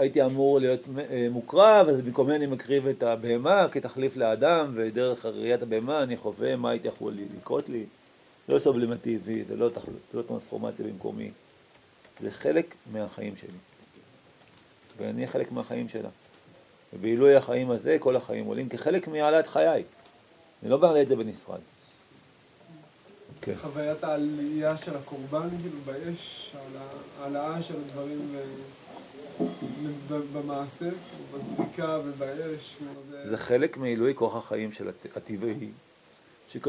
הייתי 0.00 0.24
אמור 0.24 0.60
להיות 0.60 0.80
אה, 1.10 1.28
מוקרב, 1.30 1.88
אז 1.88 2.00
במקומי 2.00 2.36
אני 2.36 2.46
מקריב 2.46 2.86
את 2.86 3.02
הבהמה 3.02 3.66
כתחליף 3.72 4.16
לאדם, 4.16 4.72
ודרך 4.74 5.26
ראיית 5.26 5.62
הבהמה 5.62 6.02
אני 6.02 6.16
חווה 6.16 6.56
מה 6.56 6.70
הייתי 6.70 6.88
יכול 6.88 7.14
לקרות 7.36 7.68
לי. 7.68 7.84
לא 8.48 8.58
סובלימטיבי, 8.58 9.44
זה 9.44 9.56
לא, 9.56 9.68
תחל... 9.68 9.92
זה 10.12 10.18
לא 10.18 10.22
טרנספורמציה 10.22 10.86
במקומי. 10.86 11.30
זה 12.20 12.30
חלק 12.30 12.74
מהחיים 12.92 13.36
שלי. 13.36 13.58
ואני 14.98 15.26
חלק 15.26 15.52
מהחיים 15.52 15.88
שלה. 15.88 16.08
ובעילוי 16.92 17.34
החיים 17.34 17.70
הזה, 17.70 17.96
כל 18.00 18.16
החיים 18.16 18.46
עולים 18.46 18.68
כחלק 18.68 19.08
מהעלאת 19.08 19.46
חיי. 19.46 19.82
אני 20.62 20.70
לא 20.70 20.78
מעלה 20.78 21.02
את 21.02 21.08
זה 21.08 21.16
בנפרד. 21.16 21.60
כן. 23.42 23.54
חוויית 23.56 24.04
העלייה 24.04 24.76
של 24.76 24.96
הקורבן, 24.96 25.48
כאילו, 25.62 25.78
באש, 25.84 26.52
העלאה 27.20 27.62
של 27.62 27.74
הדברים... 27.76 28.36
במעשה, 30.32 30.90
בזריקה 31.34 31.98
ובאש. 32.04 32.76
זה 33.22 33.36
חלק 33.36 33.76
מעילוי 33.76 34.14
כוח 34.14 34.36
החיים 34.36 34.72
של 34.72 34.88
הטבעי, 35.16 35.70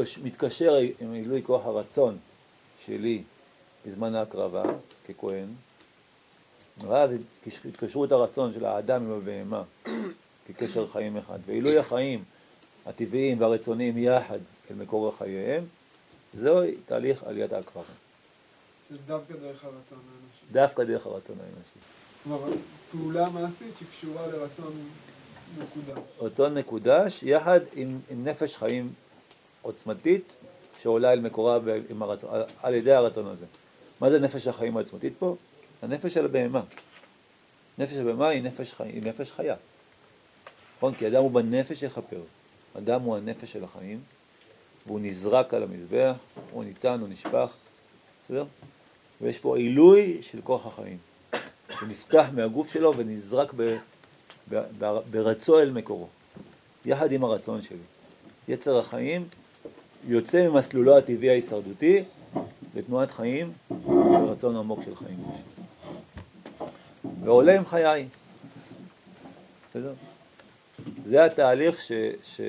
שמתקשר 0.04 0.74
עם 1.00 1.12
עילוי 1.12 1.42
כוח 1.42 1.66
הרצון 1.66 2.18
שלי 2.84 3.22
בזמן 3.86 4.14
ההקרבה 4.14 4.62
ככהן, 5.08 5.48
ואז 6.78 7.10
התקשרות 7.68 8.12
הרצון 8.12 8.52
של 8.52 8.64
האדם 8.64 9.02
עם 9.02 9.10
הבהמה 9.10 9.62
כקשר 10.46 10.86
חיים 10.86 11.16
אחד, 11.16 11.38
ועילוי 11.46 11.78
החיים 11.78 12.24
הטבעיים 12.86 13.40
והרצוניים 13.40 13.98
יחד 13.98 14.38
אל 14.70 14.76
מקור 14.76 15.14
חייהם, 15.18 15.64
זהו 16.34 16.60
תהליך 16.86 17.22
עליית 17.22 17.52
ההקרבה. 17.52 17.92
דווקא 19.06 19.34
דרך 19.34 19.64
הרצון 19.64 19.98
האנושי. 19.98 20.52
דווקא 20.52 20.84
דרך 20.84 21.06
הרצון 21.06 21.36
האנושי. 21.40 21.78
כלומר, 22.24 22.52
פעולה 22.90 23.30
מעשית 23.30 23.74
שקשורה 23.80 24.26
לרצון 24.26 24.72
מקודש. 25.58 26.02
רצון 26.20 26.58
מקודש 26.58 27.22
יחד 27.22 27.60
עם, 27.74 27.98
עם 28.10 28.24
נפש 28.24 28.56
חיים 28.56 28.92
עוצמתית 29.62 30.32
שעולה 30.80 31.12
אל 31.12 31.20
מקורה 31.20 31.58
ב, 31.58 31.80
הרצון, 32.00 32.30
על 32.62 32.74
ידי 32.74 32.92
הרצון 32.92 33.26
הזה. 33.26 33.46
מה 34.00 34.10
זה 34.10 34.18
נפש 34.18 34.46
החיים 34.46 34.76
העצמתית 34.76 35.12
פה? 35.18 35.36
הנפש 35.82 36.14
של 36.14 36.24
הבהמה. 36.24 36.62
נפש 37.78 37.96
הבהמה 37.96 38.28
היא 38.28 38.42
נפש, 38.42 38.72
חי, 38.72 38.84
היא 38.84 39.02
נפש 39.02 39.30
חיה. 39.30 39.54
נכון? 40.76 40.94
כי 40.94 41.06
אדם 41.06 41.22
הוא 41.22 41.30
בנפש 41.30 41.82
יכפר. 41.82 42.20
אדם 42.78 43.00
הוא 43.02 43.16
הנפש 43.16 43.52
של 43.52 43.64
החיים, 43.64 44.00
והוא 44.86 45.00
נזרק 45.00 45.54
על 45.54 45.62
המזבח, 45.62 46.16
הוא 46.50 46.64
ניתן, 46.64 47.00
הוא 47.00 47.08
נשפך, 47.08 47.52
בסדר? 48.24 48.44
ויש 49.20 49.38
פה 49.38 49.56
עילוי 49.56 50.18
של 50.22 50.40
כוח 50.44 50.66
החיים, 50.66 50.98
שנפתח 51.82 52.26
מהגוף 52.32 52.72
שלו 52.72 52.96
ונזרק 52.96 53.52
ב, 53.56 53.76
ב, 54.50 54.62
ב, 54.78 54.98
ברצו 55.10 55.60
אל 55.60 55.70
מקורו, 55.70 56.08
יחד 56.84 57.12
עם 57.12 57.24
הרצון 57.24 57.62
שלי. 57.62 57.76
יצר 58.48 58.78
החיים 58.78 59.28
יוצא 60.06 60.48
ממסלולו 60.48 60.98
הטבעי 60.98 61.30
ההישרדותי 61.30 62.04
לתנועת 62.74 63.10
חיים 63.10 63.52
ורצון 63.86 64.56
עמוק 64.56 64.82
של 64.82 64.96
חיים. 64.96 65.24
ועולה 67.24 67.56
עם 67.56 67.66
חיי. 67.66 68.08
בסדר? 69.70 69.94
זה 71.04 71.24
התהליך 71.24 71.80
ש, 71.80 71.92
ש, 72.22 72.40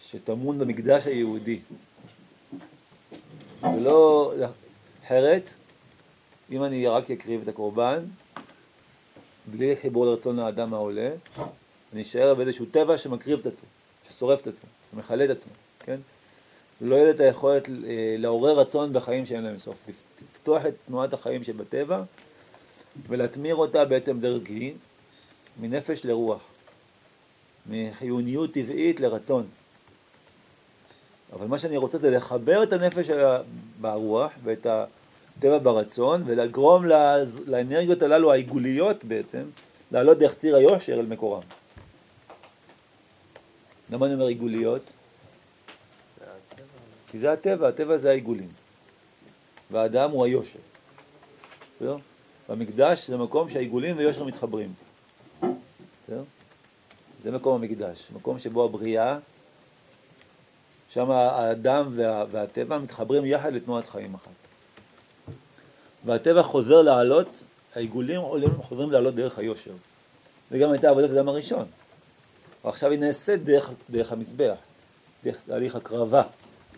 שטמון 0.00 0.58
במקדש 0.58 1.06
היהודי. 1.06 1.60
ולא 3.62 4.32
אחרת, 5.04 5.54
אם 6.50 6.64
אני 6.64 6.86
רק 6.86 7.10
אקריב 7.10 7.42
את 7.42 7.48
הקורבן, 7.48 8.04
בלי 9.46 9.76
חיבור 9.76 10.06
לרצון 10.06 10.38
האדם 10.38 10.74
העולה, 10.74 11.10
אני 11.92 12.02
אשאר 12.02 12.34
באיזשהו 12.34 12.66
טבע 12.66 12.98
שמקריב 12.98 13.38
את 13.38 13.46
עצמו, 13.46 13.68
ששורף 14.08 14.40
את 14.40 14.46
עצמו, 14.46 14.68
שמכלה 14.92 15.24
את 15.24 15.30
עצמו, 15.30 15.52
כן? 15.78 15.96
לא 16.80 16.96
יהיה 16.96 17.10
את 17.10 17.20
היכולת 17.20 17.68
אה, 17.68 18.14
לעורר 18.18 18.60
רצון 18.60 18.92
בחיים 18.92 19.26
שאין 19.26 19.44
להם 19.44 19.58
סוף, 19.58 19.88
לפתוח 20.22 20.66
את 20.66 20.74
תנועת 20.86 21.12
החיים 21.12 21.44
שבטבע 21.44 22.02
ולהתמיר 23.08 23.54
אותה 23.54 23.84
בעצם 23.84 24.20
דרכי, 24.20 24.72
מנפש 25.60 26.04
לרוח, 26.04 26.42
מחיוניות 27.66 28.52
טבעית 28.52 29.00
לרצון. 29.00 29.46
אבל 31.32 31.46
מה 31.46 31.58
שאני 31.58 31.76
רוצה 31.76 31.98
זה 31.98 32.10
לחבר 32.10 32.62
את 32.62 32.72
הנפש 32.72 33.06
ברוח 33.80 34.32
ואת 34.44 34.66
הטבע 35.38 35.58
ברצון 35.58 36.22
ולגרום 36.26 36.84
לאנרגיות 37.46 38.02
הללו 38.02 38.32
העיגוליות 38.32 39.04
בעצם 39.04 39.42
לעלות 39.92 40.18
דרך 40.18 40.34
ציר 40.34 40.56
היושר 40.56 41.00
אל 41.00 41.06
מקורם. 41.06 41.42
למה 43.90 44.06
אני 44.06 44.14
אומר 44.14 44.26
עיגוליות? 44.26 44.82
כי 47.10 47.18
זה 47.18 47.32
הטבע, 47.32 47.68
הטבע 47.68 47.98
זה 47.98 48.10
העיגולים. 48.10 48.48
והאדם 49.70 50.10
הוא 50.10 50.24
היושר. 50.24 50.58
בסדר? 51.76 51.96
והמקדש 52.48 53.10
זה 53.10 53.16
מקום 53.16 53.48
שהעיגולים 53.48 53.96
ויושר 53.98 54.24
מתחברים. 54.24 54.72
בסדר? 55.40 56.22
זה 57.22 57.30
מקום 57.30 57.62
המקדש, 57.62 58.08
מקום 58.14 58.38
שבו 58.38 58.64
הבריאה 58.64 59.18
שם 60.88 61.10
האדם 61.10 61.90
וה, 61.92 62.24
והטבע 62.30 62.78
מתחברים 62.78 63.26
יחד 63.26 63.52
לתנועת 63.52 63.86
חיים 63.86 64.14
אחת. 64.14 64.49
והטבע 66.04 66.42
חוזר 66.42 66.82
לעלות, 66.82 67.28
העיגולים 67.74 68.20
עולים, 68.20 68.62
חוזרים 68.62 68.90
לעלות 68.90 69.14
דרך 69.14 69.38
היושר. 69.38 69.72
וגם 70.50 70.72
הייתה 70.72 70.88
עבודת 70.90 71.10
אדם 71.10 71.28
הראשון. 71.28 71.66
ועכשיו 72.64 72.90
היא 72.90 72.98
נעשית 72.98 73.44
דרך, 73.44 73.70
דרך 73.90 74.12
המזבח, 74.12 74.56
דרך 75.24 75.36
תהליך 75.46 75.76
הקרבה 75.76 76.22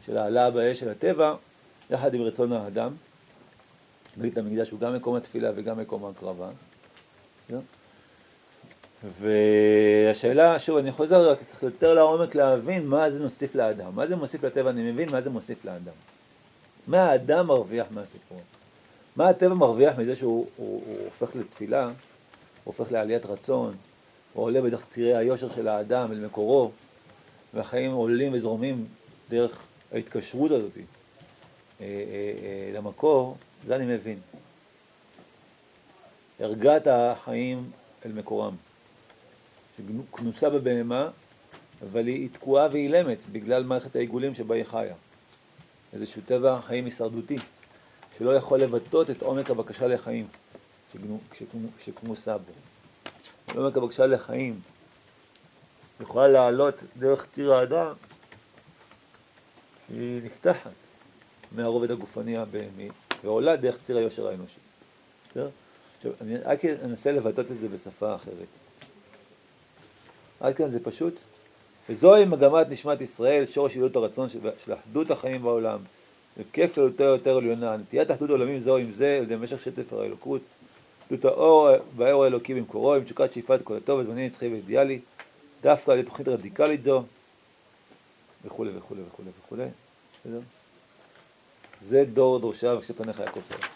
של 0.07 0.17
העלאה 0.17 0.51
באש 0.51 0.81
של 0.81 0.89
הטבע, 0.89 1.35
יחד 1.91 2.15
עם 2.15 2.23
רצון 2.23 2.53
האדם. 2.53 2.95
בית 4.17 4.39
המקדש 4.39 4.71
הוא 4.71 4.81
גם 4.81 4.95
מקום 4.95 5.15
התפילה 5.15 5.51
וגם 5.55 5.79
מקום 5.79 6.05
ההקרבה. 6.05 6.49
והשאלה, 9.21 10.59
שוב, 10.59 10.77
אני 10.77 10.93
חוזר 10.93 11.31
רק, 11.31 11.39
צריך 11.49 11.63
יותר 11.63 11.95
לעומק 11.95 12.35
להבין 12.35 12.87
מה 12.87 13.11
זה 13.11 13.19
מוסיף 13.19 13.55
לאדם. 13.55 13.95
מה 13.95 14.07
זה 14.07 14.17
מוסיף 14.17 14.45
לטבע, 14.45 14.71
אני 14.71 14.93
מבין 14.93 15.11
מה 15.11 15.21
זה 15.21 15.31
מוסיף 15.31 15.65
לאדם. 15.65 15.95
מה 16.87 17.03
האדם 17.03 17.47
מרוויח 17.47 17.87
מהסיפור? 17.91 18.41
מה 19.17 19.29
הטבע 19.29 19.55
מרוויח 19.55 19.99
מזה 19.99 20.17
שהוא 20.17 20.47
הוא, 20.57 20.83
הוא 20.87 21.05
הופך 21.05 21.37
לתפילה, 21.37 21.85
הוא 21.85 21.93
הופך 22.65 22.93
לעליית 22.93 23.27
רצון, 23.27 23.75
הוא 24.33 24.45
עולה 24.45 24.63
בדרך 24.63 24.87
צירי 24.87 25.17
היושר 25.17 25.51
של 25.51 25.69
האדם 25.69 26.13
אל 26.13 26.27
מקורו, 26.27 26.71
והחיים 27.55 27.93
עולים 27.93 28.33
וזורמים 28.35 28.87
דרך 29.31 29.67
ההתקשרות 29.93 30.51
הזאת 30.51 30.77
אה, 30.77 30.83
אה, 31.81 31.87
אה, 31.87 32.73
למקור, 32.75 33.37
זה 33.67 33.77
אני 33.77 33.95
מבין. 33.95 34.19
הרגת 36.41 36.87
החיים 36.87 37.71
אל 38.07 38.13
מקורם. 38.13 38.55
שכנוסה 39.77 40.51
בבהמה, 40.51 41.09
אבל 41.83 42.07
היא 42.07 42.29
תקועה 42.33 42.69
ואילמת 42.73 43.19
בגלל 43.33 43.65
מערכת 43.65 43.97
העיגולים 43.97 44.35
שבה 44.35 44.55
היא 44.55 44.65
חיה. 44.65 44.95
איזשהו 45.93 46.23
טבע 46.27 46.61
חיים 46.61 46.85
הישרדותי, 46.85 47.37
שלא 48.19 48.35
יכול 48.37 48.61
לבטא 48.61 49.03
את 49.11 49.23
עומק 49.23 49.51
הבקשה 49.51 49.87
לחיים 49.87 50.27
שכנוסה 51.79 52.39
בו. 52.39 52.53
עומק 53.55 53.77
הבקשה 53.77 54.07
לחיים 54.07 54.61
יכולה 56.01 56.29
לעלות 56.29 56.75
דרך 56.97 57.27
ציר 57.35 57.55
האדם 57.55 57.95
שהיא 59.87 60.23
נפתחת 60.23 60.71
מהרובד 61.53 61.91
הגופני 61.91 62.37
הבהמי 62.37 62.89
ועולה 63.25 63.57
דרך 63.57 63.79
ציר 63.83 63.97
היושר 63.97 64.29
האנושי. 64.29 64.61
בסדר? 65.31 65.49
עכשיו, 65.97 66.13
אני 66.21 66.37
רק 66.37 66.65
אנסה 66.65 67.13
לבטא 67.13 67.41
את 67.41 67.61
זה 67.61 67.69
בשפה 67.69 68.15
אחרת. 68.15 68.47
עד 70.41 70.55
כאן 70.55 70.69
זה 70.69 70.85
פשוט. 70.85 71.15
וזוהי 71.89 72.25
מגמת 72.25 72.69
נשמת 72.69 73.01
ישראל, 73.01 73.47
שורש 73.47 73.75
עילות 73.75 73.97
הרצון 73.97 74.29
של 74.29 74.73
אחדות 74.75 75.11
החיים 75.11 75.43
בעולם, 75.43 75.79
וכיף 76.39 76.79
לעלותו 76.79 77.05
יותר 77.05 77.37
עליונה, 77.37 77.77
נטיית 77.77 78.11
אחדות 78.11 78.31
עולמים 78.31 78.61
זו 78.61 78.77
עם 78.77 78.93
זה, 78.93 79.17
על 79.17 79.23
ידי 79.23 79.37
משך 79.37 79.61
שטף 79.61 79.93
האלוקות, 79.93 80.41
אחדות 81.07 81.25
האור 81.25 81.69
והאור 81.97 82.25
האלוקי 82.25 82.55
במקורו, 82.55 82.95
עם 82.95 83.05
תשוקת 83.05 83.33
שאיפת 83.33 83.61
כל 83.65 83.77
הטוב 83.77 84.01
וזמני 84.01 84.27
נצחי 84.27 84.49
ואידיאלי, 84.49 85.01
דווקא 85.63 85.91
על 85.91 85.99
ידי 85.99 86.09
תוכנית 86.09 86.29
רדיקלית 86.29 86.83
זו, 86.83 87.05
וכולי 88.45 88.71
וכולי 88.79 89.03
וכולי 89.09 89.31
וכולי. 89.45 89.69
זה 91.81 92.05
דור 92.05 92.39
דורשיו 92.39 92.77
וכשפניך 92.79 93.19
יעקב 93.19 93.41
סלם. 93.41 93.69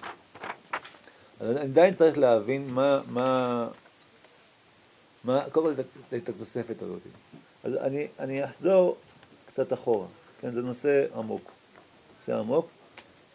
אז 1.40 1.56
אני 1.56 1.64
עדיין 1.64 1.94
צריך 1.94 2.18
להבין 2.18 2.70
מה, 2.70 3.00
מה, 3.08 3.68
מה, 5.24 5.44
קודם 5.52 5.74
כל 5.74 5.82
את 6.16 6.28
התוספת 6.28 6.82
הזאת. 6.82 7.00
אז 7.64 7.76
אני, 7.76 8.06
אני 8.18 8.44
אחזור 8.44 8.96
קצת 9.46 9.72
אחורה, 9.72 10.06
כן, 10.40 10.52
זה 10.52 10.62
נושא 10.62 11.06
עמוק. 11.14 11.55
נושא 12.28 12.40
עמוק, 12.40 12.68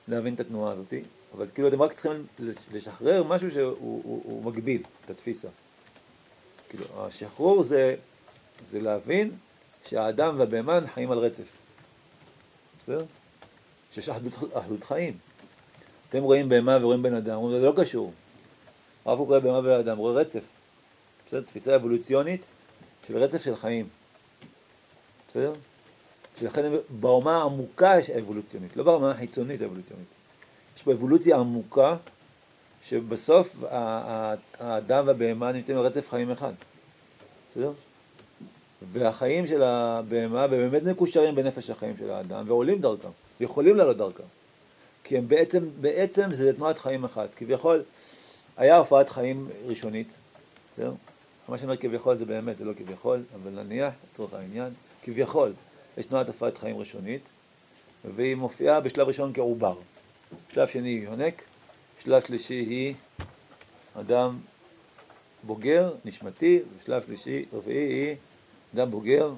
להבין 0.07 0.33
את 0.33 0.39
התנועה 0.39 0.73
הזאת, 0.73 0.93
אבל 1.33 1.47
כאילו 1.53 1.67
אתם 1.67 1.81
רק 1.81 1.93
צריכים 1.93 2.27
לשחרר 2.71 3.23
משהו 3.23 3.51
שהוא 3.51 3.77
הוא, 3.79 4.21
הוא 4.23 4.43
מגביל 4.43 4.83
את 5.05 5.09
התפיסה. 5.09 5.47
כאילו, 6.69 6.85
השחרור 6.95 7.63
זה, 7.63 7.95
זה 8.63 8.79
להבין 8.79 9.31
שהאדם 9.85 10.39
והבהמה 10.39 10.79
חיים 10.87 11.11
על 11.11 11.17
רצף. 11.17 11.51
בסדר? 12.79 13.05
שיש 13.91 14.09
אחדות, 14.09 14.33
אחדות 14.57 14.83
חיים. 14.83 15.17
אתם 16.09 16.23
רואים 16.23 16.49
בהמה 16.49 16.77
ורואים 16.81 17.03
בן 17.03 17.13
אדם, 17.13 17.51
זה 17.51 17.61
לא 17.61 17.73
קשור. 17.77 18.13
הרב 19.05 19.17
קורא 19.17 19.39
בהמה 19.39 19.59
ובן 19.59 19.79
אדם, 19.79 19.97
רואה 19.97 20.13
רצף. 20.13 20.43
בסדר? 21.27 21.41
תפיסה 21.41 21.75
אבולוציונית 21.75 22.45
של 23.07 23.17
רצף 23.17 23.43
של 23.43 23.55
חיים. 23.55 23.87
בסדר? 25.27 25.53
שלכן 26.39 26.71
ברמה 26.99 27.37
העמוקה 27.37 27.93
יש 27.99 28.09
אבולוציונית, 28.09 28.77
לא 28.77 28.83
ברמה 28.83 29.11
החיצונית 29.11 29.61
האבולוציונית. 29.61 30.07
יש 30.75 30.83
פה 30.83 30.93
אבולוציה 30.93 31.37
עמוקה 31.37 31.95
שבסוף 32.83 33.55
האדם 34.59 35.07
והבהמה 35.07 35.51
נמצאים 35.51 35.77
ברצף 35.77 36.09
חיים 36.09 36.31
אחד, 36.31 36.53
בסדר? 37.51 37.71
והחיים 38.81 39.47
של 39.47 39.63
הבהמה 39.63 40.47
באמת 40.47 40.83
מקושרים 40.83 41.35
בנפש 41.35 41.69
החיים 41.69 41.97
של 41.97 42.11
האדם 42.11 42.43
ועולים 42.47 42.81
דרכם, 42.81 43.09
יכולים 43.39 43.75
לעלות 43.75 43.97
דרכם. 43.97 44.23
כי 45.03 45.17
הם 45.17 45.27
בעצם, 45.27 45.69
בעצם 45.81 46.33
זה 46.33 46.53
תנועת 46.53 46.79
חיים 46.79 47.03
אחת. 47.03 47.29
כביכול, 47.35 47.83
היה 48.57 48.77
הופעת 48.77 49.09
חיים 49.09 49.49
ראשונית, 49.65 50.07
בסדר? 50.73 50.93
מה 51.47 51.57
שאני 51.57 51.67
אומר 51.67 51.77
כביכול 51.77 52.17
זה 52.17 52.25
באמת, 52.25 52.57
זה 52.57 52.65
לא 52.65 52.73
כביכול, 52.73 53.23
אבל 53.35 53.63
נניח, 53.63 53.93
לצורך 54.13 54.33
העניין, 54.33 54.73
כביכול, 55.03 55.53
יש 55.97 56.05
תנועת 56.05 56.27
הופעת 56.27 56.57
חיים 56.57 56.77
ראשונית, 56.77 57.21
והיא 58.15 58.35
מופיעה 58.35 58.79
בשלב 58.79 59.07
ראשון 59.07 59.33
כעובר. 59.33 59.77
שלב 60.53 60.67
שני 60.67 60.89
היא 60.89 61.03
יונק, 61.03 61.41
שלב 62.03 62.21
שלישי 62.21 62.53
היא 62.53 62.95
אדם 63.99 64.37
בוגר, 65.43 65.93
נשמתי, 66.05 66.59
ושלב 66.77 67.01
שלישי, 67.05 67.45
רביעי 67.53 67.93
היא 67.93 68.15
אדם 68.75 68.91
בוגר, 68.91 69.33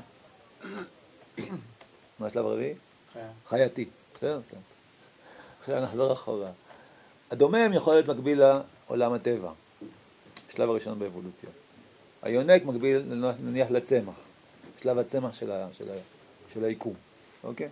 מה 2.19 2.27
השלב 2.27 2.45
הרביעי? 2.45 2.73
חייתי, 3.47 3.85
בסדר? 4.15 4.39
עכשיו 5.59 5.77
אנחנו 5.77 5.97
לא 5.97 6.13
אחורה. 6.13 6.51
הדומם 7.31 7.73
יכול 7.73 7.93
להיות 7.93 8.07
מקביל 8.07 8.41
לעולם 8.43 9.13
הטבע, 9.13 9.51
שלב 10.55 10.69
הראשון 10.69 10.99
באבולוציה. 10.99 11.49
היונק 12.21 12.65
מקביל 12.65 13.01
נניח 13.39 13.71
לצמח, 13.71 14.15
שלב 14.81 14.97
הצמח 14.97 15.33
של, 15.33 15.51
ה, 15.51 15.67
של, 15.73 15.89
ה, 15.89 15.93
של 16.53 16.63
היקום, 16.63 16.93
אוקיי? 17.43 17.69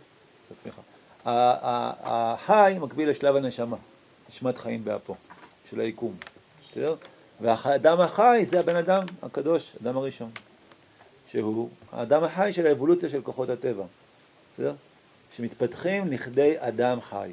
של 0.50 0.56
הצמיחה. 0.58 0.82
החי 1.26 2.76
מקביל 2.82 3.10
לשלב 3.10 3.36
הנשמה, 3.36 3.78
נשמת 4.30 4.58
חיים 4.58 4.84
באפו, 4.84 5.16
של 5.70 5.80
היקום, 5.80 6.16
בסדר? 6.72 6.96
והאדם 7.42 8.02
החי 8.02 8.42
זה 8.46 8.60
הבן 8.60 8.76
אדם 8.76 9.06
הקדוש, 9.24 9.76
אדם 9.84 9.98
הראשון, 9.98 10.32
שהוא 11.28 11.70
האדם 11.92 12.24
החי 12.24 12.54
של 12.54 12.68
האבולוציה 12.68 13.10
של 13.10 13.22
כוחות 13.22 13.50
הטבע, 13.50 13.84
בסדר? 14.54 14.74
שמתפתחים 15.36 16.08
לכדי 16.08 16.56
אדם 16.58 17.02
חי. 17.02 17.32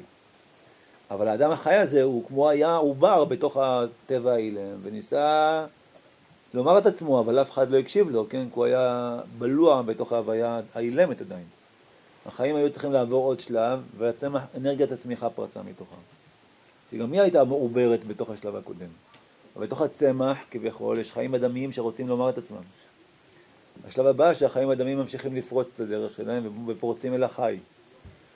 אבל 1.11 1.27
האדם 1.27 1.51
החי 1.51 1.75
הזה 1.75 2.03
הוא 2.03 2.27
כמו 2.27 2.49
היה 2.49 2.75
עובר 2.75 3.25
בתוך 3.25 3.57
הטבע 3.57 4.33
האילם, 4.33 4.77
וניסה 4.81 5.65
לומר 6.53 6.77
את 6.77 6.85
עצמו, 6.85 7.19
אבל 7.19 7.41
אף 7.41 7.51
אחד 7.51 7.69
לא 7.69 7.77
הקשיב 7.77 8.09
לו, 8.09 8.29
כן? 8.29 8.43
כי 8.43 8.55
הוא 8.55 8.65
היה 8.65 9.19
בלוע 9.37 9.81
בתוך 9.81 10.13
ההוויה 10.13 10.61
האילמת 10.73 11.21
עדיין. 11.21 11.45
החיים 12.25 12.55
היו 12.55 12.71
צריכים 12.71 12.91
לעבור 12.91 13.25
עוד 13.25 13.39
שלב, 13.39 13.79
ואנרגיית 13.97 14.91
הצמיחה 14.91 15.29
פרצה 15.29 15.61
מתוכם. 15.63 16.01
שגם 16.91 17.11
היא 17.11 17.21
הייתה 17.21 17.43
מעוברת 17.43 18.07
בתוך 18.07 18.29
השלב 18.29 18.55
הקודם. 18.55 18.87
אבל 19.55 19.65
בתוך 19.65 19.81
הצמח, 19.81 20.37
כביכול, 20.51 20.99
יש 20.99 21.11
חיים 21.11 21.35
אדמיים 21.35 21.71
שרוצים 21.71 22.07
לומר 22.07 22.29
את 22.29 22.37
עצמם. 22.37 22.61
השלב 23.87 24.07
הבא, 24.07 24.33
שהחיים 24.33 24.69
האדמיים 24.69 24.97
ממשיכים 24.97 25.35
לפרוץ 25.35 25.67
את 25.75 25.79
הדרך 25.79 26.13
שלהם 26.13 26.67
ופורצים 26.67 27.13
אל 27.13 27.23
החי. 27.23 27.57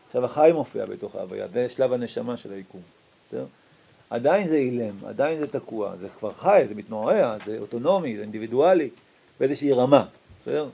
עכשיו 0.07 0.25
החי 0.25 0.51
מופיע 0.53 0.85
בתוך 0.85 1.15
ההוויה, 1.15 1.47
זה 1.47 1.69
שלב 1.69 1.93
הנשמה 1.93 2.37
של 2.37 2.51
היקום. 2.51 2.81
בסדר? 3.27 3.45
עדיין 4.13 4.47
זה 4.47 4.57
אילם, 4.57 4.95
עדיין 5.05 5.39
זה 5.39 5.47
תקוע, 5.47 5.95
זה 5.97 6.09
כבר 6.09 6.31
חי, 6.33 6.65
זה 6.67 6.75
מתנועע, 6.75 7.35
זה 7.45 7.57
אוטונומי, 7.59 8.15
זה 8.15 8.21
אינדיבידואלי, 8.21 8.89
באיזושהי 9.39 9.73
רמה, 9.73 10.05
בסדר? 10.41 10.69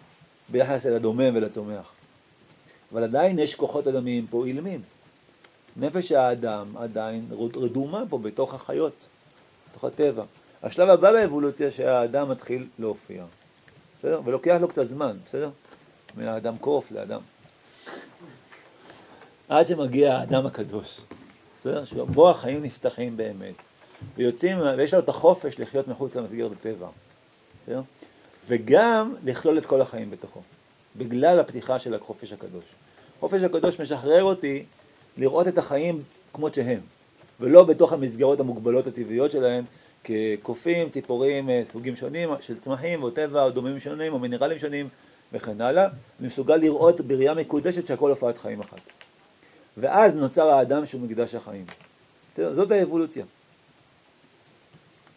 ביחס 0.49 0.86
אל 0.86 0.93
הדומם 0.93 1.36
ולצומח. 1.36 1.91
אבל 2.91 3.04
עדיין 3.04 3.39
יש 3.39 3.56
כוחות 3.56 3.88
אדמיים 3.88 4.28
פה 4.28 4.45
אילמים. 4.45 4.82
נפש 5.78 6.12
האדם 6.12 6.78
עדיין 6.78 7.25
רדומה 7.56 8.04
פה 8.10 8.17
בתוך 8.17 8.54
החיות, 8.54 9.06
בתוך 9.69 9.84
הטבע. 9.84 10.23
השלב 10.63 10.89
הבא 10.89 11.12
באבולוציה 11.12 11.71
שהאדם 11.71 12.30
מתחיל 12.30 12.67
להופיע, 12.80 13.23
בסדר? 13.99 14.21
ולוקח 14.25 14.58
לו 14.62 14.67
קצת 14.67 14.88
זמן, 14.88 15.17
בסדר? 15.25 15.49
מהאדם 16.15 16.58
קוף 16.58 16.91
לאדם. 16.91 17.21
עד 19.49 19.67
שמגיע 19.67 20.13
האדם 20.13 20.45
הקדוש, 20.45 21.02
בסדר? 21.60 21.86
שבו 21.86 22.30
החיים 22.30 22.63
נפתחים 22.63 23.17
באמת, 23.17 23.54
ויוצאים, 24.17 24.58
ויש 24.78 24.93
לו 24.93 25.00
את 25.00 25.10
החופש 25.10 25.60
לחיות 25.60 25.88
מחוץ 25.88 26.15
למסגרת 26.15 26.52
הטבע, 26.52 26.88
בסדר? 27.63 27.82
וגם 28.48 29.15
לכלול 29.26 29.58
את 29.58 29.65
כל 29.65 29.82
החיים 29.82 30.12
בתוכו, 30.12 30.41
בגלל 30.95 31.39
הפתיחה 31.39 31.80
של 31.80 31.93
החופש 31.93 32.34
הקדוש. 32.34 32.64
החופש 33.18 33.43
הקדוש 33.43 33.80
משחרר 33.80 34.24
אותי 34.24 34.64
לראות 35.18 35.47
את 35.47 35.57
החיים 35.57 36.03
כמות 36.34 36.53
שהם, 36.53 36.80
ולא 37.39 37.64
בתוך 37.64 37.93
המסגרות 37.93 38.39
המוגבלות 38.39 38.88
הטבעיות 38.88 39.32
שלהם, 39.32 39.64
כקופים, 40.03 40.89
ציפורים, 40.89 41.49
אה, 41.49 41.62
סוגים 41.72 41.95
שונים 41.95 42.30
של 42.41 42.60
צמחים 42.60 43.03
או 43.03 43.12
טבע 43.12 43.43
או 43.43 43.49
דומים 43.49 43.80
שונים 43.80 44.14
או 44.14 44.20
מינרלים 44.20 44.60
שונים 44.60 44.89
וכן 45.34 45.62
הלאה, 45.62 45.86
אני 46.20 46.28
מסוגל 46.28 46.55
לראות 46.55 47.01
בראייה 47.01 47.34
מקודשת 47.34 47.88
שהכל 47.88 48.10
הופעת 48.10 48.38
חיים 48.38 48.60
אחת. 48.60 48.80
ואז 49.78 50.15
נוצר 50.15 50.49
האדם 50.49 50.86
שהוא 50.86 51.01
מקדש 51.01 51.36
החיים. 51.36 51.65
זאת 52.38 52.72
האבולוציה 52.72 53.26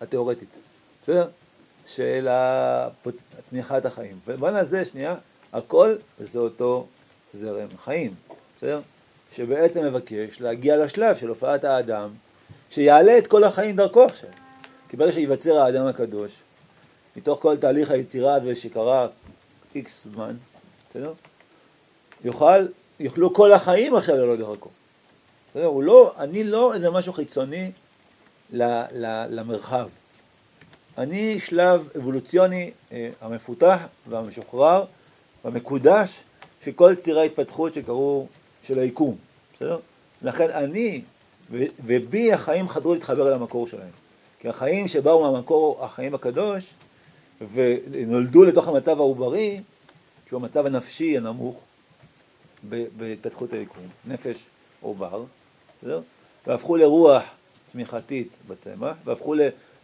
התיאורטית, 0.01 0.59
בסדר? 1.03 1.29
של 1.87 2.29
צמיחת 3.49 3.87
החיים. 3.87 4.19
ובואו 4.27 4.53
נעשה 4.53 4.85
שנייה, 4.85 5.15
הכל 5.53 5.95
זה 6.19 6.39
אותו 6.39 6.87
זרם 7.35 7.69
חיים, 7.77 8.15
בסדר? 8.59 8.81
שבעצם 9.33 9.85
מבקש 9.85 10.41
להגיע 10.41 10.77
לשלב 10.77 11.17
של 11.17 11.29
הופעת 11.29 11.65
האדם, 11.65 12.11
שיעלה 12.71 13.19
את 13.19 13.27
כל 13.27 13.45
החיים 13.45 13.77
דרכו 13.77 14.03
עכשיו. 14.03 14.31
כי 14.89 14.97
ברגע 14.97 15.13
שייווצר 15.13 15.59
האדם 15.59 15.87
הקדוש, 15.87 16.33
מתוך 17.17 17.39
כל 17.43 17.57
תהליך 17.57 17.91
היצירה 17.91 18.35
הזה 18.35 18.55
שקרה 18.55 19.09
איקס 19.75 20.05
זמן, 20.05 20.37
בסדר? 20.91 21.13
יוכל 22.25 22.67
יוכלו 23.03 23.35
כל 23.35 23.53
החיים 23.53 23.95
עכשיו 23.95 24.17
לעלות 24.17 24.39
דרכו. 24.39 24.69
הוא 25.55 25.83
לא, 25.83 26.15
אני 26.19 26.45
לא 26.45 26.75
איזה 26.75 26.91
משהו 26.91 27.13
חיצוני 27.13 27.71
ל, 28.53 28.63
ל, 28.93 29.27
למרחב. 29.31 29.89
אני 30.99 31.41
שלב 31.41 31.89
אבולוציוני 31.97 32.71
אה, 32.93 33.11
המפותח 33.21 33.79
והמשוחרר 34.09 34.85
והמקודש 35.45 36.23
של 36.65 36.73
כל 36.73 36.95
צירי 36.95 37.21
ההתפתחות 37.21 37.75
שקרו 37.75 38.27
של 38.63 38.79
היקום, 38.79 39.17
בסדר? 39.55 39.79
לכן 40.23 40.51
אני 40.51 41.03
ובי 41.85 42.33
החיים 42.33 42.69
חדרו 42.69 42.95
להתחבר 42.95 43.29
אל 43.29 43.33
המקור 43.33 43.67
שלהם. 43.67 43.91
כי 44.41 44.49
החיים 44.49 44.89
שבאו 44.89 45.33
מהמקור, 45.33 45.85
החיים 45.85 46.15
הקדוש, 46.15 46.75
ונולדו 47.53 48.45
לתוך 48.45 48.69
המצב 48.69 48.99
העוברי, 48.99 49.61
שהוא 50.27 50.41
המצב 50.41 50.67
הנפשי 50.67 51.17
הנמוך, 51.17 51.61
בהתפתחות 52.69 53.53
היקום, 53.53 53.87
נפש 54.07 54.45
עובר, 54.81 55.25
בסדר? 55.79 56.01
והפכו 56.47 56.77
לרוח 56.77 57.23
צמיחתית 57.65 58.29
בצמח, 58.49 58.97
והפכו 59.05 59.35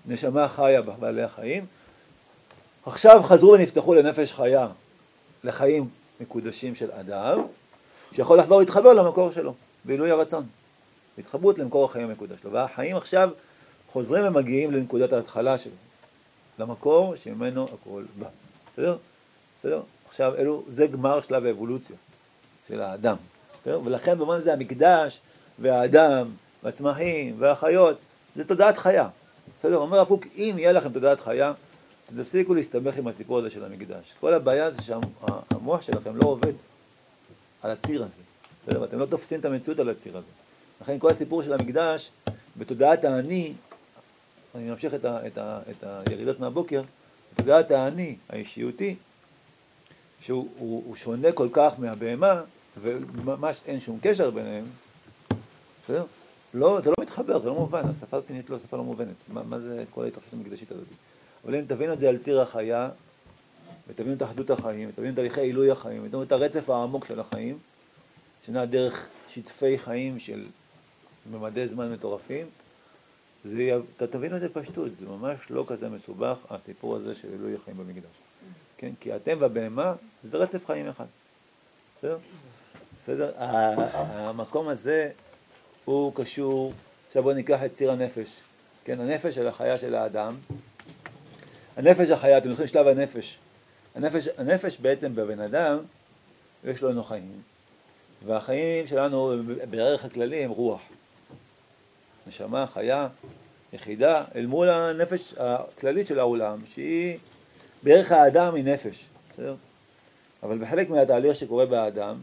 לנשמה 0.07 0.49
חיה 0.49 0.83
בבעלי 0.83 1.23
החיים. 1.23 1.67
עכשיו 2.87 3.23
חזרו 3.23 3.53
ונפתחו 3.53 3.95
לנפש 3.95 4.33
חיה, 4.33 4.69
לחיים 5.45 5.89
מקודשים 6.21 6.75
של 6.75 6.91
אדם, 6.91 7.41
שיכול 8.13 8.39
לחזור 8.39 8.61
להתחבר 8.61 8.93
למקור 8.93 9.31
שלו, 9.31 9.55
בעילוי 9.85 10.11
הרצון. 10.11 10.47
התחברות 11.19 11.59
למקור 11.59 11.85
החיים 11.85 12.09
המקודש 12.09 12.41
שלו. 12.41 12.53
והחיים 12.53 12.97
עכשיו 12.97 13.31
חוזרים 13.89 14.25
ומגיעים 14.27 14.73
לנקודת 14.73 15.13
ההתחלה 15.13 15.59
שלו, 15.59 15.73
למקור 16.59 17.17
שממנו 17.17 17.69
הכל 17.75 18.05
בא. 18.19 18.29
בסדר? 18.73 18.97
בסדר? 19.59 19.83
עכשיו 20.09 20.35
אלו, 20.39 20.65
זה 20.69 20.87
גמר 20.87 21.21
שלב 21.21 21.45
האבולוציה. 21.45 21.97
של 22.69 22.81
האדם. 22.81 23.17
ולכן 23.67 24.15
במובן 24.15 24.37
הזה 24.37 24.53
המקדש 24.53 25.21
והאדם 25.59 26.31
והצמחים 26.63 27.35
והחיות 27.39 27.99
זה 28.37 28.45
תודעת 28.45 28.79
חיה. 28.79 29.09
בסדר? 29.59 29.77
אומר 29.77 29.99
הרב 29.99 30.09
קוק, 30.09 30.27
אם 30.37 30.55
יהיה 30.59 30.73
לכם 30.73 30.93
תודעת 30.93 31.21
חיה, 31.21 31.53
תפסיקו 32.17 32.55
להסתבך 32.55 32.97
עם 32.97 33.07
הסיפור 33.07 33.39
הזה 33.39 33.51
של 33.51 33.65
המקדש. 33.65 34.15
כל 34.21 34.35
הבעיה 34.35 34.71
זה 34.71 34.83
שהמוח 34.83 35.83
שלכם 35.83 36.17
לא 36.17 36.27
עובד 36.27 36.53
על 37.63 37.71
הציר 37.71 38.03
הזה. 38.03 38.23
בסדר? 38.63 38.81
ואתם 38.81 38.99
לא 38.99 39.07
תופסים 39.07 39.41
את 39.41 39.45
המציאות 39.45 39.79
על 39.79 39.89
הציר 39.89 40.17
הזה. 40.17 40.27
לכן 40.81 40.99
כל 40.99 41.11
הסיפור 41.11 41.43
של 41.43 41.53
המקדש, 41.53 42.11
בתודעת 42.57 43.05
האני, 43.05 43.53
אני 44.55 44.71
ממשיך 44.71 44.95
את, 44.95 45.05
ה, 45.05 45.27
את, 45.27 45.39
ה, 45.39 45.61
את 45.71 45.85
הירידות 46.07 46.41
מהבוקר, 46.41 46.83
בתודעת 47.33 47.71
האני 47.71 48.17
האישיותי, 48.29 48.97
שהוא 50.21 50.97
שונה 50.97 51.33
כל 51.33 51.49
כך 51.53 51.73
מהבהמה, 51.79 52.41
וממש 52.83 53.61
אין 53.67 53.81
שום 53.81 53.99
קשר 54.03 54.31
ביניהם, 54.31 54.65
בסדר? 55.85 56.05
לא, 56.55 56.81
זה 56.81 56.91
לא 56.91 56.95
מתחבר, 57.01 57.41
זה 57.41 57.49
לא 57.49 57.55
מובן, 57.55 57.89
השפה 57.89 58.19
הפנימית 58.19 58.51
לא 58.51 58.59
שפה 58.59 58.77
לא 58.77 58.85
מובנת. 58.85 59.15
מה, 59.29 59.43
מה 59.43 59.59
זה 59.59 59.85
כל 59.91 60.05
ההתרחשות 60.05 60.33
המקדשית 60.33 60.71
הזאת? 60.71 60.87
אבל 61.45 61.55
אם 61.55 61.65
תבינו 61.67 61.93
את 61.93 62.01
זה 62.01 62.09
על 62.09 62.19
ציר 62.19 62.41
החיה, 62.41 62.89
ותבינו 63.89 64.17
את 64.17 64.23
אחדות 64.23 64.51
החיים, 64.51 64.89
ותבינו 64.89 65.11
את 65.11 65.17
תהליכי 65.17 65.41
עילוי 65.41 65.71
החיים, 65.71 66.03
ותבינו 66.05 66.23
את 66.23 66.33
הרצף 66.33 66.71
העמוק 66.71 67.05
של 67.05 67.21
החיים, 67.21 67.59
שנע 68.47 68.65
דרך 68.65 69.09
שטפי 69.29 69.79
חיים 69.79 70.19
של 70.19 70.45
ממדי 71.31 71.69
זמן 71.69 71.93
מטורפים, 71.93 72.47
זה, 73.45 73.79
אתה 73.97 74.07
תבין 74.07 74.37
את 74.37 74.41
זה 74.41 74.49
פשטות, 74.49 74.91
זה 75.01 75.07
ממש 75.07 75.39
לא 75.51 75.65
כזה 75.69 75.89
מסובך, 75.89 76.39
הסיפור 76.51 76.97
הזה 76.97 77.15
של 77.15 77.29
אלוהי 77.35 77.55
החיים 77.55 77.77
במקדש. 77.77 78.17
כן? 78.77 78.91
כי 79.01 79.17
אתם 79.17 79.37
והבהמה 79.41 79.95
זה 80.25 80.37
רצף 80.37 80.67
חיים 80.67 80.89
אחד. 80.89 81.07
בסדר? 81.99 82.19
בסדר? 83.09 83.33
המקום 83.37 84.69
הזה 84.69 85.11
הוא 85.85 86.13
קשור, 86.15 86.73
עכשיו 87.07 87.23
בואו 87.23 87.35
ניקח 87.35 87.65
את 87.65 87.73
ציר 87.73 87.91
הנפש. 87.91 88.41
כן, 88.85 89.01
הנפש 89.01 89.35
של 89.35 89.47
החיה 89.47 89.79
של 89.79 89.95
האדם. 89.95 90.37
הנפש 91.77 92.11
החיה, 92.11 92.39
אתם 92.39 92.51
זוכרים 92.51 92.69
שלב 92.69 92.87
הנפש. 92.87 93.39
הנפש, 93.95 94.29
הנפש 94.39 94.77
בעצם 94.77 95.15
בבן 95.15 95.41
אדם, 95.41 95.79
יש 96.65 96.83
לו 96.83 97.03
חיים, 97.03 97.43
והחיים 98.27 98.87
שלנו 98.87 99.33
בערך 99.71 100.05
הכללי 100.05 100.45
הם 100.45 100.51
רוח. 100.51 100.83
נשמה, 102.27 102.67
חיה, 102.67 103.09
יחידה, 103.73 104.25
אל 104.35 104.47
מול 104.47 104.69
הנפש 104.69 105.35
הכללית 105.39 106.07
של 106.07 106.19
העולם, 106.19 106.67
שהיא, 106.67 107.19
בערך 107.83 108.13
האדם 108.13 108.55
היא 108.55 108.65
נפש, 108.65 109.07
בסדר? 109.33 109.55
אבל 110.43 110.59
בחלק 110.59 110.91
מהתהליך 110.91 111.37
שקורה 111.37 111.67
באדם, 111.67 112.17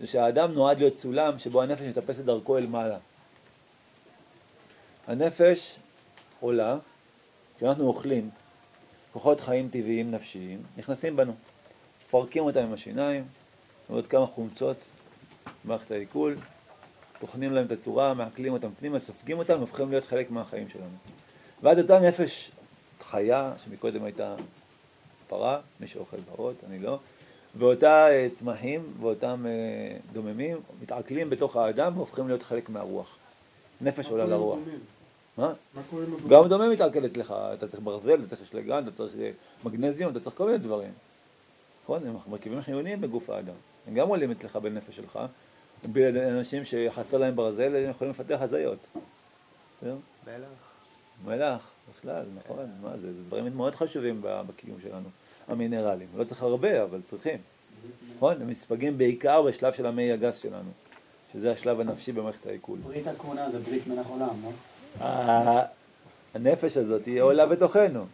זה 0.00 0.06
שהאדם 0.06 0.52
נועד 0.52 0.78
להיות 0.78 0.98
סולם 0.98 1.38
שבו 1.38 1.62
הנפש 1.62 1.82
מטפסת 1.82 2.24
דרכו 2.24 2.58
אל 2.58 2.66
מעלה. 2.66 2.98
הנפש 5.06 5.78
עולה, 6.40 6.76
כשאנחנו 7.56 7.86
אוכלים, 7.86 8.30
כוחות 9.12 9.40
חיים 9.40 9.68
טבעיים 9.68 10.10
נפשיים 10.10 10.62
נכנסים 10.76 11.16
בנו, 11.16 11.34
מפרקים 12.00 12.42
אותם 12.42 12.60
עם 12.60 12.72
השיניים, 12.72 13.24
ועוד 13.90 14.06
כמה 14.06 14.26
חומצות 14.26 14.76
במערכת 15.64 15.90
העיכול, 15.90 16.36
טוחנים 17.20 17.52
להם 17.52 17.66
את 17.66 17.72
הצורה, 17.72 18.14
מעכלים 18.14 18.52
אותם 18.52 18.68
פנימה, 18.78 18.98
סופגים 18.98 19.38
אותם, 19.38 19.60
הופכים 19.60 19.90
להיות 19.90 20.04
חלק 20.04 20.30
מהחיים 20.30 20.68
שלנו. 20.68 20.96
ואז 21.62 21.78
אותה 21.78 22.00
נפש 22.00 22.50
חיה, 23.00 23.52
שמקודם 23.64 24.04
הייתה 24.04 24.34
פרה, 25.28 25.60
מי 25.80 25.86
שאוכל 25.86 26.16
פרות, 26.16 26.54
אני 26.66 26.78
לא, 26.78 26.98
ואותה 27.56 28.10
אה, 28.10 28.26
צמחים 28.34 28.92
ואותם 29.00 29.46
אה, 29.48 29.96
דוממים 30.12 30.56
מתעכלים 30.82 31.30
בתוך 31.30 31.56
האדם 31.56 31.96
והופכים 31.96 32.28
להיות 32.28 32.42
חלק 32.42 32.68
מהרוח. 32.68 33.16
נפש 33.80 34.10
עולה 34.10 34.24
לרוח. 34.24 34.58
מה? 35.36 35.52
גם 36.28 36.48
דומם 36.48 36.70
מתעכל 36.70 37.06
אצלך, 37.06 37.34
אתה 37.54 37.68
צריך 37.68 37.82
ברזל, 37.82 38.14
אתה 38.14 38.28
צריך 38.28 38.40
אשלגן, 38.40 38.82
אתה 38.82 38.90
צריך 38.90 39.14
אה, 39.20 39.30
מגנזיום, 39.64 40.12
אתה 40.12 40.20
צריך 40.20 40.36
כל 40.36 40.46
מיני 40.46 40.58
דברים. 40.58 40.92
נכון? 41.84 42.06
הם 42.06 42.16
מרכיבים 42.28 42.62
חיוניים 42.62 43.00
בגוף 43.00 43.30
האדם. 43.30 43.54
הם 43.86 43.94
גם 43.94 44.08
עולים 44.08 44.30
אצלך 44.30 44.56
בנפש 44.56 44.96
שלך. 44.96 45.18
אנשים 46.06 46.64
שחסר 46.64 47.18
להם 47.18 47.36
ברזל, 47.36 47.76
הם 47.76 47.90
יכולים 47.90 48.10
לפתח 48.10 48.38
הזיות. 48.40 48.78
מלח. 50.26 50.48
מלח, 51.24 51.70
בכלל, 51.90 52.24
נכון, 52.38 52.70
מה 52.82 52.98
זה, 52.98 53.12
זה 53.12 53.22
דברים 53.26 53.56
מאוד 53.56 53.74
חשובים 53.74 54.20
בקיום 54.22 54.80
שלנו, 54.82 55.08
המינרלים. 55.48 56.08
לא 56.16 56.24
צריך 56.24 56.42
הרבה, 56.42 56.82
אבל 56.82 57.00
צריכים. 57.04 57.38
נכון? 58.16 58.42
הם 58.42 58.50
נספגים 58.50 58.98
בעיקר 58.98 59.42
בשלב 59.42 59.72
של 59.72 59.86
המי 59.86 60.12
הגס 60.12 60.38
שלנו, 60.38 60.70
שזה 61.32 61.52
השלב 61.52 61.80
הנפשי 61.80 62.12
במערכת 62.12 62.46
העיכול. 62.46 62.78
ברית 62.84 63.06
הכהונה 63.06 63.50
זה 63.50 63.58
ברית 63.58 63.86
מלך 63.86 64.06
עולם, 64.06 64.36
לא? 64.44 64.50
הנפש 66.34 66.76
הזאת 66.76 67.06
היא 67.06 67.20
עולה 67.20 67.46
בתוכנו, 67.46 68.04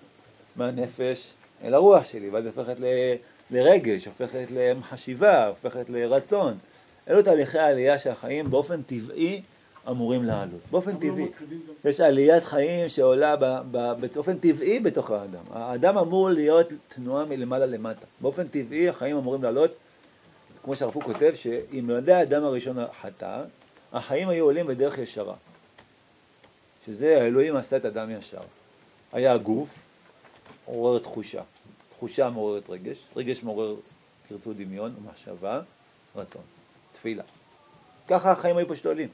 מהנפש 0.57 1.32
אל 1.64 1.74
הרוח 1.74 2.05
שלי, 2.05 2.30
ואז 2.30 2.47
הופכת 2.47 2.80
ל- 2.80 3.14
לרגש, 3.51 4.07
הופכת 4.07 4.45
לחשיבה, 4.51 5.49
הופכת 5.49 5.91
לרצון. 5.91 6.55
אלו 7.09 7.22
תהליכי 7.22 7.59
העלייה 7.59 7.99
שהחיים 7.99 8.51
באופן 8.51 8.82
טבעי 8.82 9.43
אמורים 9.91 10.24
לעלות. 10.24 10.61
באופן 10.70 10.95
לא 10.95 10.99
טבעי. 11.01 11.28
יש 11.85 12.01
עליית 12.01 12.45
חיים 12.45 12.89
שעולה 12.89 13.37
באופן 14.14 14.39
טבעי 14.39 14.80
בתוך 14.80 15.11
האדם. 15.11 15.45
האדם 15.51 15.99
אמור 15.99 16.30
להיות 16.30 16.66
תנועה 16.89 17.24
מלמעלה 17.24 17.66
למטה. 17.66 18.07
באופן 18.20 18.49
טבעי 18.49 18.89
החיים 18.89 19.16
אמורים 19.16 19.43
לעלות, 19.43 19.70
כמו 20.64 20.76
שהרב 20.76 20.93
קוק 20.93 21.03
כותב, 21.03 21.32
שאם 21.35 21.85
נולדי 21.87 22.12
האדם 22.12 22.45
הראשון 22.45 22.76
חטא, 23.01 23.43
החיים 23.93 24.28
היו 24.28 24.45
עולים 24.45 24.66
בדרך 24.66 24.99
ישרה. 24.99 25.35
שזה 26.87 27.22
האלוהים 27.22 27.57
עשה 27.57 27.76
את 27.76 27.85
אדם 27.85 28.11
ישר. 28.11 28.41
היה 29.12 29.32
הגוף, 29.32 29.68
עורר 30.64 30.99
תחושה. 30.99 31.43
תחושה 31.97 32.30
מעוררת 32.30 32.70
רגש, 32.70 32.99
רגש 33.16 33.43
מעורר, 33.43 33.74
תרצו 34.28 34.53
דמיון, 34.53 34.95
מחשבה, 35.11 35.61
רצון, 36.16 36.43
תפילה. 36.93 37.22
ככה 38.09 38.32
החיים 38.32 38.57
היו 38.57 38.68
פשוט 38.68 38.87
עולים. 38.87 39.09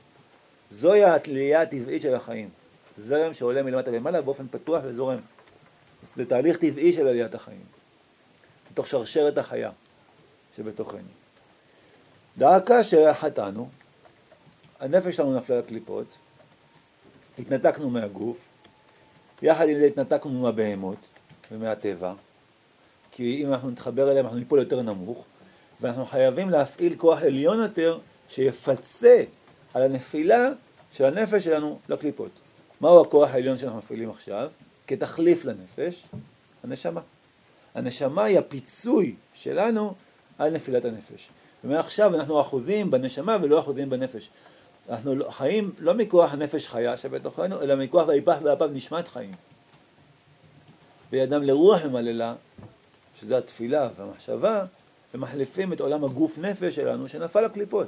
זוהי 0.71 1.05
העלייה 1.05 1.63
הטבעית 1.63 2.03
של 2.03 2.15
החיים. 2.15 2.49
זרם 2.97 3.35
שעולה 3.35 3.63
מלמטה 3.63 3.91
למעלה 3.91 4.23
באופן 4.23 4.49
פתוח 4.51 4.83
וזורם. 4.85 5.19
זה 6.17 6.27
תהליך 6.27 6.57
טבעי 6.57 6.93
של 6.93 7.07
עליית 7.07 7.35
החיים. 7.35 7.65
בתוך 8.73 8.87
שרשרת 8.87 9.39
החיה 9.39 9.71
שבתוכנו. 10.57 11.09
דאקה 12.39 12.85
שחטאנו, 12.85 13.69
הנפש 14.81 15.17
שלנו 15.17 15.37
נפלה 15.37 15.59
לקליפות, 15.59 16.07
התנתקנו 17.39 17.91
מהגוף, 17.91 18.39
יחד 19.43 19.69
עם 19.69 19.79
זה 19.79 19.85
התנתקנו 19.85 20.43
מהבהמות 20.43 20.99
ומהטבע, 21.53 22.13
כי 23.11 23.43
אם 23.45 23.53
אנחנו 23.53 23.71
נתחבר 23.71 24.11
אליהם 24.11 24.27
אנחנו 24.27 24.39
ניפול 24.39 24.59
יותר 24.59 24.83
נמוך, 24.83 25.25
ואנחנו 25.81 26.07
חייבים 26.07 26.51
להפעיל 26.51 26.95
כוח 26.97 27.23
עליון 27.23 27.59
יותר 27.59 27.99
שיפצה 28.29 29.23
על 29.75 29.83
הנפילה 29.83 30.49
של 30.93 31.05
הנפש 31.05 31.45
שלנו 31.45 31.79
לקליפות. 31.89 32.31
מהו 32.81 33.03
הכוח 33.03 33.31
העליון 33.31 33.59
שאנחנו 33.59 33.79
מפעילים 33.79 34.11
עכשיו? 34.11 34.51
כתחליף 34.87 35.45
לנפש, 35.45 36.05
הנשמה. 36.65 37.01
הנשמה 37.75 38.25
היא 38.25 38.39
הפיצוי 38.39 39.15
שלנו 39.35 39.95
על 40.39 40.51
נפילת 40.51 40.85
הנפש. 40.85 41.29
ומעכשיו 41.65 42.15
אנחנו 42.15 42.41
אחוזים 42.41 42.91
בנשמה 42.91 43.37
ולא 43.43 43.59
אחוזים 43.61 43.91
בנפש. 43.91 44.31
אנחנו 44.89 45.15
לא- 45.15 45.31
חיים 45.31 45.73
לא 45.79 45.95
מכוח 45.95 46.33
הנפש 46.33 46.69
חיה 46.69 46.97
שבתוכנו, 46.97 47.63
אלא 47.63 47.77
מכוח 47.77 48.09
ויפח 48.09 48.37
באפיו 48.43 48.69
נשמת 48.69 49.09
חיים. 49.09 49.31
וידם 51.13 51.43
לרוח 51.43 51.83
ממללה, 51.83 52.35
שזה 53.21 53.39
התפילה 53.39 53.89
והמחשבה, 53.97 54.65
ומחליפים 55.15 55.73
את 55.73 55.81
עולם 55.81 56.05
הגוף 56.05 56.39
נפש 56.39 56.75
שלנו 56.75 57.09
שנפל 57.09 57.41
לקליפות. 57.41 57.87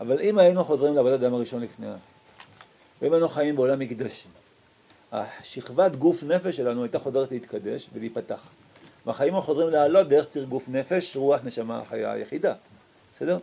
אבל 0.00 0.20
אם 0.20 0.38
היינו 0.38 0.64
חוזרים 0.64 0.94
לעבודת 0.94 1.22
אדם 1.22 1.34
הראשון 1.34 1.62
לפני 1.62 1.86
ואם 3.02 3.12
היינו 3.12 3.28
חיים 3.28 3.56
בעולם 3.56 3.78
מקדשי, 3.78 4.28
השכבת 5.12 5.96
גוף 5.96 6.22
נפש 6.22 6.56
שלנו 6.56 6.82
הייתה 6.82 6.98
חוזרת 6.98 7.30
להתקדש 7.30 7.88
ולהיפתח. 7.92 8.42
והחיים 9.06 9.34
החוזרים 9.34 9.68
לעלות 9.68 10.08
דרך 10.08 10.28
ציר 10.28 10.44
גוף 10.44 10.68
נפש, 10.68 11.16
רוח 11.16 11.40
נשמה 11.44 11.78
החיה 11.78 12.12
היחידה. 12.12 12.54
בסדר? 13.14 13.38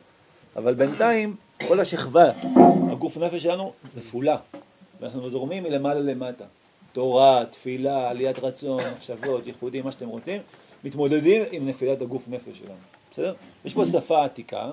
אבל 0.55 0.73
בינתיים 0.73 1.35
כל 1.67 1.79
השכבה, 1.79 2.31
הגוף 2.91 3.17
נפש 3.17 3.43
שלנו, 3.43 3.73
נפולה. 3.97 4.37
ואנחנו 4.99 5.29
זורמים 5.29 5.63
מלמעלה 5.63 5.99
למטה. 5.99 6.43
תורה, 6.93 7.43
תפילה, 7.49 8.09
עליית 8.09 8.39
רצון, 8.39 8.83
מחשבות, 8.97 9.47
ייחודים, 9.47 9.85
מה 9.85 9.91
שאתם 9.91 10.07
רוצים, 10.07 10.41
מתמודדים 10.83 11.43
עם 11.51 11.67
נפילת 11.67 12.01
הגוף 12.01 12.23
נפש 12.27 12.57
שלנו. 12.57 12.75
בסדר? 13.11 13.33
יש 13.65 13.73
פה 13.73 13.85
שפה 13.85 14.25
עתיקה, 14.25 14.71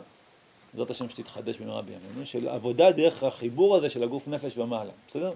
בעזרת 0.72 0.90
השם 0.90 1.08
שתתחדש 1.08 1.56
במהרה 1.56 1.82
בימינו, 1.82 2.26
של 2.26 2.48
עבודה 2.48 2.92
דרך 2.92 3.22
החיבור 3.22 3.76
הזה 3.76 3.90
של 3.90 4.02
הגוף 4.02 4.28
נפש 4.28 4.58
ומעלה. 4.58 4.92
בסדר? 5.08 5.32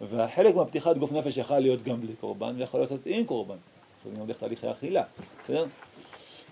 והחלק 0.00 0.54
מהפתיחת 0.54 0.96
גוף 0.96 1.12
נפש 1.12 1.36
יכול 1.36 1.58
להיות 1.58 1.82
גם 1.82 2.00
בלי 2.00 2.12
קורבן, 2.20 2.54
ויכול 2.58 2.80
להיות 2.80 2.92
עם 3.06 3.24
קורבן. 3.24 3.56
יכולים 4.00 4.18
גם 4.20 4.26
דרך 4.26 4.38
תהליכי 4.38 4.70
אכילה, 4.70 5.02
בסדר? 5.44 5.64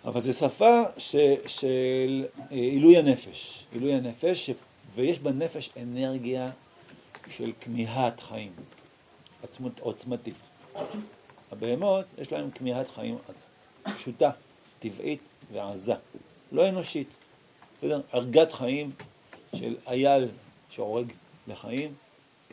אבל 0.05 0.21
זו 0.21 0.33
שפה 0.33 0.83
ש, 0.99 1.17
של 1.47 2.25
אה, 2.39 2.57
עילוי 2.57 2.97
הנפש, 2.97 3.65
עילוי 3.73 3.95
הנפש, 3.95 4.47
ש, 4.47 4.51
ויש 4.95 5.19
בנפש 5.19 5.71
אנרגיה 5.83 6.51
של 7.31 7.53
כמיהת 7.61 8.21
חיים, 8.21 8.53
עצמות, 9.43 9.81
עוצמתית. 9.81 10.35
הבהמות, 11.53 12.05
יש 12.19 12.33
להן 12.33 12.51
כמיהת 12.55 12.87
חיים 12.95 13.19
פשוטה, 13.97 14.31
טבעית 14.79 15.21
ועזה, 15.53 15.95
לא 16.53 16.69
אנושית, 16.69 17.09
בסדר? 17.81 18.01
ערגת 18.13 18.53
חיים 18.53 18.91
של 19.57 19.77
אייל 19.87 20.29
שהורג 20.71 21.13
לחיים, 21.49 21.95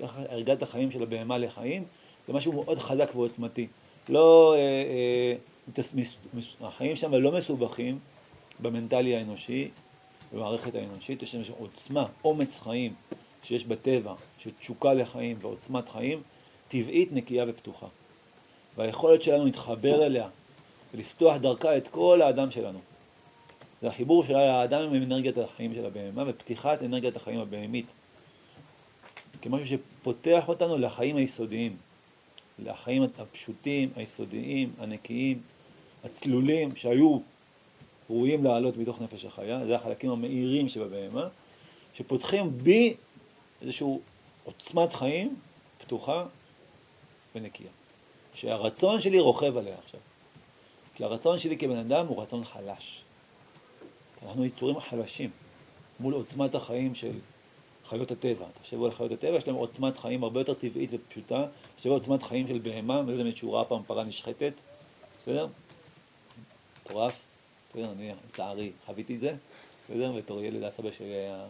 ככה 0.04 0.22
ערגת 0.22 0.62
החיים 0.62 0.92
של 0.92 1.04
הבהמה 1.04 1.38
לחיים, 1.38 1.84
זה 2.28 2.34
משהו 2.34 2.54
מאוד 2.54 2.80
חזק 2.80 3.12
ועוצמתי. 3.16 3.68
לא, 4.10 4.54
אה, 4.56 4.60
אה, 4.60 5.34
מס- 5.96 6.16
מס- 6.34 6.56
החיים 6.62 6.96
שם 6.96 7.14
לא 7.14 7.32
מסובכים 7.32 8.00
במנטלי 8.62 9.16
האנושי, 9.16 9.70
במערכת 10.34 10.76
האנושית, 10.76 11.24
יש 11.24 11.32
שם 11.32 11.42
עוצמה, 11.60 12.06
אומץ 12.24 12.60
חיים 12.60 12.94
שיש 13.44 13.66
בטבע, 13.66 14.14
של 14.40 14.50
תשוקה 14.60 14.94
לחיים 14.94 15.38
ועוצמת 15.42 15.90
חיים, 15.90 16.22
טבעית, 16.68 17.12
נקייה 17.12 17.46
ופתוחה. 17.48 17.88
והיכולת 18.78 19.24
שלנו 19.24 19.46
להתחבר 19.46 20.06
אליה 20.06 20.28
ולפתוח 20.94 21.38
דרכה 21.38 21.78
את 21.78 21.88
כל 21.88 22.22
האדם 22.22 22.52
שלנו. 22.52 22.80
זה 23.82 23.88
החיבור 23.88 24.24
של 24.24 24.36
האדם 24.36 24.94
עם 24.94 25.04
אנרגיית 25.04 25.38
החיים 25.38 25.74
של 25.74 25.86
הבהמה 25.86 26.24
ופתיחת 26.28 26.82
אנרגיית 26.84 27.16
החיים 27.16 27.40
הבהמית. 27.40 27.86
כמשהו 29.42 29.68
שפותח 29.68 30.44
אותנו 30.48 30.78
לחיים 30.78 31.16
היסודיים, 31.16 31.78
לחיים 32.60 33.04
הפשוטים, 33.04 33.90
היסודיים, 33.96 34.74
הנקיים, 34.80 35.42
הצלולים, 36.04 36.76
שהיו 36.76 37.20
ראויים 38.10 38.44
לעלות 38.44 38.78
מתוך 38.78 39.02
נפש 39.02 39.26
החיה, 39.26 39.66
זה 39.66 39.76
החלקים 39.76 40.12
המאירים 40.12 40.70
שבבהמה, 40.70 41.28
שפותחים 41.94 42.58
בי 42.58 42.94
איזושהי 43.62 43.88
עוצמת 44.44 44.94
חיים 44.94 45.36
פתוחה 45.78 46.26
ונקייה. 47.36 47.70
שהרצון 48.34 49.02
שלי 49.02 49.20
רוכב 49.20 49.58
עליה 49.58 49.76
עכשיו. 49.86 50.00
כי 50.96 51.04
הרצון 51.04 51.40
שלי 51.40 51.58
כבן 51.58 51.76
אדם 51.76 52.08
הוא 52.08 52.22
רצון 52.22 52.44
חלש. 52.44 53.02
אנחנו 54.28 54.46
יצורים 54.46 54.80
חלשים 54.80 55.30
מול 56.00 56.14
עוצמת 56.14 56.56
החיים 56.56 56.96
של 56.96 57.12
חיות 57.90 58.12
הטבע. 58.12 58.46
תחשבו 58.62 58.86
על 58.86 58.92
חיות 58.92 59.12
הטבע, 59.12 59.38
יש 59.38 59.48
להם 59.48 59.56
עוצמת 59.56 59.98
חיים 59.98 60.24
הרבה 60.24 60.40
יותר 60.40 60.54
טבעית 60.54 60.90
ופשוטה. 60.94 61.46
תחשבו 61.76 61.94
על 61.94 62.00
עוצמת 62.00 62.24
חיים 62.24 62.48
של 62.48 62.60
בהמה, 62.60 63.00
אני 63.00 63.08
לא 63.08 63.12
יודע 63.12 63.24
אם 63.24 63.28
מישהו 63.28 63.54
ראה 63.54 63.66
פעם 63.66 63.84
פרה 63.88 64.04
נשחטת, 64.04 64.54
בסדר? 65.20 65.48
מטורף. 66.82 67.24
בסדר, 67.70 67.92
אני 67.92 68.12
לצערי 68.30 68.72
חוויתי 68.86 69.16
את 69.16 69.20
זה, 69.20 69.36
בסדר? 69.86 70.12
בתור 70.12 70.42
ילד 70.42 70.64
הסבא 70.64 70.92
שלי 70.92 71.14
היה 71.14 71.46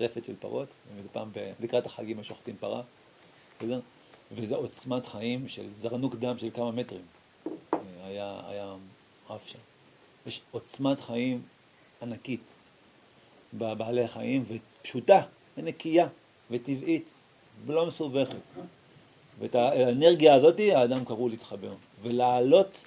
רפת 0.00 0.24
של 0.24 0.34
פרות, 0.40 0.68
ומדי 0.92 1.08
פעם 1.12 1.30
לקראת 1.60 1.86
החגים 1.86 2.16
היו 2.16 2.24
שוחטים 2.24 2.56
פרה, 2.60 2.82
בסדר? 3.58 3.80
וזה 4.32 4.56
עוצמת 4.56 5.06
חיים 5.06 5.48
של 5.48 5.68
זרנוק 5.76 6.14
דם 6.14 6.38
של 6.38 6.50
כמה 6.54 6.70
מטרים. 6.70 7.02
היה, 8.04 8.40
היה 8.48 8.74
רף 9.30 9.46
שם. 9.46 9.58
יש 10.26 10.40
עוצמת 10.50 11.00
חיים 11.00 11.42
ענקית 12.02 12.40
בבעלי 13.54 14.04
החיים, 14.04 14.44
ופשוטה, 14.46 15.22
ונקייה, 15.56 16.06
וטבעית, 16.50 17.04
ולא 17.66 17.86
מסובכת. 17.86 18.36
ואת 19.38 19.54
האנרגיה 19.54 20.34
הזאת 20.34 20.60
האדם 20.72 21.04
קראו 21.04 21.28
להתחבר, 21.28 21.74
ולהעלות 22.02 22.84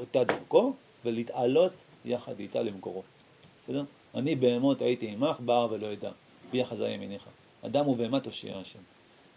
אותה 0.00 0.24
דרכו, 0.24 0.72
ולהתעלות 1.04 1.72
יחד 2.04 2.40
איתה 2.40 2.62
למקורו. 2.62 3.02
בסדר? 3.64 3.84
אני 4.14 4.34
בהמות 4.34 4.82
הייתי 4.82 5.08
עמך, 5.08 5.36
בר 5.40 5.68
ולא 5.70 5.86
ידע, 5.86 6.10
בי 6.50 6.62
אחזה 6.62 6.88
ימיניך. 6.88 7.22
אדם 7.66 7.88
ובהמה 7.88 8.20
תושיע 8.20 8.58
השם. 8.58 8.78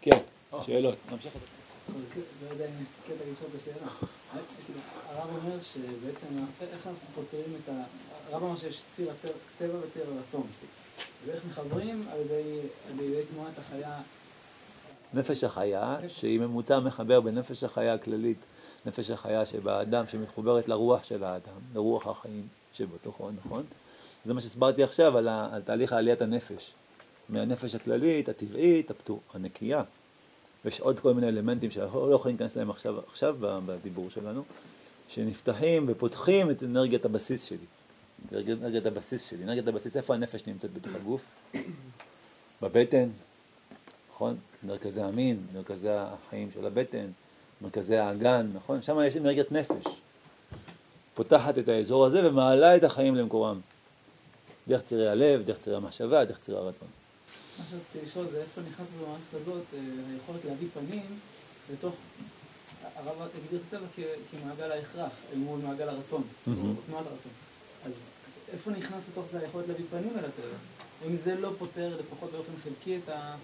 כן, 0.00 0.18
שאלות, 0.66 0.94
נמשיך 1.12 1.36
את 1.36 1.40
זה. 1.40 1.59
לא 2.42 2.52
יודע 2.52 2.66
אם 2.66 2.82
יש 2.82 2.88
קטע 3.04 3.24
את 3.48 3.54
השאלה. 3.56 3.86
הרב 5.08 5.36
אומר 5.36 5.60
שבעצם, 5.60 6.26
איך 6.60 6.86
אנחנו 6.86 7.08
פותרים 7.14 7.56
את 7.64 7.68
ה... 7.68 7.82
הרב 8.30 8.44
אמר 8.44 8.56
שיש 8.56 8.82
ציר 8.92 9.12
טבע 9.58 9.78
וציר 9.80 10.04
הרצון. 10.16 10.46
ואיך 11.26 11.42
מחברים 11.48 12.02
על 12.12 12.20
ידי 13.00 13.22
תנועת 13.32 13.58
החיה... 13.58 14.00
נפש 15.14 15.44
החיה, 15.44 15.96
שהיא 16.08 16.40
ממוצע 16.40 16.80
מחבר 16.80 17.20
בנפש 17.20 17.64
החיה 17.64 17.94
הכללית, 17.94 18.38
נפש 18.86 19.10
החיה 19.10 19.46
שבאדם, 19.46 20.06
שמתחוברת 20.08 20.68
לרוח 20.68 21.04
של 21.04 21.24
האדם, 21.24 21.60
לרוח 21.74 22.06
החיים 22.06 22.46
שבתוכו, 22.72 23.30
נכון? 23.30 23.64
זה 24.26 24.34
מה 24.34 24.40
שהסברתי 24.40 24.82
עכשיו 24.82 25.18
על, 25.18 25.28
ה, 25.28 25.48
על 25.52 25.62
תהליך 25.62 25.92
עליית 25.92 26.22
הנפש. 26.22 26.72
מהנפש 27.28 27.74
הכללית, 27.74 28.28
הטבעית, 28.28 28.90
הפתור, 28.90 29.20
הנקייה. 29.34 29.82
ויש 30.64 30.80
עוד 30.80 31.00
כל 31.00 31.14
מיני 31.14 31.28
אלמנטים 31.28 31.70
שאנחנו 31.70 32.10
לא 32.10 32.14
יכולים 32.14 32.36
להיכנס 32.36 32.56
להם 32.56 32.70
עכשיו, 32.70 32.98
עכשיו 33.06 33.36
בדיבור 33.40 34.10
שלנו, 34.10 34.42
שנפתחים 35.08 35.84
ופותחים 35.88 36.50
את 36.50 36.62
אנרגיית 36.62 37.04
הבסיס 37.04 37.44
שלי. 37.44 37.66
אנרגיית 38.32 38.86
הבסיס 38.86 39.30
שלי. 39.30 39.44
אנרגיית 39.44 39.68
הבסיס, 39.68 39.96
איפה 39.96 40.14
הנפש 40.14 40.46
נמצאת 40.46 40.72
בתוך 40.72 40.92
הגוף? 40.94 41.24
בבטן, 42.62 43.08
נכון? 44.10 44.36
מרכזי 44.62 45.02
המין, 45.02 45.46
מרכזי 45.54 45.88
החיים 45.90 46.50
של 46.50 46.66
הבטן, 46.66 47.06
מרכזי 47.60 47.96
האגן, 47.96 48.50
נכון? 48.54 48.82
שם 48.82 48.98
יש 49.06 49.16
אנרגיית 49.16 49.52
נפש. 49.52 49.84
פותחת 51.14 51.58
את 51.58 51.68
האזור 51.68 52.06
הזה 52.06 52.28
ומעלה 52.28 52.76
את 52.76 52.84
החיים 52.84 53.14
למקורם. 53.14 53.60
דרך 54.68 54.82
צירי 54.82 55.08
הלב, 55.08 55.42
דרך 55.42 55.58
צירי 55.58 55.76
המחשבה, 55.76 56.24
דרך 56.24 56.40
צירי 56.40 56.58
הרצון. 56.58 56.88
מה 57.60 57.66
שרציתי 57.70 58.06
לשאול 58.06 58.26
זה 58.30 58.40
איפה 58.40 58.60
נכנס 58.60 58.88
במערכת 58.92 59.34
הזאת 59.34 59.62
אה, 59.74 59.78
היכולת 60.12 60.44
להביא 60.44 60.68
פנים 60.74 61.18
לתוך, 61.72 61.94
הרב 62.96 63.22
הגדיר 63.22 63.60
את 63.68 63.74
הטבע 63.74 63.86
כמעגל 64.30 64.72
ההכרח 64.72 65.12
אל 65.32 65.38
מול 65.38 65.60
מעגל 65.60 65.88
הרצון, 65.88 66.22
תנועת 66.44 67.06
הרצון. 67.06 67.32
אז 67.84 67.92
איפה 68.52 68.70
נכנס 68.70 69.04
בתוך 69.12 69.26
זה 69.32 69.38
היכולת 69.38 69.68
להביא 69.68 69.84
פנים 69.90 70.12
אל 70.18 70.24
הטבע? 70.24 70.56
אם 71.08 71.16
זה 71.16 71.34
לא 71.34 71.50
פותר 71.58 71.96
לפחות 72.00 72.32
באופן 72.32 72.52
חלקי 72.62 72.98
את 73.04 73.08
ה... 73.08 73.36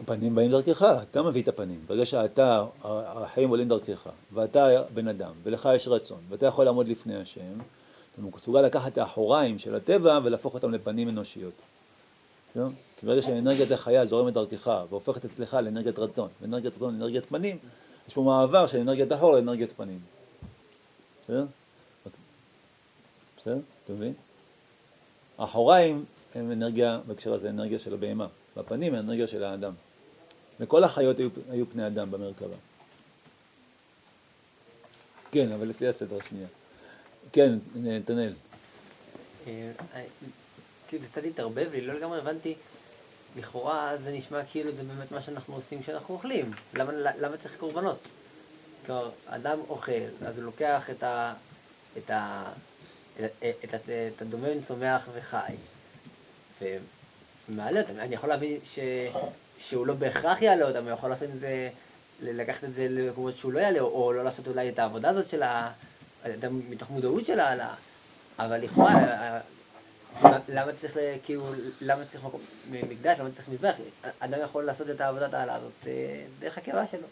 הפנים 0.00 0.34
באים 0.34 0.50
דרכך, 0.50 0.82
אתה 1.02 1.22
מביא 1.22 1.42
את 1.42 1.48
הפנים. 1.48 1.80
ברגע 1.86 2.04
שאתה, 2.04 2.64
החיים 2.84 3.48
עולים 3.48 3.68
דרכך, 3.68 4.08
ואתה 4.32 4.68
בן 4.94 5.08
אדם, 5.08 5.32
ולך 5.42 5.68
יש 5.76 5.88
רצון, 5.88 6.20
ואתה 6.28 6.46
יכול 6.46 6.64
לעמוד 6.64 6.88
לפני 6.88 7.16
השם, 7.16 7.58
אתה 8.12 8.22
מסוגל 8.36 8.60
לקחת 8.60 8.92
את 8.92 8.98
האחוריים 8.98 9.58
של 9.58 9.74
הטבע 9.74 10.20
ולהפוך 10.24 10.54
אותם 10.54 10.70
לפנים 10.70 11.08
אנושיות. 11.08 11.52
לא? 12.56 12.66
כי 12.96 13.06
ברגע 13.06 13.22
שאנרגיית 13.22 13.70
החיה 13.70 14.06
זורמת 14.06 14.34
דרכך 14.34 14.84
והופכת 14.90 15.24
אצלך 15.24 15.54
לאנרגיית 15.54 15.98
רצון, 15.98 16.28
ואנרגיית 16.40 16.76
רצון 16.76 16.94
לאנרגיית 16.94 17.26
פנים, 17.26 17.58
יש 18.08 18.14
פה 18.14 18.22
מעבר 18.22 18.66
של 18.66 18.78
אנרגיית 18.80 19.12
החור 19.12 19.32
לאנרגיית 19.32 19.72
פנים. 19.72 19.98
בסדר? 21.24 21.44
בסדר? 23.38 23.58
אתה 23.84 23.92
מבין? 23.92 24.12
האחוריים 25.38 26.04
הם 26.34 26.52
אנרגיה, 26.52 27.00
בהקשר 27.06 27.34
הזה, 27.34 27.50
אנרגיה 27.50 27.78
של 27.78 27.94
הבהמה, 27.94 28.26
והפנים 28.56 28.94
הם 28.94 29.00
אנרגיה 29.00 29.26
של 29.26 29.44
האדם. 29.44 29.72
וכל 30.60 30.84
החיות 30.84 31.18
היו, 31.18 31.28
היו 31.50 31.70
פני 31.70 31.86
אדם 31.86 32.10
במרכבה. 32.10 32.56
כן, 35.30 35.52
אבל 35.52 35.68
לפי 35.68 35.88
הסדר 35.88 36.18
השנייה. 36.24 36.46
כן, 37.32 37.52
נתנאל. 37.74 38.32
אה, 39.46 39.72
כאילו 40.88 41.04
זה 41.04 41.08
קצת 41.10 41.24
התערבב 41.24 41.68
לי, 41.72 41.80
לא 41.80 41.94
לגמרי 41.94 42.18
הבנתי, 42.18 42.54
לכאורה 43.36 43.96
זה 43.96 44.12
נשמע 44.12 44.44
כאילו 44.44 44.72
זה 44.76 44.82
באמת 44.84 45.12
מה 45.12 45.22
שאנחנו 45.22 45.54
עושים 45.54 45.82
כשאנחנו 45.82 46.14
אוכלים, 46.14 46.50
למה, 46.74 47.36
צריך 47.38 47.56
קורבנות? 47.56 48.08
כלומר, 48.86 49.10
אדם 49.26 49.58
אוכל, 49.68 49.92
אז 50.26 50.38
הוא 50.38 50.44
לוקח 50.44 50.90
את 50.90 51.02
ה... 51.02 51.34
את 51.98 52.10
ה... 52.10 52.44
את, 53.64 54.22
הדומם 54.22 54.62
צומח 54.62 55.08
וחי, 55.14 55.52
ומעלה 56.60 57.80
אותם. 57.80 57.98
אני 57.98 58.14
יכול 58.14 58.28
להבין 58.28 58.58
ש, 58.64 58.78
שהוא 59.58 59.86
לא 59.86 59.94
בהכרח 59.94 60.42
יעלה 60.42 60.68
אותם, 60.68 60.82
הוא 60.82 60.90
יכול 60.90 61.10
לעשות 61.10 61.28
את 61.28 61.38
זה, 61.38 61.70
לקחת 62.22 62.64
את 62.64 62.74
זה 62.74 62.86
למקומות 62.88 63.36
שהוא 63.36 63.52
לא 63.52 63.60
יעלה, 63.60 63.80
או 63.80 64.12
לא 64.12 64.24
לעשות 64.24 64.48
אולי 64.48 64.68
את 64.68 64.78
העבודה 64.78 65.08
הזאת 65.08 65.28
של 65.28 65.42
ה... 65.42 65.72
מתוך 66.50 66.90
מודעות 66.90 67.26
של 67.26 67.40
העלאה, 67.40 67.74
אבל 68.38 68.60
לכאורה, 68.60 69.40
למה 70.48 70.72
צריך, 70.72 70.96
כאילו, 71.22 71.46
למה 71.80 72.04
צריך 72.04 72.24
מקום, 72.24 72.40
מקדש, 72.70 73.20
למה 73.20 73.30
צריך 73.30 73.48
מזבח? 73.48 73.74
אדם 74.18 74.38
יכול 74.42 74.64
לעשות 74.64 74.90
את 74.90 75.00
העבודת 75.00 75.34
העלאה 75.34 75.54
הזאת 75.54 75.72
אה, 75.86 76.24
דרך 76.38 76.58
הקיבה 76.58 76.86
שלו. 76.86 77.06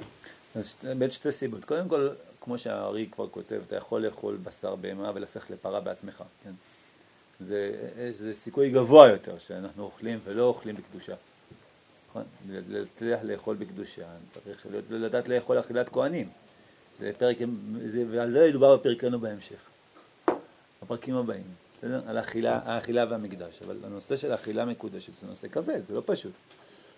אז 0.55 0.75
באמת 0.83 1.13
שתי 1.13 1.33
סיבות. 1.33 1.65
קודם 1.65 1.89
כל, 1.89 2.09
כמו 2.41 2.59
שהארי 2.59 3.09
כבר 3.13 3.29
כותב, 3.29 3.61
אתה 3.67 3.77
יכול 3.77 4.07
לאכול 4.07 4.39
בשר 4.43 4.75
בהמה 4.75 5.11
ולהפך 5.15 5.51
לפרה 5.51 5.81
בעצמך, 5.81 6.23
כן? 6.45 6.53
זה, 7.41 7.73
זה 8.13 8.35
סיכוי 8.35 8.71
גבוה 8.71 9.09
יותר 9.09 9.39
שאנחנו 9.39 9.83
אוכלים 9.83 10.19
ולא 10.25 10.43
אוכלים 10.43 10.77
בקדושה. 10.77 11.15
נכון? 12.11 12.23
להצליח 12.69 13.21
לאכול 13.23 13.57
בקדושה, 13.57 14.03
צריך 14.35 14.67
לדעת 14.91 15.29
לאכול 15.29 15.61
אכילת 15.61 15.89
כהנים. 15.89 16.29
זה 17.01 17.11
פרק, 17.19 17.37
זה, 17.87 18.05
ועל 18.11 18.31
זה 18.33 18.47
ידובר 18.47 18.77
בפרקנו 18.77 19.21
בהמשך, 19.21 19.69
בפרקים 20.83 21.17
הבאים, 21.17 21.43
בסדר? 21.79 22.01
על 22.07 22.17
האכילה, 22.17 22.61
האכילה 22.65 23.05
והמקדש, 23.11 23.63
אבל 23.67 23.77
הנושא 23.85 24.17
של 24.17 24.33
האכילה 24.33 24.65
מקודשת 24.65 25.13
זה 25.21 25.27
נושא 25.27 25.49
כבד, 25.49 25.81
זה 25.89 25.95
לא 25.95 26.03
פשוט. 26.07 26.33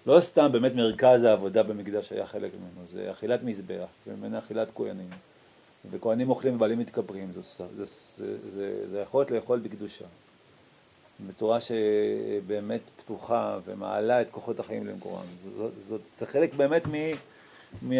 לא 0.07 0.21
סתם 0.21 0.53
באמת 0.53 0.75
מרכז 0.75 1.25
העבודה 1.25 1.63
במקדש 1.63 2.13
היה 2.13 2.27
חלק 2.27 2.51
ממנו, 2.55 2.89
זה 2.89 3.11
אכילת 3.11 3.43
מזבח, 3.43 3.87
וממנה 4.07 4.39
אכילת 4.39 4.69
כהנים. 4.75 5.11
וכהנים 5.91 6.31
אוכלים 6.31 6.57
ובעלים 6.57 6.79
מתכפרים, 6.79 7.33
זה, 7.33 7.41
זה, 7.43 7.85
זה, 7.85 8.37
זה, 8.51 8.89
זה 8.91 9.01
יכולת 9.01 9.31
לאכול 9.31 9.59
בקדושה. 9.59 10.05
בצורה 11.29 11.59
שבאמת 11.61 12.81
פתוחה 12.97 13.59
ומעלה 13.65 14.21
את 14.21 14.31
כוחות 14.31 14.61
החיים 14.61 14.87
למקורם. 14.87 15.25
זה 16.17 16.27
חלק 16.27 16.55
באמת 16.55 16.87
מ... 16.87 16.93
מהעומק 17.83 17.99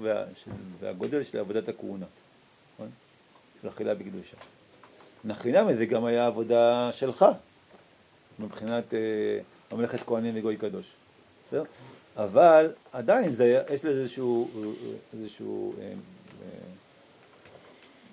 מה, 0.00 0.14
מה, 0.14 0.22
והגודל 0.80 1.22
של 1.22 1.38
עבודת 1.38 1.68
הכהונה, 1.68 2.06
נכון? 2.74 2.88
של 3.62 3.68
אכילה 3.68 3.94
בקדושה. 3.94 4.36
נחינמי 5.24 5.74
זה 5.76 5.86
גם 5.86 6.04
היה 6.04 6.26
עבודה 6.26 6.88
שלך, 6.92 7.24
מבחינת 8.38 8.94
אה, 8.94 8.98
ממלכת 9.72 9.98
כהנים 10.06 10.34
וגוי 10.36 10.56
קדוש, 10.56 10.92
בסדר? 11.48 11.62
אבל 12.16 12.72
עדיין 12.92 13.32
זה, 13.32 13.62
יש 13.70 13.84
לזה 13.84 14.00
איזשהו, 14.00 14.50
איזשהו 15.18 15.74
אה, 15.80 15.84
אה, 15.86 15.92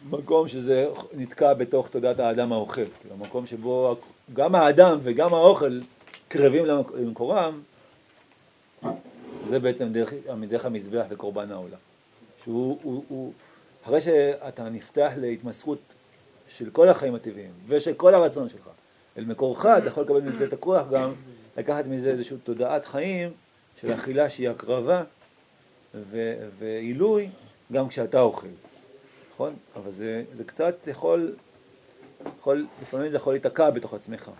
מקום 0.09 0.47
שזה 0.47 0.87
נתקע 1.13 1.53
בתוך 1.53 1.87
תודעת 1.87 2.19
האדם 2.19 2.51
האוכל, 2.51 2.85
כאילו 3.01 3.17
מקום 3.17 3.45
שבו 3.45 3.95
גם 4.33 4.55
האדם 4.55 4.97
וגם 5.01 5.33
האוכל 5.33 5.79
קרבים 6.27 6.65
למק- 6.65 6.91
למקורם, 6.95 7.61
זה 9.51 9.59
בעצם 9.59 9.91
דרך, 9.91 10.13
דרך 10.49 10.65
המזבח 10.65 11.05
וקורבן 11.09 11.51
העולה. 11.51 11.77
שהוא, 12.43 12.79
הוא, 12.83 13.03
הוא, 13.07 13.33
אחרי 13.83 14.01
שאתה 14.01 14.69
נפתח 14.69 15.11
להתמסרות 15.17 15.79
של 16.47 16.69
כל 16.69 16.87
החיים 16.87 17.15
הטבעיים 17.15 17.51
ושל 17.67 17.93
כל 17.93 18.13
הרצון 18.13 18.49
שלך 18.49 18.69
אל 19.17 19.25
מקורך, 19.25 19.65
אתה 19.65 19.87
יכול 19.87 20.03
לקבל 20.03 20.21
מזה 20.21 20.45
את 20.45 20.53
הכוח 20.53 20.87
גם 20.91 21.13
לקחת 21.57 21.85
מזה 21.85 22.11
איזושהי 22.11 22.37
תודעת 22.37 22.85
חיים 22.85 23.31
של 23.81 23.93
אכילה 23.93 24.29
שהיא 24.29 24.49
הקרבה 24.49 25.03
ועילוי 26.59 27.29
גם 27.71 27.87
כשאתה 27.87 28.21
אוכל, 28.21 28.47
נכון? 29.33 29.55
אבל 29.75 29.91
זה, 29.91 30.23
זה 30.33 30.43
קצת 30.43 30.87
יכול, 30.87 31.35
יכול, 32.39 32.67
לפעמים 32.81 33.09
זה 33.09 33.17
יכול 33.17 33.33
להיתקע 33.33 33.69
בתוך 33.69 33.93
עצמך. 33.93 34.31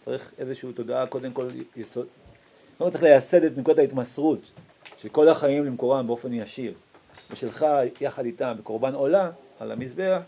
צריך 0.00 0.32
איזושהי 0.38 0.72
תודעה, 0.72 1.06
קודם 1.06 1.32
כל 1.32 1.48
יסוד, 1.76 2.06
לא 2.80 2.90
צריך 2.90 3.02
לייסד 3.02 3.44
את 3.44 3.58
נקודת 3.58 3.78
ההתמסרות 3.78 4.50
של 4.96 5.08
כל 5.08 5.28
החיים 5.28 5.64
למקורם 5.64 6.06
באופן 6.06 6.32
ישיר, 6.32 6.74
ושלך 7.30 7.66
יחד 8.00 8.24
איתם 8.24 8.54
בקורבן 8.58 8.94
עולה 8.94 9.30
על 9.60 9.72
המזבח, 9.72 10.20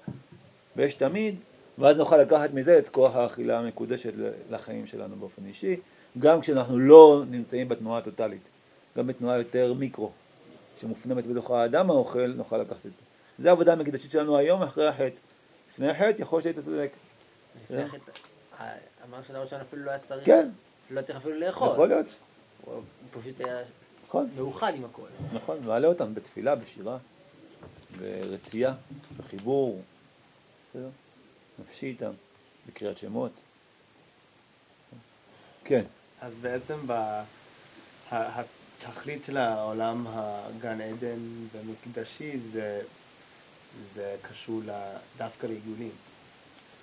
ויש 0.77 0.95
תמיד, 0.95 1.37
ואז 1.79 1.97
נוכל 1.97 2.17
לקחת 2.17 2.55
מזה 2.55 2.79
את 2.79 2.89
כוח 2.89 3.15
האכילה 3.15 3.59
המקודשת 3.59 4.13
לחיים 4.51 4.87
שלנו 4.87 5.17
באופן 5.17 5.47
אישי, 5.47 5.77
גם 6.19 6.41
כשאנחנו 6.41 6.79
לא 6.79 7.23
נמצאים 7.31 7.69
בתנועה 7.69 7.99
הטוטלית, 7.99 8.49
גם 8.97 9.07
בתנועה 9.07 9.39
יותר 9.39 9.75
מיקרו, 9.75 10.11
שמופנמת 10.81 11.27
בתוך 11.27 11.51
האדם 11.51 11.91
האוכל, 11.91 12.27
נוכל 12.27 12.59
לקחת 12.59 12.87
את 12.87 12.95
זה. 12.95 13.01
זה 13.39 13.49
העבודה 13.49 13.73
המקדשית 13.73 14.11
שלנו 14.11 14.37
היום 14.37 14.63
אחרי 14.63 14.87
החטא. 14.87 15.19
לפני 15.71 15.91
החטא 15.91 16.23
יכול 16.23 16.43
שהיית 16.43 16.59
צודק. 16.59 16.91
לפני 17.65 17.83
החטא, 17.83 18.11
אמרנו 19.09 19.25
שאדם 19.25 19.41
ראשון 19.41 19.61
אפילו 19.61 19.85
לא 19.85 19.91
היה 19.91 19.99
צריך, 19.99 20.27
כן, 20.27 20.49
לא 20.91 21.03
צריך 21.03 21.17
אפילו 21.17 21.41
לאכול. 21.41 21.69
יכול 21.69 21.89
להיות, 21.89 22.07
הוא 22.65 22.83
פשוט 23.11 23.41
היה 23.41 23.62
נכון. 24.07 24.31
מאוחד 24.37 24.75
עם 24.75 24.85
הכל. 24.85 25.07
נכון, 25.33 25.59
מעלה 25.67 25.89
אותם 25.89 26.15
בתפילה, 26.15 26.57
בשירה, 26.57 26.99
ברצייה, 27.99 28.75
בחיבור, 29.17 29.83
בסדר? 30.71 30.89
נפשי 31.59 31.87
איתם, 31.87 32.11
בקריאת 32.67 32.99
שמות. 32.99 33.33
כן, 35.65 35.85
אז 36.21 36.33
בעצם 36.41 36.77
ב... 36.87 37.23
התכלית 38.11 39.25
של 39.25 39.37
העולם 39.37 40.07
הגן 40.09 40.81
עדן 40.81 41.19
ומקדשי 41.53 42.39
זה, 42.39 42.81
זה 43.95 44.17
קשור 44.23 44.61
דווקא 45.19 45.47
לעיגולים, 45.47 45.93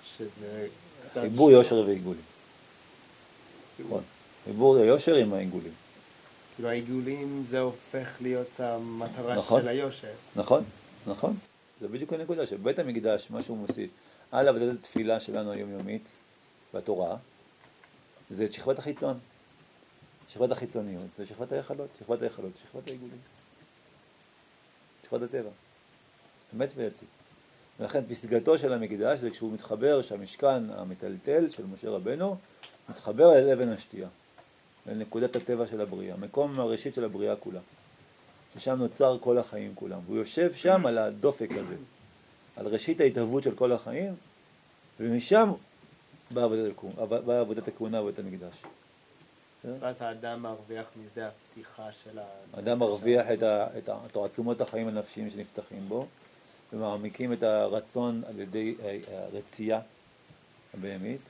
שזה 0.04 0.68
קצת... 1.02 1.20
חיבור 1.20 1.50
יושר 1.50 1.84
ועיגולים. 1.86 2.22
נכון, 3.78 4.02
חיבור 4.44 4.76
היושר 4.76 5.14
עם 5.14 5.32
העיגולים. 5.34 5.72
כאילו 6.54 6.68
העיגולים 6.68 7.44
זה 7.48 7.60
הופך 7.60 8.16
להיות 8.20 8.60
המטרה 8.60 9.36
נכון. 9.36 9.62
של 9.62 9.68
היושר. 9.68 10.12
נכון, 10.36 10.64
נכון. 11.06 11.36
זה 11.80 11.88
בדיוק 11.88 12.12
הנקודה, 12.12 12.46
שבית 12.46 12.78
המקדש, 12.78 13.26
מה 13.30 13.42
שהוא 13.42 13.56
מוסיף, 13.56 13.90
על 14.32 14.48
עבודת 14.48 14.74
התפילה 14.80 15.20
שלנו 15.20 15.52
היומיומית, 15.52 16.08
בתורה, 16.74 17.16
זה 18.30 18.44
את 18.44 18.52
שכבת 18.52 18.78
החיצון. 18.78 19.18
שכבת 20.28 20.50
החיצוניות, 20.50 21.04
זה 21.16 21.26
שכבת 21.26 21.52
ההיכלות, 21.52 21.88
שכבת 21.98 22.22
ההיכלות, 22.22 22.52
שכבת 22.62 22.88
העיגולים. 22.88 23.18
שכבת 25.02 25.22
הטבע. 25.22 25.50
אמת 26.54 26.72
ויציב. 26.76 27.08
ולכן 27.80 28.00
פסגתו 28.08 28.58
של 28.58 28.72
המקדש 28.72 29.20
זה 29.20 29.30
כשהוא 29.30 29.52
מתחבר, 29.52 30.02
שהמשכן 30.02 30.70
המטלטל 30.70 31.50
של 31.50 31.66
משה 31.66 31.90
רבנו, 31.90 32.36
מתחבר 32.88 33.38
אל 33.38 33.50
אבן 33.50 33.68
השתייה, 33.68 34.08
אל 34.88 34.94
נקודת 34.94 35.36
הטבע 35.36 35.66
של 35.66 35.80
הבריאה, 35.80 36.16
מקום 36.16 36.60
הראשית 36.60 36.94
של 36.94 37.04
הבריאה 37.04 37.36
כולה. 37.36 37.60
ששם 38.58 38.78
נוצר 38.78 39.18
כל 39.20 39.38
החיים 39.38 39.72
כולם. 39.74 39.98
והוא 40.06 40.16
יושב 40.16 40.52
שם 40.52 40.86
על 40.86 40.98
הדופק 40.98 41.50
הזה, 41.50 41.76
על 42.56 42.66
ראשית 42.66 43.00
ההתהוות 43.00 43.42
של 43.42 43.54
כל 43.54 43.72
החיים, 43.72 44.14
ומשם 45.00 45.50
באה 46.30 46.44
עבודת 47.40 47.68
הכהונה- 47.68 48.00
ועבודת 48.02 48.18
המקדש. 48.18 48.62
ואז 49.80 49.96
האדם 50.00 50.42
מרוויח 50.42 50.86
מזה 50.96 51.28
הפתיחה 51.28 51.88
של 52.04 52.18
ה... 52.18 52.24
האדם 52.52 52.78
מרוויח 52.78 53.26
את, 53.30 53.88
תעצומות 54.12 54.60
החיים 54.60 54.88
הנפשיים 54.88 55.30
שנפתחים 55.30 55.88
בו, 55.88 56.06
ומעמיקים 56.72 57.32
את 57.32 57.42
הרצון 57.42 58.22
על 58.28 58.40
ידי 58.40 58.74
הרצייה 59.12 59.80
הבהמית? 60.74 61.20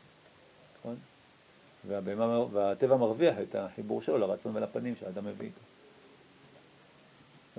והבהמה, 1.89 2.39
והטבע 2.53 2.97
מרוויח 2.97 3.37
את 3.43 3.55
החיבור 3.55 4.03
שלו 4.03 4.19
לרצון 4.19 4.57
ולפנים 4.57 4.97
שהאדם 4.97 5.25
מביא 5.25 5.47
איתו. 5.47 5.61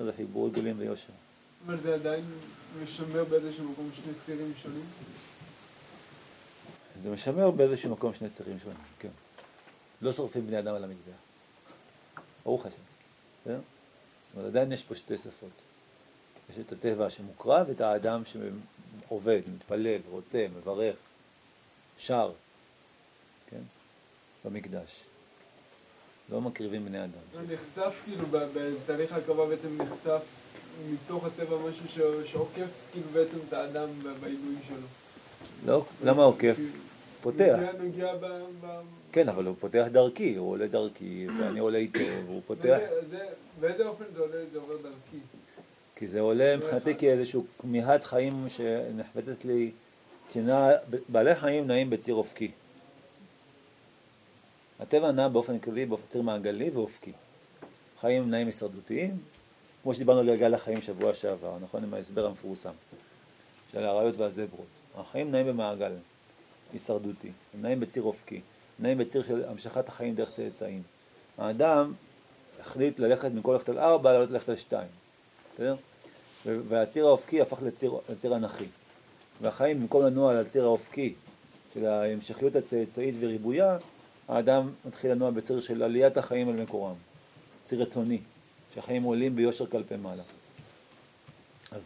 זה 0.05 0.13
חיבור 0.13 0.45
עיגולים 0.45 0.75
ויושר. 0.79 1.13
אבל 1.65 1.77
זה 1.81 1.93
עדיין 1.93 2.25
משמר 2.83 3.23
באיזשהו 3.23 3.71
מקום 3.71 3.89
שני 3.93 4.13
צירים 4.25 4.53
שונים. 4.61 4.85
זה 6.95 7.09
משמר 7.09 7.51
באיזשהו 7.51 7.91
מקום 7.91 8.13
שני 8.13 8.29
צירים 8.29 8.59
שונים, 8.59 8.77
כן. 8.99 9.09
לא 10.01 10.11
שורפים 10.11 10.47
בני 10.47 10.59
אדם 10.59 10.75
על 10.75 10.83
המזבח. 10.83 11.13
ברוך 12.43 12.65
השם. 12.65 12.77
בסדר? 13.41 13.59
זאת 14.27 14.35
אומרת, 14.35 14.47
עדיין 14.47 14.71
יש 14.71 14.83
פה 14.83 14.95
שתי 14.95 15.17
שפות. 15.17 15.49
יש 16.49 16.57
את 16.57 16.71
הטבע 16.71 17.09
שמוקרב, 17.09 17.65
ואת 17.69 17.81
האדם 17.81 18.21
שעובד, 18.25 19.41
מתפלל, 19.55 19.99
רוצה, 20.09 20.45
מברך, 20.55 20.95
שר, 21.97 22.31
כן? 23.49 23.61
במקדש. 24.45 24.99
לא 26.31 26.41
מקריבים 26.41 26.85
בני 26.85 27.03
אדם. 27.03 27.45
נחשף 27.49 28.01
כאילו 28.05 28.25
בתהליך 28.31 29.11
ההקרבה 29.13 29.45
בעצם 29.45 29.81
נחשף 29.81 30.21
מתוך 30.91 31.25
הטבע 31.25 31.57
משהו 31.69 31.87
ש- 31.87 32.31
שעוקף 32.31 32.67
כאילו 32.91 33.07
בעצם 33.13 33.37
את 33.49 33.53
האדם 33.53 33.89
ב- 34.03 34.21
בעילוי 34.21 34.55
שלו. 34.67 34.87
לא, 35.65 35.85
למה 36.03 36.23
עוקף? 36.23 36.57
פותח. 37.21 37.59
נוגע- 37.59 37.71
כן, 39.11 39.29
אבל 39.29 39.45
הוא 39.45 39.55
פותח 39.59 39.85
דרכי, 39.91 40.35
הוא 40.35 40.49
עולה 40.51 40.67
דרכי, 40.67 41.27
ואני 41.39 41.59
עולה 41.59 41.77
איתו, 41.77 41.99
והוא 42.25 42.41
פותח. 42.47 42.77
זה- 43.11 43.25
באיזה 43.59 43.87
אופן 43.87 44.03
זה 44.15 44.19
עולה, 44.21 44.35
זה 44.53 44.59
עובר 44.59 44.77
דרכי. 44.77 45.17
כי 45.95 46.07
זה 46.07 46.19
עולה 46.19 46.57
מבחינתי 46.57 46.95
כאיזושהי 46.97 47.39
כמיהת 47.59 48.03
חיים 48.03 48.45
שנחבטת 48.49 49.45
לי, 49.45 49.71
בעלי 51.09 51.35
חיים 51.35 51.67
נעים 51.67 51.89
בציר 51.89 52.15
אופקי. 52.15 52.51
הטבע 54.83 55.11
נע 55.11 55.27
באופן 55.27 55.59
כללי 55.59 55.85
בציר 55.85 56.21
מעגלי 56.21 56.69
ואופקי. 56.69 57.11
חיים 58.01 58.29
נעים 58.29 58.47
הישרדותיים, 58.47 59.17
כמו 59.83 59.93
שדיברנו 59.93 60.19
על 60.19 60.25
גלגל 60.25 60.53
החיים 60.53 60.81
שבוע 60.81 61.13
שעבר, 61.13 61.57
נכון? 61.61 61.83
עם 61.83 61.93
ההסבר 61.93 62.25
המפורסם 62.25 62.71
של 63.71 63.83
האריות 63.83 64.17
והזברות. 64.17 64.65
החיים 64.97 65.31
נעים 65.31 65.47
במעגל 65.47 65.91
הישרדותי, 66.73 67.31
הם 67.53 67.61
נעים 67.61 67.79
בציר 67.79 68.03
אופקי, 68.03 68.41
נעים 68.79 68.97
בציר 68.97 69.23
של 69.23 69.43
המשכת 69.45 69.89
החיים 69.89 70.15
דרך 70.15 70.31
צאצאים. 70.31 70.81
האדם 71.37 71.93
החליט 72.59 72.99
ללכת 72.99 73.31
במקום 73.31 73.53
ללכת 73.53 73.69
על 73.69 73.79
ארבע, 73.79 74.13
לעלות 74.13 74.31
ללכת 74.31 74.49
על 74.49 74.57
שתיים. 74.57 74.89
בסדר? 75.53 75.75
והציר 76.45 77.05
האופקי 77.05 77.41
הפך 77.41 77.61
לציר, 77.61 77.93
לציר 78.09 78.35
אנכי. 78.35 78.65
והחיים 79.41 79.79
במקום 79.79 80.05
לנוע 80.05 80.31
על 80.31 80.37
הציר 80.37 80.63
האופקי 80.63 81.13
של 81.73 81.85
ההמשכיות 81.85 82.55
הצאצאית 82.55 83.15
וריבויה, 83.19 83.77
האדם 84.27 84.69
מתחיל 84.85 85.11
לנוע 85.11 85.31
בציר 85.31 85.61
של 85.61 85.83
עליית 85.83 86.17
החיים 86.17 86.49
על 86.49 86.55
מקורם. 86.55 86.95
ציר 87.63 87.81
רצוני, 87.81 88.19
שהחיים 88.73 89.03
עולים 89.03 89.35
ביושר 89.35 89.65
כלפי 89.65 89.95
מעלה. 89.95 90.23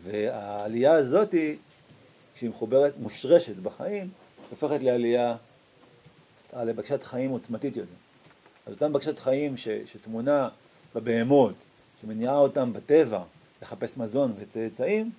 והעלייה 0.03 0.93
הזאת, 0.93 1.35
כשהיא 2.35 2.49
מחוברת, 2.49 2.93
מושרשת 2.99 3.55
בחיים, 3.55 4.09
הופכת 4.49 4.83
לעלייה, 4.83 5.35
לבקשת 6.53 7.03
חיים 7.03 7.31
עוצמתית 7.31 7.77
יותר. 7.77 7.91
אז 8.65 8.73
אותה 8.73 8.89
בקשת 8.89 9.19
חיים 9.19 9.57
ש, 9.57 9.67
שטמונה 9.67 10.49
בבהמות, 10.95 11.55
שמניעה 12.01 12.37
אותם 12.37 12.73
בטבע 12.73 13.23
לחפש 13.61 13.97
מזון 13.97 14.33
וצאצאים, 14.37 15.11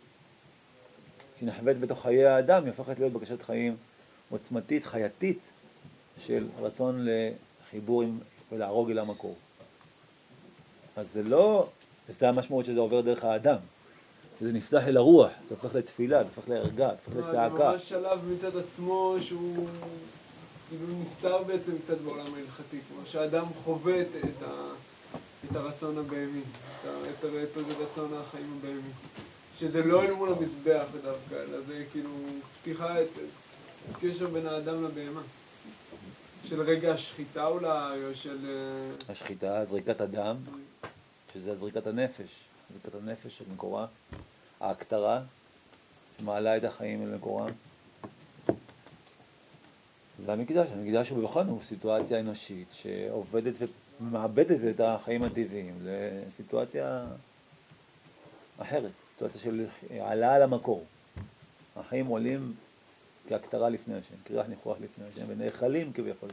שהיא 1.38 1.48
נחבאת 1.48 1.80
בתוך 1.80 2.02
חיי 2.02 2.26
האדם, 2.26 2.64
היא 2.64 2.72
הופכת 2.76 2.98
להיות 2.98 3.12
בקשת 3.12 3.42
חיים 3.42 3.76
עוצמתית, 4.30 4.84
חייתית, 4.84 5.50
של 6.18 6.46
רצון 6.60 7.06
לחיבור 7.06 8.02
עם, 8.02 8.18
ולהרוג 8.52 8.90
אל 8.90 8.98
המקור. 8.98 9.34
אז 10.96 11.12
זה 11.12 11.22
לא, 11.22 11.68
זה 12.08 12.28
המשמעות 12.28 12.64
שזה 12.64 12.80
עובר 12.80 13.00
דרך 13.00 13.24
האדם. 13.24 13.58
זה 14.40 14.52
נפתח 14.52 14.82
אל 14.88 14.96
הרוח, 14.96 15.30
זה 15.48 15.54
הופך 15.54 15.74
לתפילה, 15.74 16.22
זה 16.24 16.28
הופך 16.36 16.48
לערגה, 16.48 16.88
זה 16.88 16.94
הופך 16.94 17.12
זה 17.12 17.20
לצעקה. 17.20 17.72
ממש 17.72 17.88
שלב 17.88 18.18
מצד 18.32 18.56
עצמו 18.56 19.16
שהוא 19.20 19.68
כאילו 20.68 20.86
נסתר 21.02 21.42
בעצם 21.42 21.72
קצת 21.84 21.98
בעולם 21.98 22.34
ההלכתי, 22.34 22.78
כלומר 22.88 23.04
שהאדם 23.04 23.44
חווה 23.64 24.00
את, 24.00 24.06
את, 24.24 24.42
ה, 24.42 24.52
את 25.44 25.56
הרצון 25.56 25.98
הבהמי, 25.98 26.40
את, 26.82 27.24
את, 27.24 27.56
רצון 27.80 28.14
החיים 28.20 28.58
הבהמי. 28.58 28.90
שזה 29.58 29.82
לא 29.82 30.02
אל 30.02 30.12
מול 30.12 30.28
המזבח 30.28 30.86
דווקא, 31.04 31.34
אלא 31.34 31.60
זה 31.60 31.84
כאילו 31.92 32.10
פתיחה, 32.62 33.00
את 33.02 33.18
קשר 34.00 34.26
בין 34.26 34.46
האדם 34.46 34.84
לבהמה. 34.84 35.20
של 36.44 36.62
רגע 36.62 36.92
השחיטה 36.92 37.46
אולי, 37.46 38.04
או 38.04 38.14
של... 38.14 38.38
אה, 38.48 39.12
השחיטה, 39.12 39.64
זריקת 39.64 40.00
הדם, 40.00 40.36
שזה 41.32 41.56
זריקת 41.56 41.86
הנפש, 41.86 42.44
זריקת 42.70 42.94
הנפש 42.94 43.38
של 43.38 43.44
מקורה, 43.52 43.86
ההקטרה, 44.60 45.22
שמעלה 46.18 46.56
את 46.56 46.64
החיים 46.64 47.02
אל 47.02 47.14
מקורם. 47.14 47.50
זה 50.18 50.32
המקדש, 50.32 50.66
המקדש 50.72 51.08
הוא 51.08 51.24
בכל 51.24 51.42
הוא 51.42 51.62
סיטואציה 51.62 52.20
אנושית 52.20 52.68
שעובדת 52.72 53.54
ומאבדת 54.00 54.60
את 54.70 54.80
החיים 54.80 55.22
הטבעיים 55.22 55.78
לסיטואציה 55.82 57.06
אחרת, 58.58 58.90
סיטואציה 59.14 59.40
של 59.40 59.66
העלאה 59.90 60.38
למקור. 60.38 60.84
החיים 61.76 62.06
עולים 62.06 62.54
כהקטרה 63.28 63.68
לפני 63.68 63.94
השם, 63.94 64.14
קריח 64.24 64.46
ניחוח 64.46 64.76
לפני 64.80 65.04
השם, 65.04 65.24
ונאכלים 65.26 65.92
כביכול 65.92 66.28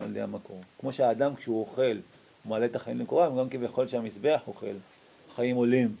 על 0.00 0.10
ידי 0.10 0.20
המקור. 0.20 0.60
כמו 0.80 0.92
שהאדם 0.92 1.36
כשהוא 1.36 1.60
אוכל, 1.60 1.82
הוא 1.82 2.50
מעלה 2.50 2.66
את 2.66 2.76
החיים 2.76 2.98
למקורם, 2.98 3.38
גם 3.38 3.48
כביכול 3.48 3.88
שהמזבח 3.88 4.40
אוכל, 4.46 4.74
חיים 5.34 5.56
עולים 5.56 5.96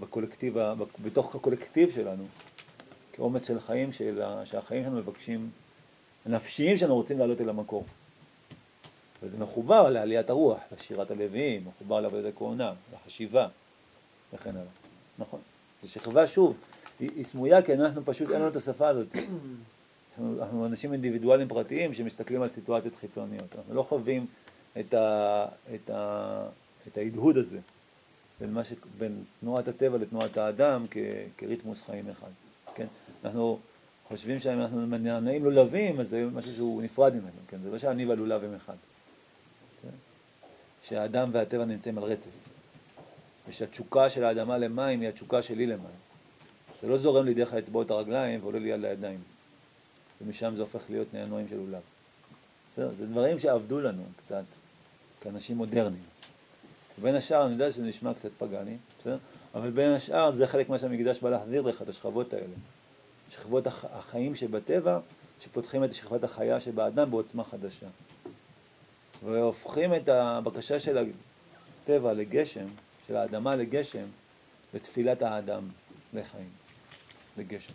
בקולקטיב, 0.00 0.56
בתוך 1.02 1.34
הקולקטיב 1.34 1.90
שלנו, 1.90 2.24
כאומץ 3.12 3.46
של 3.46 3.60
חיים 3.60 3.92
של, 3.92 4.22
שהחיים 4.44 4.84
שלנו 4.84 4.96
מבקשים, 4.96 5.50
הנפשיים 6.26 6.76
שלנו 6.76 6.94
רוצים 6.94 7.18
לעלות 7.18 7.40
אל 7.40 7.48
המקור. 7.48 7.84
וזה 9.22 9.38
מחובר 9.38 9.90
לעליית 9.90 10.30
הרוח, 10.30 10.58
לשירת 10.72 11.10
הלוויים, 11.10 11.64
מחובר 11.68 12.00
לעבודת 12.00 12.34
הכהונה, 12.34 12.72
לחשיבה 12.94 13.48
וכן 14.32 14.50
הלאה. 14.50 14.62
נכון. 15.18 15.40
זו 15.82 15.90
שכבה, 15.90 16.26
שוב, 16.26 16.56
היא, 17.00 17.24
סמויה 17.24 17.62
כי 17.62 17.74
אנחנו 17.74 18.04
פשוט, 18.04 18.30
אין 18.30 18.40
לנו 18.40 18.48
את 18.48 18.56
השפה 18.56 18.88
הזאת. 18.88 19.16
אנחנו, 20.10 20.42
אנחנו 20.42 20.66
אנשים 20.66 20.92
אינדיבידואלים 20.92 21.48
פרטיים 21.48 21.94
שמסתכלים 21.94 22.42
על 22.42 22.48
סיטואציות 22.48 22.94
חיצוניות. 22.96 23.54
אנחנו 23.56 23.74
לא 23.74 23.82
חווים 23.82 24.26
את, 24.80 24.94
ה, 24.94 25.46
את, 25.74 25.90
ה, 25.90 26.46
את 26.88 26.98
ההדהוד 26.98 27.36
הזה 27.36 27.58
בין, 28.40 28.64
ש, 28.64 28.72
בין 28.98 29.22
תנועת 29.40 29.68
הטבע 29.68 29.98
לתנועת 29.98 30.36
האדם 30.36 30.86
כ, 30.90 30.96
כריתמוס 31.36 31.82
חיים 31.82 32.10
אחד. 32.10 32.30
כן? 32.74 32.86
אנחנו 33.24 33.58
חושבים 34.08 34.40
שאנחנו 34.40 34.86
נעים 35.20 35.44
לולבים, 35.44 36.00
אז 36.00 36.08
זה 36.08 36.24
משהו 36.34 36.54
שהוא 36.54 36.82
נפרד 36.82 37.12
ממנו. 37.14 37.40
כן? 37.48 37.56
זה 37.64 37.70
לא 37.70 37.78
שאני 37.78 38.04
והלולב 38.04 38.44
הם 38.44 38.54
אחד. 38.54 38.76
כן? 39.82 39.88
שהאדם 40.88 41.28
והטבע 41.32 41.64
נמצאים 41.64 41.98
על 41.98 42.04
רצף. 42.04 42.30
ושהתשוקה 43.48 44.10
של 44.10 44.24
האדמה 44.24 44.58
למים 44.58 45.00
היא 45.00 45.08
התשוקה 45.08 45.42
שלי 45.42 45.66
למים. 45.66 46.09
זה 46.82 46.88
לא 46.88 46.98
זורם 46.98 47.24
לי 47.24 47.34
דרך 47.34 47.52
האצבעות 47.52 47.90
הרגליים 47.90 48.40
ועולה 48.42 48.58
לי 48.58 48.72
על 48.72 48.84
הידיים. 48.84 49.18
ומשם 50.20 50.52
זה 50.56 50.62
הופך 50.62 50.90
להיות 50.90 51.14
נענועים 51.14 51.48
של 51.48 51.56
לולב. 51.56 51.80
בסדר? 52.72 52.90
זה 52.90 53.06
דברים 53.06 53.38
שעבדו 53.38 53.80
לנו 53.80 54.02
קצת, 54.16 54.44
כאנשים 55.20 55.56
מודרניים. 55.56 56.02
ובין 56.98 57.14
השאר, 57.14 57.44
אני 57.44 57.52
יודע 57.52 57.72
שזה 57.72 57.82
נשמע 57.82 58.14
קצת 58.14 58.30
פגאני, 58.38 58.76
בסדר? 59.00 59.18
אבל 59.54 59.70
בין 59.70 59.92
השאר 59.92 60.30
זה 60.30 60.46
חלק 60.46 60.68
ממה 60.68 60.78
שהמקדש 60.78 61.20
בא 61.20 61.30
להחזיר 61.30 61.62
לך, 61.62 61.82
את 61.82 61.88
השכבות 61.88 62.34
האלה. 62.34 62.54
שכבות 63.30 63.66
הח... 63.66 63.84
החיים 63.84 64.34
שבטבע, 64.34 64.98
שפותחים 65.40 65.84
את 65.84 65.94
שכבת 65.94 66.24
החיה 66.24 66.60
שבאדם 66.60 67.10
בעוצמה 67.10 67.44
חדשה. 67.44 67.86
והופכים 69.24 69.94
את 69.94 70.08
הבקשה 70.08 70.80
של 70.80 71.10
הטבע 71.82 72.12
לגשם, 72.12 72.66
של 73.08 73.16
האדמה 73.16 73.54
לגשם, 73.54 74.06
לתפילת 74.74 75.22
האדם 75.22 75.68
לחיים, 76.12 76.48
לגשם. 77.38 77.72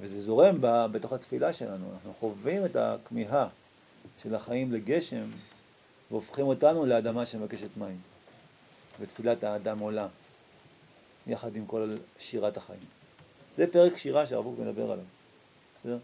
וזה 0.00 0.20
זורם 0.20 0.56
בתוך 0.92 1.12
התפילה 1.12 1.52
שלנו, 1.52 1.90
אנחנו 1.92 2.12
חווים 2.12 2.64
את 2.64 2.76
הכמיהה 2.76 3.48
של 4.22 4.34
החיים 4.34 4.72
לגשם 4.72 5.30
והופכים 6.10 6.46
אותנו 6.46 6.86
לאדמה 6.86 7.26
שמבקשת 7.26 7.76
מים. 7.76 8.00
ותפילת 9.00 9.44
האדם 9.44 9.78
עולה, 9.78 10.08
יחד 11.26 11.56
עם 11.56 11.66
כל 11.66 11.96
שירת 12.18 12.56
החיים. 12.56 12.80
זה 13.56 13.72
פרק 13.72 13.96
שירה 13.96 14.26
שהרב 14.26 14.44
קוק 14.44 14.58
מדבר 14.58 14.92
עליו. 14.92 15.04
בסדר? 15.80 15.98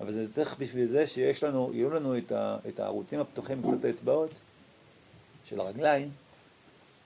אבל 0.00 0.12
זה 0.12 0.32
צריך 0.32 0.56
בשביל 0.58 0.86
זה 0.86 1.06
שיש 1.06 1.44
לנו, 1.44 1.70
יהיו 1.74 1.90
לנו 1.90 2.18
את, 2.18 2.32
ה, 2.32 2.56
את 2.68 2.80
הערוצים 2.80 3.20
הפתוחים 3.20 3.62
קצת 3.62 3.84
האצבעות 3.84 4.30
של 5.44 5.60
הרגליים, 5.60 6.10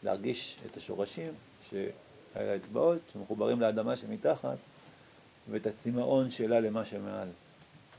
להרגיש 0.03 0.57
את 0.67 0.77
השורשים 0.77 1.33
של 2.39 2.49
האצבעות 2.49 2.99
שמחוברים 3.13 3.61
לאדמה 3.61 3.97
שמתחת, 3.97 4.57
ואת 5.51 5.67
הצמאון 5.67 6.31
שלה 6.31 6.61
למה 6.61 6.85
שמעל. 6.85 7.29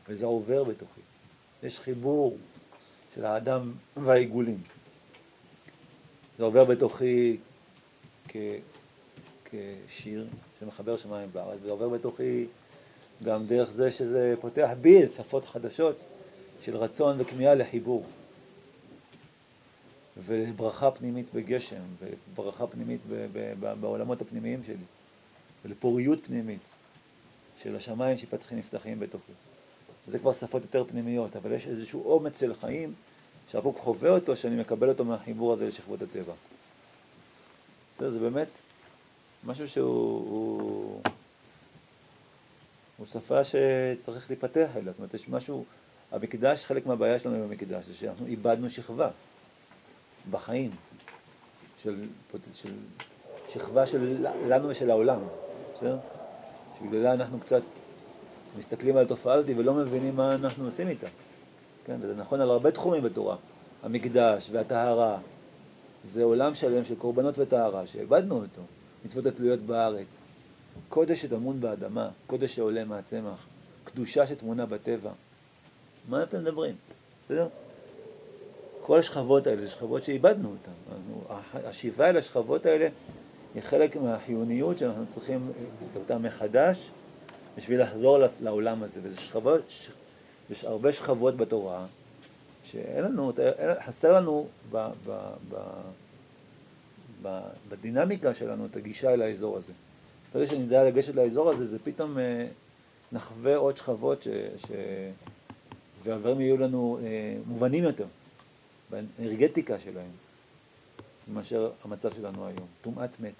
וזה 0.07 0.25
עובר 0.25 0.63
בתוכי. 0.63 1.01
יש 1.63 1.79
חיבור 1.79 2.37
של 3.15 3.25
האדם 3.25 3.71
והעיגולים. 3.97 4.57
זה 6.37 6.43
עובר 6.43 6.65
בתוכי 6.65 7.37
כ... 8.27 8.35
כשיר 9.45 10.27
שמחבר 10.59 10.97
שמיים 10.97 11.29
בארץ, 11.33 11.59
וזה 11.63 11.71
עובר 11.71 11.89
בתוכי 11.89 12.45
גם 13.23 13.45
דרך 13.45 13.71
זה 13.71 13.91
שזה 13.91 14.33
פותח 14.41 14.69
בי 14.81 15.01
שפות 15.17 15.45
חדשות 15.45 15.95
של 16.61 16.77
רצון 16.77 17.15
וכמיהה 17.19 17.55
לחיבור. 17.55 18.03
ולברכה 20.25 20.91
פנימית 20.91 21.33
בגשם, 21.33 21.81
וברכה 22.33 22.67
פנימית 22.67 23.01
בעולמות 23.79 24.21
הפנימיים 24.21 24.63
שלי, 24.63 24.85
ולפוריות 25.65 26.25
פנימית 26.25 26.61
של 27.63 27.75
השמיים 27.75 28.17
שפתחים 28.17 28.57
נפתחים 28.57 28.99
בתוכי. 28.99 29.31
זה 30.07 30.19
כבר 30.19 30.33
שפות 30.33 30.61
יותר 30.61 30.83
פנימיות, 30.83 31.35
אבל 31.35 31.51
יש 31.51 31.67
איזשהו 31.67 32.11
אומץ 32.11 32.39
של 32.39 32.53
חיים 32.53 32.93
שהרב 33.51 33.77
חווה 33.77 34.09
אותו, 34.09 34.35
שאני 34.35 34.61
מקבל 34.61 34.89
אותו 34.89 35.05
מהחיבור 35.05 35.53
הזה 35.53 35.67
לשכבות 35.67 36.01
הטבע. 36.01 36.33
בסדר, 37.95 38.09
זה 38.09 38.19
באמת 38.19 38.47
משהו 39.43 39.69
שהוא 39.69 39.87
הוא, 39.87 41.01
הוא 42.97 43.07
שפה 43.07 43.43
שצריך 43.43 44.29
להיפתח 44.29 44.69
אליה. 44.75 44.91
זאת 44.91 44.97
אומרת, 44.97 45.13
יש 45.13 45.29
משהו, 45.29 45.65
המקדש, 46.11 46.65
חלק 46.65 46.85
מהבעיה 46.85 47.19
שלנו 47.19 47.35
עם 47.35 47.41
המקדש 47.41 47.85
זה 47.85 47.93
שאנחנו 47.93 48.25
איבדנו 48.25 48.69
שכבה 48.69 49.09
בחיים, 50.31 50.71
של, 51.83 52.07
של 52.53 52.73
שכבה 53.49 53.85
של 53.85 54.25
לנו 54.47 54.69
ושל 54.69 54.91
העולם, 54.91 55.19
בסדר? 55.75 55.97
שבגללה 56.79 57.13
אנחנו 57.13 57.39
קצת 57.39 57.61
מסתכלים 58.57 58.97
על 58.97 59.05
התופעה 59.05 59.33
הזאת 59.33 59.49
ולא 59.57 59.73
מבינים 59.73 60.15
מה 60.15 60.35
אנחנו 60.35 60.65
עושים 60.65 60.87
איתה. 60.87 61.07
כן, 61.85 61.97
וזה 62.01 62.15
נכון 62.15 62.41
על 62.41 62.49
הרבה 62.49 62.71
תחומים 62.71 63.03
בתורה. 63.03 63.35
המקדש 63.83 64.49
והטהרה, 64.51 65.17
זה 66.03 66.23
עולם 66.23 66.55
שלם 66.55 66.85
של 66.85 66.95
קורבנות 66.95 67.37
וטהרה, 67.37 67.85
שאיבדנו 67.85 68.35
אותו. 68.35 68.61
מצוות 69.05 69.25
התלויות 69.25 69.59
בארץ. 69.59 70.07
קודש 70.89 71.21
שטמון 71.21 71.61
באדמה, 71.61 72.09
קודש 72.27 72.55
שעולה 72.55 72.85
מהצמח, 72.85 73.47
קדושה 73.83 74.27
שטמונה 74.27 74.65
בטבע. 74.65 75.11
מה 76.09 76.23
אתם 76.23 76.41
מדברים? 76.41 76.75
בסדר? 77.25 77.47
כל 78.89 78.99
השכבות 78.99 79.47
האלה, 79.47 79.67
שכבות 79.67 80.03
שאיבדנו 80.03 80.49
אותן. 80.49 80.71
השיבה 81.53 82.09
אל 82.09 82.17
השכבות 82.17 82.65
האלה 82.65 82.87
היא 83.55 83.63
חלק 83.63 83.95
מהחיוניות 83.95 84.77
שאנחנו 84.77 85.05
צריכים 85.07 85.51
אותה 85.95 86.17
מחדש 86.17 86.89
בשביל 87.57 87.81
לחזור 87.81 88.17
לעולם 88.41 88.83
הזה. 88.83 88.99
וזה 89.03 89.21
שכבות, 89.21 89.61
יש 90.49 90.65
הרבה 90.65 90.91
שכבות 90.91 91.37
בתורה 91.37 91.85
שאין 92.63 93.03
לנו, 93.03 93.31
חסר 93.85 94.13
לנו 94.13 94.47
ב, 94.71 94.89
ב, 95.05 95.19
ב, 95.49 95.55
ב, 97.21 97.39
בדינמיקה 97.69 98.33
שלנו 98.33 98.65
את 98.65 98.75
הגישה 98.75 99.13
אל 99.13 99.21
האזור 99.21 99.57
הזה. 99.57 99.73
ברגע 100.33 100.47
שנדע 100.47 100.83
לגשת 100.83 101.15
לאזור 101.15 101.49
הזה, 101.49 101.65
זה 101.65 101.77
פתאום 101.83 102.19
אה, 102.19 102.47
נחווה 103.11 103.55
עוד 103.55 103.77
שכבות 103.77 104.21
ש, 104.21 104.27
ש, 104.57 104.71
והדברים 106.03 106.41
יהיו 106.41 106.57
לנו 106.57 106.99
אה, 107.03 107.35
מובנים 107.47 107.83
יותר 107.83 108.05
באנרגטיקה 108.89 109.79
שלהם 109.79 110.11
מאשר 111.27 111.71
המצב 111.83 112.13
שלנו 112.13 112.47
היום. 112.47 112.67
טומאת 112.81 113.19
מת. 113.19 113.33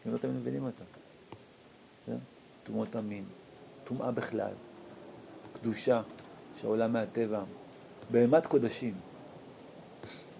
אתם 0.00 0.12
לא 0.12 0.18
תמיד 0.18 0.34
מבינים 0.36 0.64
אותה. 0.64 0.84
טומאות 2.64 2.96
המין, 2.96 3.24
טומאה 3.84 4.10
בכלל, 4.10 4.52
קדושה 5.52 6.02
שעולה 6.60 6.88
מהטבע, 6.88 7.42
בהמת 8.10 8.46
קודשים. 8.46 8.94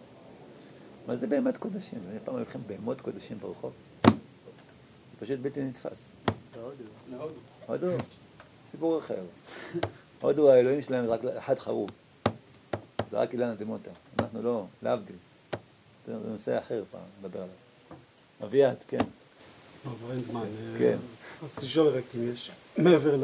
מה 1.07 1.16
זה 1.16 1.26
בהמת 1.26 1.57
קודשים? 1.57 1.99
אני 2.11 2.18
פעם 2.24 2.36
היו 2.36 2.42
לכם 2.42 2.59
בהמות 2.66 3.01
קודשים 3.01 3.38
ברחוב? 3.38 3.72
זה 4.07 5.20
פשוט 5.20 5.38
בלתי 5.38 5.62
נתפס. 5.62 6.12
להודו. 7.11 7.34
הודו, 7.66 7.86
סיפור 8.70 8.99
אחר. 8.99 9.22
הודו 10.20 10.51
האלוהים 10.51 10.82
שלהם 10.82 11.05
רק 11.05 11.24
אחד 11.24 11.59
חרוב. 11.59 11.90
זה 13.15 13.21
רק 13.21 13.33
אילנה 13.33 13.55
דמוטה. 13.55 13.91
אנחנו 14.19 14.43
לא, 14.43 14.65
להבדיל. 14.83 15.17
זה 16.07 16.12
נושא 16.29 16.59
אחר 16.59 16.85
פעם, 16.91 17.01
נדבר 17.23 17.39
עליו. 17.39 17.55
אביעד, 18.45 18.77
כן. 18.89 18.99
לא, 19.85 19.91
כבר 19.99 20.12
אין 20.12 20.25
זמן. 20.25 20.45
כן. 20.79 20.97
אז 21.43 21.59
לשאול 21.59 21.89
רק 21.89 22.03
אם 22.15 22.33
יש, 22.33 22.51
מעבר 22.79 23.17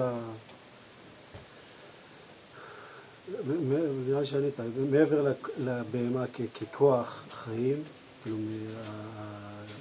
מ- 3.47 4.09
נראה 4.09 4.25
שענית, 4.25 4.55
מעבר 4.91 5.33
לבהמה 5.59 6.25
ככוח 6.61 7.25
חיים, 7.31 7.83
כאילו 8.23 8.37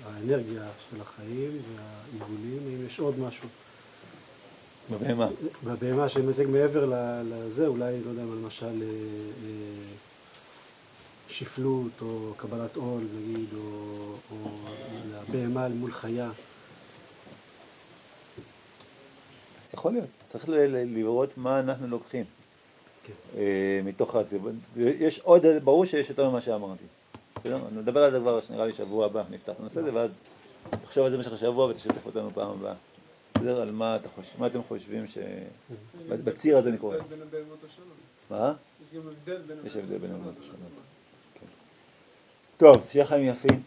האנרגיה 0.06 0.68
של 0.90 1.02
החיים 1.02 1.62
והעיגולים, 1.76 2.60
אם 2.68 2.86
יש 2.86 3.00
עוד 3.00 3.20
משהו 3.20 3.50
בבהמה. 4.92 5.28
בבהמה 5.64 6.10
שמזג 6.10 6.46
מעבר 6.48 6.94
לזה, 7.26 7.68
אולי, 7.68 8.00
לא 8.06 8.10
יודע, 8.10 8.24
מה, 8.24 8.36
למשל 8.36 8.66
אה, 8.66 8.88
אה, 9.46 9.94
שפלות 11.30 11.92
או 12.02 12.34
קבלת 12.38 12.76
עול 12.76 13.02
נגיד, 13.18 13.50
או, 13.54 13.62
או 14.32 14.38
לבהמה 15.30 15.66
אל 15.66 15.74
מול 15.74 15.92
חיה. 15.92 16.32
יכול 19.74 19.92
להיות. 19.94 20.06
צריך 20.28 20.50
ל- 20.50 20.54
ל- 20.56 20.98
לראות 20.98 21.30
מה 21.38 21.60
אנחנו 21.60 21.88
לוקחים. 21.88 22.26
כן. 23.04 23.14
אה, 23.38 23.82
מתוך 23.84 24.16
ה... 24.16 24.20
יש 24.78 25.20
עוד, 25.20 25.46
ברור 25.64 25.86
שיש 25.86 26.10
יותר 26.10 26.30
ממה 26.30 26.42
שאמרתי. 26.42 26.84
בסדר? 27.40 27.60
נדבר 27.72 28.04
על 28.04 28.12
זה 28.12 28.20
כבר, 28.20 28.40
נראה 28.50 28.66
לי 28.66 28.74
שבוע 28.74 29.06
הבא, 29.06 29.24
נפתח 29.30 29.54
את 29.54 29.60
הנושא 29.60 29.80
הזה, 29.80 29.94
ואז 29.94 30.20
תחשוב 30.86 31.04
על 31.06 31.12
זה 31.12 31.18
במשך 31.18 31.34
השבוע 31.34 31.66
ותשתף 31.66 32.06
אותנו 32.06 32.30
פעם 32.34 32.50
הבאה. 32.50 32.74
בסדר? 33.40 33.62
על 33.62 33.72
מה, 33.72 33.96
אתה 33.96 34.10
חושב, 34.10 34.40
מה 34.40 34.48
אתם 34.48 34.64
חושבים 34.68 35.08
ש... 35.08 35.18
בציר 36.10 36.58
הזה 36.58 36.70
אני 36.70 36.78
קורא. 36.78 36.98
בין 36.98 37.22
הבהמות 37.22 37.60
השונות. 37.64 37.98
מה? 38.32 38.54
יש 38.82 38.98
גם 38.98 39.02
הבדל 39.08 39.42
בין 39.48 39.58
יש 39.66 39.76
הבדל 39.76 39.96
הבהמות 39.96 40.40
השונות. 40.40 40.60
השונות. 40.60 40.84
טוב, 42.58 42.88
שיהיה 42.90 43.06
חיים 43.06 43.26
יפים. 43.26 43.62